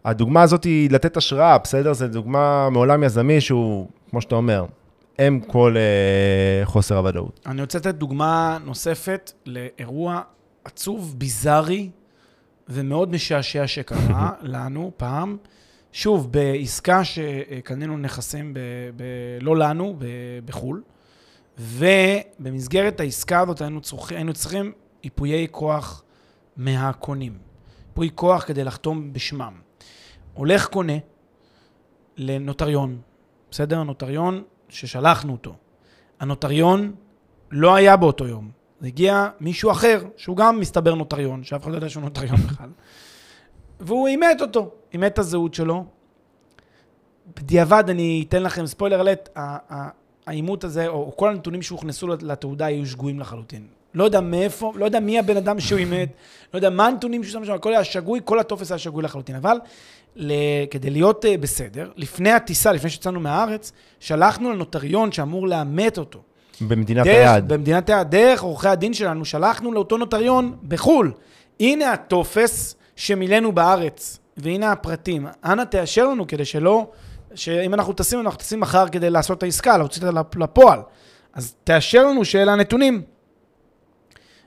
הדוגמה 0.04 0.42
הזאת 0.42 0.64
היא 0.64 0.90
לתת 0.90 1.16
השראה, 1.16 1.58
בסדר? 1.58 1.92
זו 1.92 2.08
דוגמה 2.08 2.70
מעולם 2.70 3.04
יזמי 3.04 3.40
שהוא, 3.40 3.88
כמו 4.10 4.20
שאתה 4.20 4.34
אומר, 4.34 4.64
אם 5.18 5.40
כל 5.46 5.76
אה, 5.76 6.66
חוסר 6.66 6.96
הוודאות. 6.96 7.40
אני 7.46 7.60
רוצה 7.60 7.78
לתת 7.78 7.94
דוגמה 7.94 8.58
נוספת 8.64 9.32
לאירוע 9.46 10.20
עצוב, 10.64 11.14
ביזארי, 11.18 11.90
ומאוד 12.68 13.10
משעשע 13.10 13.66
שקרה 13.66 14.30
לנו 14.42 14.92
פעם. 14.96 15.36
שוב, 15.92 16.32
בעסקה 16.32 17.04
שקנינו 17.04 17.98
נכסים, 17.98 18.54
ב, 18.54 18.58
ב, 18.96 19.04
לא 19.40 19.56
לנו, 19.56 19.96
ב, 19.98 20.06
בחו"ל, 20.44 20.82
ובמסגרת 21.58 23.00
העסקה 23.00 23.40
הזאת 23.40 23.60
היינו, 23.60 23.80
צורכ, 23.80 24.12
היינו 24.12 24.32
צריכים 24.32 24.72
ייפויי 25.04 25.46
כוח 25.50 26.02
מהקונים. 26.56 27.38
ייפוי 27.88 28.10
כוח 28.14 28.44
כדי 28.44 28.64
לחתום 28.64 29.12
בשמם. 29.12 29.54
הולך 30.34 30.66
קונה 30.66 30.92
לנוטריון, 32.16 32.98
בסדר? 33.50 33.82
נוטריון 33.82 34.42
ששלחנו 34.68 35.32
אותו. 35.32 35.56
הנוטריון 36.20 36.94
לא 37.50 37.74
היה 37.74 37.96
באותו 37.96 38.26
יום. 38.26 38.50
הגיע 38.83 39.29
מישהו 39.41 39.70
אחר, 39.70 40.05
שהוא 40.16 40.37
גם 40.37 40.61
מסתבר 40.61 40.95
נוטריון, 40.95 41.45
שאף 41.45 41.62
אחד 41.62 41.70
לא 41.70 41.77
יודע 41.77 41.89
שהוא 41.89 42.03
נוטריון 42.03 42.37
בכלל, 42.47 42.68
והוא 43.81 44.09
אימת 44.09 44.41
אותו, 44.41 44.70
אימת 44.93 45.12
את 45.12 45.18
הזהות 45.18 45.55
שלו. 45.55 45.85
בדיעבד 47.37 47.85
אני 47.89 48.25
אתן 48.29 48.43
לכם 48.43 48.66
ספוילר 48.66 49.01
אלט, 49.01 49.29
האימות 50.27 50.64
הזה, 50.64 50.89
או 50.89 51.12
כל 51.16 51.29
הנתונים 51.29 51.62
שהוכנסו 51.62 52.07
לתעודה 52.07 52.66
היו 52.66 52.87
שגויים 52.87 53.20
לחלוטין. 53.20 53.66
לא 53.95 54.05
יודע 54.05 54.20
מאיפה, 54.20 54.72
לא 54.77 54.85
יודע 54.85 55.01
מי 55.01 55.18
הבן 55.18 55.37
אדם 55.37 55.61
שהוא 55.61 55.79
אימת, 55.79 56.09
לא 56.55 56.59
יודע 56.59 56.70
מה 56.70 56.87
הנתונים 56.87 57.25
שהוא 57.25 57.33
שם 57.33 57.45
שם, 57.45 57.53
הכל 57.53 57.72
היה 57.72 57.85
שגוי, 57.85 58.20
כל 58.25 58.39
הטופס 58.39 58.70
היה 58.70 58.79
שגוי 58.79 59.03
לחלוטין. 59.03 59.37
אבל 59.37 59.57
כדי 60.70 60.91
להיות 60.91 61.25
uh, 61.25 61.29
בסדר, 61.41 61.91
לפני 61.97 62.31
הטיסה, 62.33 62.72
לפני 62.72 62.91
שיצאנו 62.91 63.20
מהארץ, 63.20 63.72
שלחנו 64.01 64.53
לנוטריון 64.53 65.12
שאמור 65.12 65.49
לאמת 65.49 65.99
אותו. 65.99 66.22
במדינת 66.61 67.05
דרך, 67.05 67.16
היעד. 67.16 67.52
במדינת 67.52 67.88
היעד. 67.88 68.11
דרך 68.11 68.42
עורכי 68.42 68.68
הדין 68.68 68.94
שלנו, 68.94 69.24
שלחנו 69.24 69.72
לאותו 69.72 69.96
נוטריון 69.96 70.57
בחו"ל. 70.68 71.12
הנה 71.61 71.92
הטופס 71.92 72.76
שמילאנו 72.96 73.52
בארץ, 73.52 74.18
והנה 74.36 74.72
הפרטים. 74.72 75.26
אנא 75.44 75.62
תאשר 75.62 76.09
לנו 76.09 76.26
כדי 76.26 76.44
שלא, 76.44 76.86
שאם 77.34 77.74
אנחנו 77.74 77.92
טסים, 77.92 78.20
אנחנו 78.20 78.38
טסים 78.38 78.61
מחר 78.61 78.88
כדי 78.88 79.11
לעשות 79.11 79.38
את 79.38 79.42
העסקה, 79.42 79.78
להוציא 79.78 80.07
אותה 80.07 80.20
לפועל. 80.36 80.80
אז 81.34 81.55
תאשר 81.64 82.07
לנו 82.07 82.24
שאלה 82.24 82.52
הנתונים. 82.52 83.02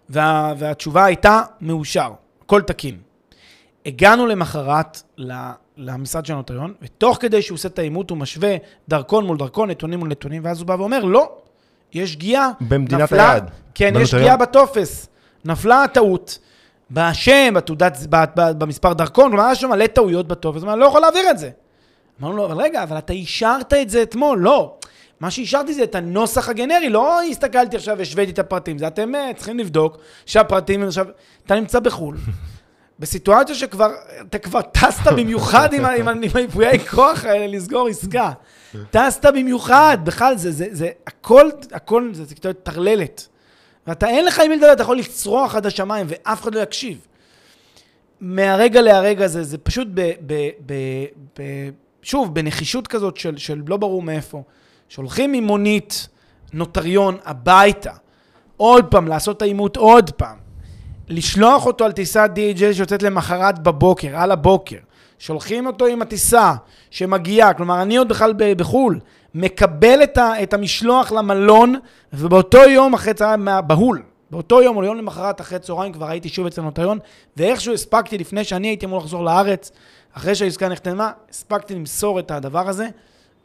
וה, 0.10 0.54
והתשובה 0.58 1.06
הייתה 1.06 1.42
מאושר, 1.62 2.12
הכל 2.42 2.62
תקין. 2.62 2.98
הגענו 3.86 4.28
למחרת 4.28 5.02
למשרד 5.78 6.26
של 6.26 6.34
הנוטריון, 6.34 6.74
ותוך 6.82 7.18
כדי 7.22 7.42
שהוא 7.42 7.56
עושה 7.56 7.68
את 7.68 7.80
האימות, 7.80 8.10
הוא 8.10 8.18
משווה 8.18 8.56
דרכון 8.88 9.26
מול 9.26 9.38
דרכון, 9.38 9.70
נתונים 9.70 10.00
מול 10.00 10.10
נתונים, 10.10 10.46
ואז 10.46 10.60
הוא 10.60 10.68
בא 10.68 10.74
ואומר, 10.74 11.04
לא, 11.04 11.38
יש 11.94 12.12
שגיאה. 12.14 12.50
במדינת 12.62 13.02
נפלה- 13.02 13.32
היעד. 13.32 13.52
כן, 13.76 13.94
יש. 14.02 14.12
שגיאה 14.12 14.38
בטופס. 14.38 15.08
נפלה 15.46 15.84
הטעות. 15.84 16.40
בשם, 16.92 17.54
בתעודת, 17.54 17.98
במספר 18.34 18.94
דרכון, 18.94 19.30
כלומר, 19.32 19.46
היה 19.46 19.56
שם 19.56 19.70
מלא 19.70 19.88
טעויות 19.88 20.28
בטופס, 20.28 20.64
אבל 20.64 20.72
אני 20.72 20.80
לא 20.80 20.86
יכול 20.86 21.02
להעביר 21.02 21.30
את 21.32 21.38
זה. 21.38 21.50
אמרנו 22.22 22.38
לו, 22.38 22.46
אבל 22.46 22.58
רגע, 22.62 22.84
אבל 22.84 22.98
אתה 22.98 23.14
אישרת 23.14 23.74
את 23.74 23.90
זה 23.90 24.02
אתמול, 24.02 24.40
לא. 24.40 24.74
מה 25.20 25.32
שאישרתי 25.32 25.74
זה 25.74 25.84
את 25.84 25.96
הנוסח 25.96 26.50
הגנרי, 26.50 26.90
לא 26.90 27.22
הסתכלתי 27.24 27.76
עכשיו 27.78 27.98
והשוויתי 27.98 28.32
את 28.32 28.40
הפרטים, 28.40 28.78
זה 28.78 28.88
אתם 28.88 29.16
אה, 29.16 29.32
צריכים 29.36 29.60
לבדוק 29.60 29.98
שהפרטים, 30.26 30.84
עכשיו, 30.84 31.06
אתה 31.46 31.56
נמצא 31.56 31.80
בחו"ל, 31.80 32.18
בסיטואציה 33.00 33.56
שכבר, 33.56 33.90
אתה 34.22 34.38
כבר 34.38 34.62
טסת 34.62 35.08
במיוחד 35.08 35.74
עם 35.74 35.86
היפויי 36.36 36.80
כוח 36.80 37.26
האלה 37.26 37.48
לסגור 37.48 37.88
עסקה. 37.88 38.32
טסת 38.92 39.26
במיוחד, 39.26 39.98
בכלל, 40.04 40.38
זה, 40.38 40.52
זה, 40.52 40.66
זה, 40.72 40.90
הכל, 41.08 41.50
הכל, 41.72 42.10
זה, 42.14 42.26
זה 42.26 42.36
כאילו 42.36 42.54
טרללת. 42.54 43.28
ואתה, 43.88 44.08
אין 44.08 44.26
לך 44.26 44.40
עם 44.40 44.50
מי 44.50 44.56
לדבר, 44.56 44.74
אתה 44.74 44.82
יכול 44.82 44.98
לצרוח 44.98 45.56
עד 45.56 45.66
השמיים 45.66 46.06
ואף 46.10 46.42
אחד 46.42 46.56
לא 46.56 46.60
יקשיב. 46.60 47.08
מהרגע 48.22 48.82
להרגע 48.82 49.28
זה, 49.28 49.44
זה 49.44 49.58
פשוט 49.58 49.88
ב, 49.94 50.12
ב, 50.26 50.50
ב, 50.66 50.74
ב, 51.40 51.44
שוב, 52.02 52.36
בנחישות 52.36 52.88
כזאת 52.88 53.18
של, 53.18 53.38
של 53.38 53.62
לא 53.68 53.78
ברור 53.78 54.02
מאיפה. 54.02 54.44
שולחים 54.90 55.32
ממונית 55.32 56.08
נוטריון 56.54 57.18
הביתה, 57.26 57.92
עוד 58.58 58.86
פעם, 58.86 59.08
לעשות 59.08 59.38
את 59.38 59.42
האימות 59.42 59.78
עוד 59.78 60.12
פעם. 60.12 60.38
לשלוח 61.10 61.66
אותו 61.66 61.86
על 61.86 61.92
טיסת 61.92 62.30
DHL 62.36 62.74
שיוצאת 62.74 63.04
למחרת 63.04 63.60
בבוקר, 63.60 64.18
על 64.18 64.32
הבוקר. 64.32 64.78
שולחים 65.20 65.68
אותו 65.68 65.86
עם 65.86 66.02
הטיסה 66.02 66.54
שמגיעה, 66.90 67.54
כלומר, 67.54 67.82
אני 67.82 67.98
עוד 67.98 68.10
בכלל 68.10 68.34
בחו"ל, 68.38 69.00
מקבל 69.36 70.04
את, 70.04 70.18
ה, 70.18 70.44
את 70.44 70.54
המשלוח 70.54 71.12
למלון, 71.12 71.76
ובאותו 72.14 72.58
יום 72.58 72.94
אחרי 72.94 73.14
צהריים, 73.14 73.48
בהול, 73.68 74.02
באותו 74.32 74.62
יום 74.62 74.78
או 74.78 74.84
יום 74.84 74.98
למחרת 74.98 75.42
אחרי 75.42 75.60
צהריים 75.60 75.94
כבר 75.94 76.10
הייתי 76.10 76.30
שוב 76.30 76.46
אצל 76.46 76.62
הנוטריון, 76.62 77.00
ואיכשהו 77.38 77.74
הספקתי 77.74 78.18
לפני 78.18 78.44
שאני 78.44 78.68
הייתי 78.68 78.86
אמור 78.86 79.00
לחזור 79.00 79.24
לארץ, 79.24 79.72
אחרי 80.14 80.36
שהעסקה 80.36 80.70
נחתמה, 80.70 81.12
הספקתי 81.30 81.76
למסור 81.76 82.20
את 82.20 82.32
הדבר 82.32 82.70
הזה 82.70 82.88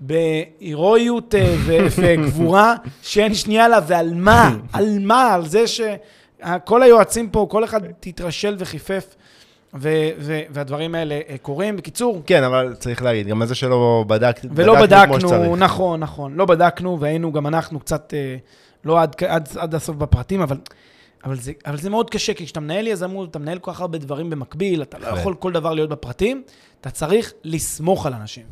בהירואיות 0.01 1.35
אה, 1.35 1.57
וגבורה 1.97 2.75
שאין 3.03 3.35
שנייה 3.35 3.69
לה, 3.69 3.79
ועל 3.87 4.15
מה? 4.15 4.57
על 4.73 4.99
מה? 5.01 5.35
על 5.35 5.47
זה 5.47 5.65
שכל 5.67 6.83
היועצים 6.83 7.31
פה, 7.31 7.47
כל 7.51 7.65
אחד 7.65 7.81
תתרשל 8.01 8.57
וחיפף, 8.59 9.15
ו- 9.75 10.09
ו- 10.19 10.41
והדברים 10.51 10.95
האלה 10.95 11.21
אה, 11.29 11.37
קורים. 11.43 11.77
בקיצור, 11.77 12.23
כן, 12.27 12.45
אבל 12.45 12.75
צריך 12.79 13.03
להגיד, 13.03 13.27
גם 13.27 13.47
זה 13.47 13.55
שלא 13.55 14.05
בדק, 14.09 14.41
ולא 14.55 14.73
כמו 14.75 14.83
בדקנו, 14.83 15.21
שצריך. 15.21 15.51
נכון, 15.59 16.01
נכון, 16.01 16.35
לא 16.35 16.45
בדקנו, 16.45 17.01
והיינו 17.01 17.33
גם 17.33 17.47
אנחנו 17.47 17.81
קצת, 17.81 18.15
אה, 18.17 18.37
לא 18.85 19.01
עד, 19.03 19.17
עד, 19.29 19.49
עד 19.59 19.75
הסוף 19.75 19.97
בפרטים, 19.97 20.41
אבל, 20.41 20.57
אבל, 21.25 21.37
זה, 21.37 21.53
אבל 21.67 21.77
זה 21.79 21.91
מאוד 21.91 22.11
קשה, 22.11 22.35
כי 22.35 22.45
כשאתה 22.45 22.61
מנהל 22.61 22.87
יזמות, 22.87 23.31
אתה 23.31 23.39
מנהל 23.39 23.59
כל 23.59 23.73
כך 23.73 23.81
הרבה 23.81 23.99
דברים 23.99 24.31
במקביל, 24.31 24.83
אתה 24.83 24.99
לא 24.99 25.05
בהחלט. 25.05 25.21
יכול 25.21 25.35
כל 25.35 25.53
דבר 25.53 25.75
להיות 25.75 25.91
בפרטים, 25.91 26.43
אתה 26.81 26.91
צריך 26.91 27.33
לסמוך 27.45 28.07
על 28.07 28.13
אנשים. 28.15 28.45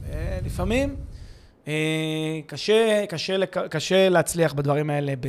אה, 1.69 1.73
קשה, 2.47 3.05
קשה, 3.09 3.37
לק- 3.37 3.59
קשה 3.71 4.09
להצליח 4.09 4.53
בדברים 4.53 4.91
האלה 4.91 5.13
ב, 5.21 5.29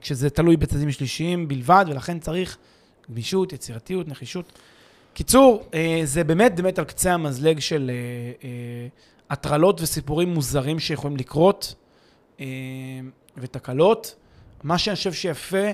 כשזה 0.00 0.30
תלוי 0.30 0.56
בצדדים 0.56 0.90
שלישיים 0.92 1.48
בלבד, 1.48 1.84
ולכן 1.88 2.18
צריך 2.18 2.56
גמישות, 3.10 3.52
יצירתיות, 3.52 4.08
נחישות. 4.08 4.52
קיצור, 5.14 5.64
אה, 5.74 6.00
זה 6.04 6.24
באמת 6.24 6.56
באמת 6.56 6.78
על 6.78 6.84
קצה 6.84 7.14
המזלג 7.14 7.58
של 7.58 7.90
אה, 7.90 8.48
אה, 8.48 8.88
הטרלות 9.30 9.80
וסיפורים 9.80 10.28
מוזרים 10.28 10.78
שיכולים 10.78 11.16
לקרות, 11.16 11.74
ותקלות. 13.36 14.14
מה 14.64 14.78
שאני 14.78 14.96
חושב 14.96 15.12
שיפה 15.12 15.70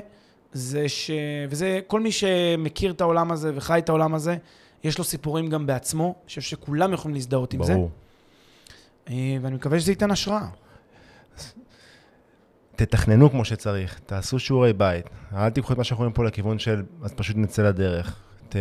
זה 0.53 0.89
ש... 0.89 1.11
וזה, 1.51 1.81
כל 1.87 2.01
מי 2.01 2.13
שמכיר 2.13 2.91
את 2.93 3.01
העולם 3.01 3.33
הזה 3.33 3.53
וחי 3.55 3.79
את 3.79 3.89
העולם 3.89 4.15
הזה, 4.15 4.37
יש 4.85 4.99
לו 4.99 5.05
סיפורים 5.05 5.49
גם 5.49 5.67
בעצמו. 5.67 6.05
אני 6.05 6.29
חושב 6.29 6.41
שכולם 6.41 6.93
יכולים 6.93 7.15
להזדהות 7.15 7.55
עם 7.55 7.65
זה. 7.65 7.75
ברור. 7.75 7.91
ואני 9.43 9.55
מקווה 9.55 9.81
שזה 9.81 9.93
ייתן 9.93 10.11
השראה. 10.11 10.47
תתכננו 12.77 13.31
כמו 13.31 13.45
שצריך, 13.45 14.01
תעשו 14.07 14.39
שיעורי 14.39 14.73
בית. 14.73 15.11
אל 15.37 15.51
תיקחו 15.51 15.73
את 15.73 15.79
מה 15.79 15.85
שאנחנו 15.85 16.03
רואים 16.03 16.13
פה 16.13 16.25
לכיוון 16.25 16.59
של, 16.59 16.83
אז 17.03 17.13
פשוט 17.13 17.37
נצא 17.37 17.63
לדרך. 17.63 18.17
ת, 18.49 18.57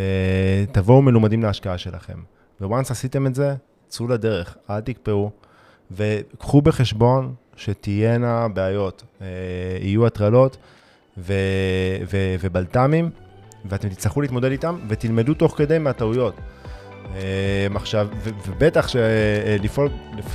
תבואו 0.72 1.02
מלומדים 1.02 1.42
להשקעה 1.42 1.78
שלכם. 1.78 2.18
וואנס 2.60 2.90
עשיתם 2.90 3.26
את 3.26 3.34
זה, 3.34 3.54
צאו 3.88 4.08
לדרך, 4.08 4.56
אל 4.70 4.80
תקפאו, 4.80 5.30
וקחו 5.90 6.62
בחשבון 6.62 7.34
שתהיינה 7.56 8.48
בעיות, 8.48 9.04
אה, 9.20 9.26
יהיו 9.80 10.06
הטרלות 10.06 10.56
ו, 11.18 11.32
ו, 12.10 12.16
ובלת"מים, 12.40 13.10
ואתם 13.64 13.88
תצטרכו 13.88 14.20
להתמודד 14.20 14.50
איתם, 14.50 14.78
ותלמדו 14.88 15.34
תוך 15.34 15.58
כדי 15.58 15.78
מהטעויות. 15.78 16.34
אה, 17.14 17.66
עכשיו, 17.74 18.08
ו- 18.16 18.30
ובטח 18.48 18.88
שלפעול, 18.88 19.88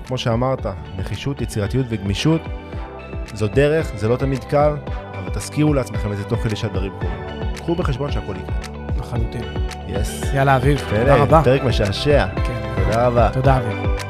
כמו 0.07 0.17
שאמרת, 0.17 0.65
נחישות, 0.97 1.41
יצירתיות 1.41 1.85
וגמישות, 1.89 2.41
זו 3.33 3.47
דרך, 3.47 3.91
זה 3.95 4.07
לא 4.07 4.15
תמיד 4.15 4.43
קל, 4.43 4.73
אבל 5.13 5.29
תזכירו 5.33 5.73
לעצמכם 5.73 6.11
את 6.11 6.17
זה 6.17 6.23
תוך 6.23 6.39
כדי 6.43 6.55
שהדברים 6.55 6.91
קורים. 6.99 7.55
קחו 7.55 7.75
בחשבון 7.75 8.11
שהכל 8.11 8.35
יקרה. 8.35 8.77
לחלוטין. 8.99 9.41
יס. 9.87 10.21
יאללה, 10.33 10.55
אביב, 10.55 10.79
תודה 10.89 11.15
רבה. 11.15 11.41
פרק 11.43 11.63
משעשע. 11.63 12.25
כן, 12.35 12.83
תודה 12.85 13.07
רבה. 13.07 13.29
תודה, 13.33 13.57
אביב. 13.57 14.06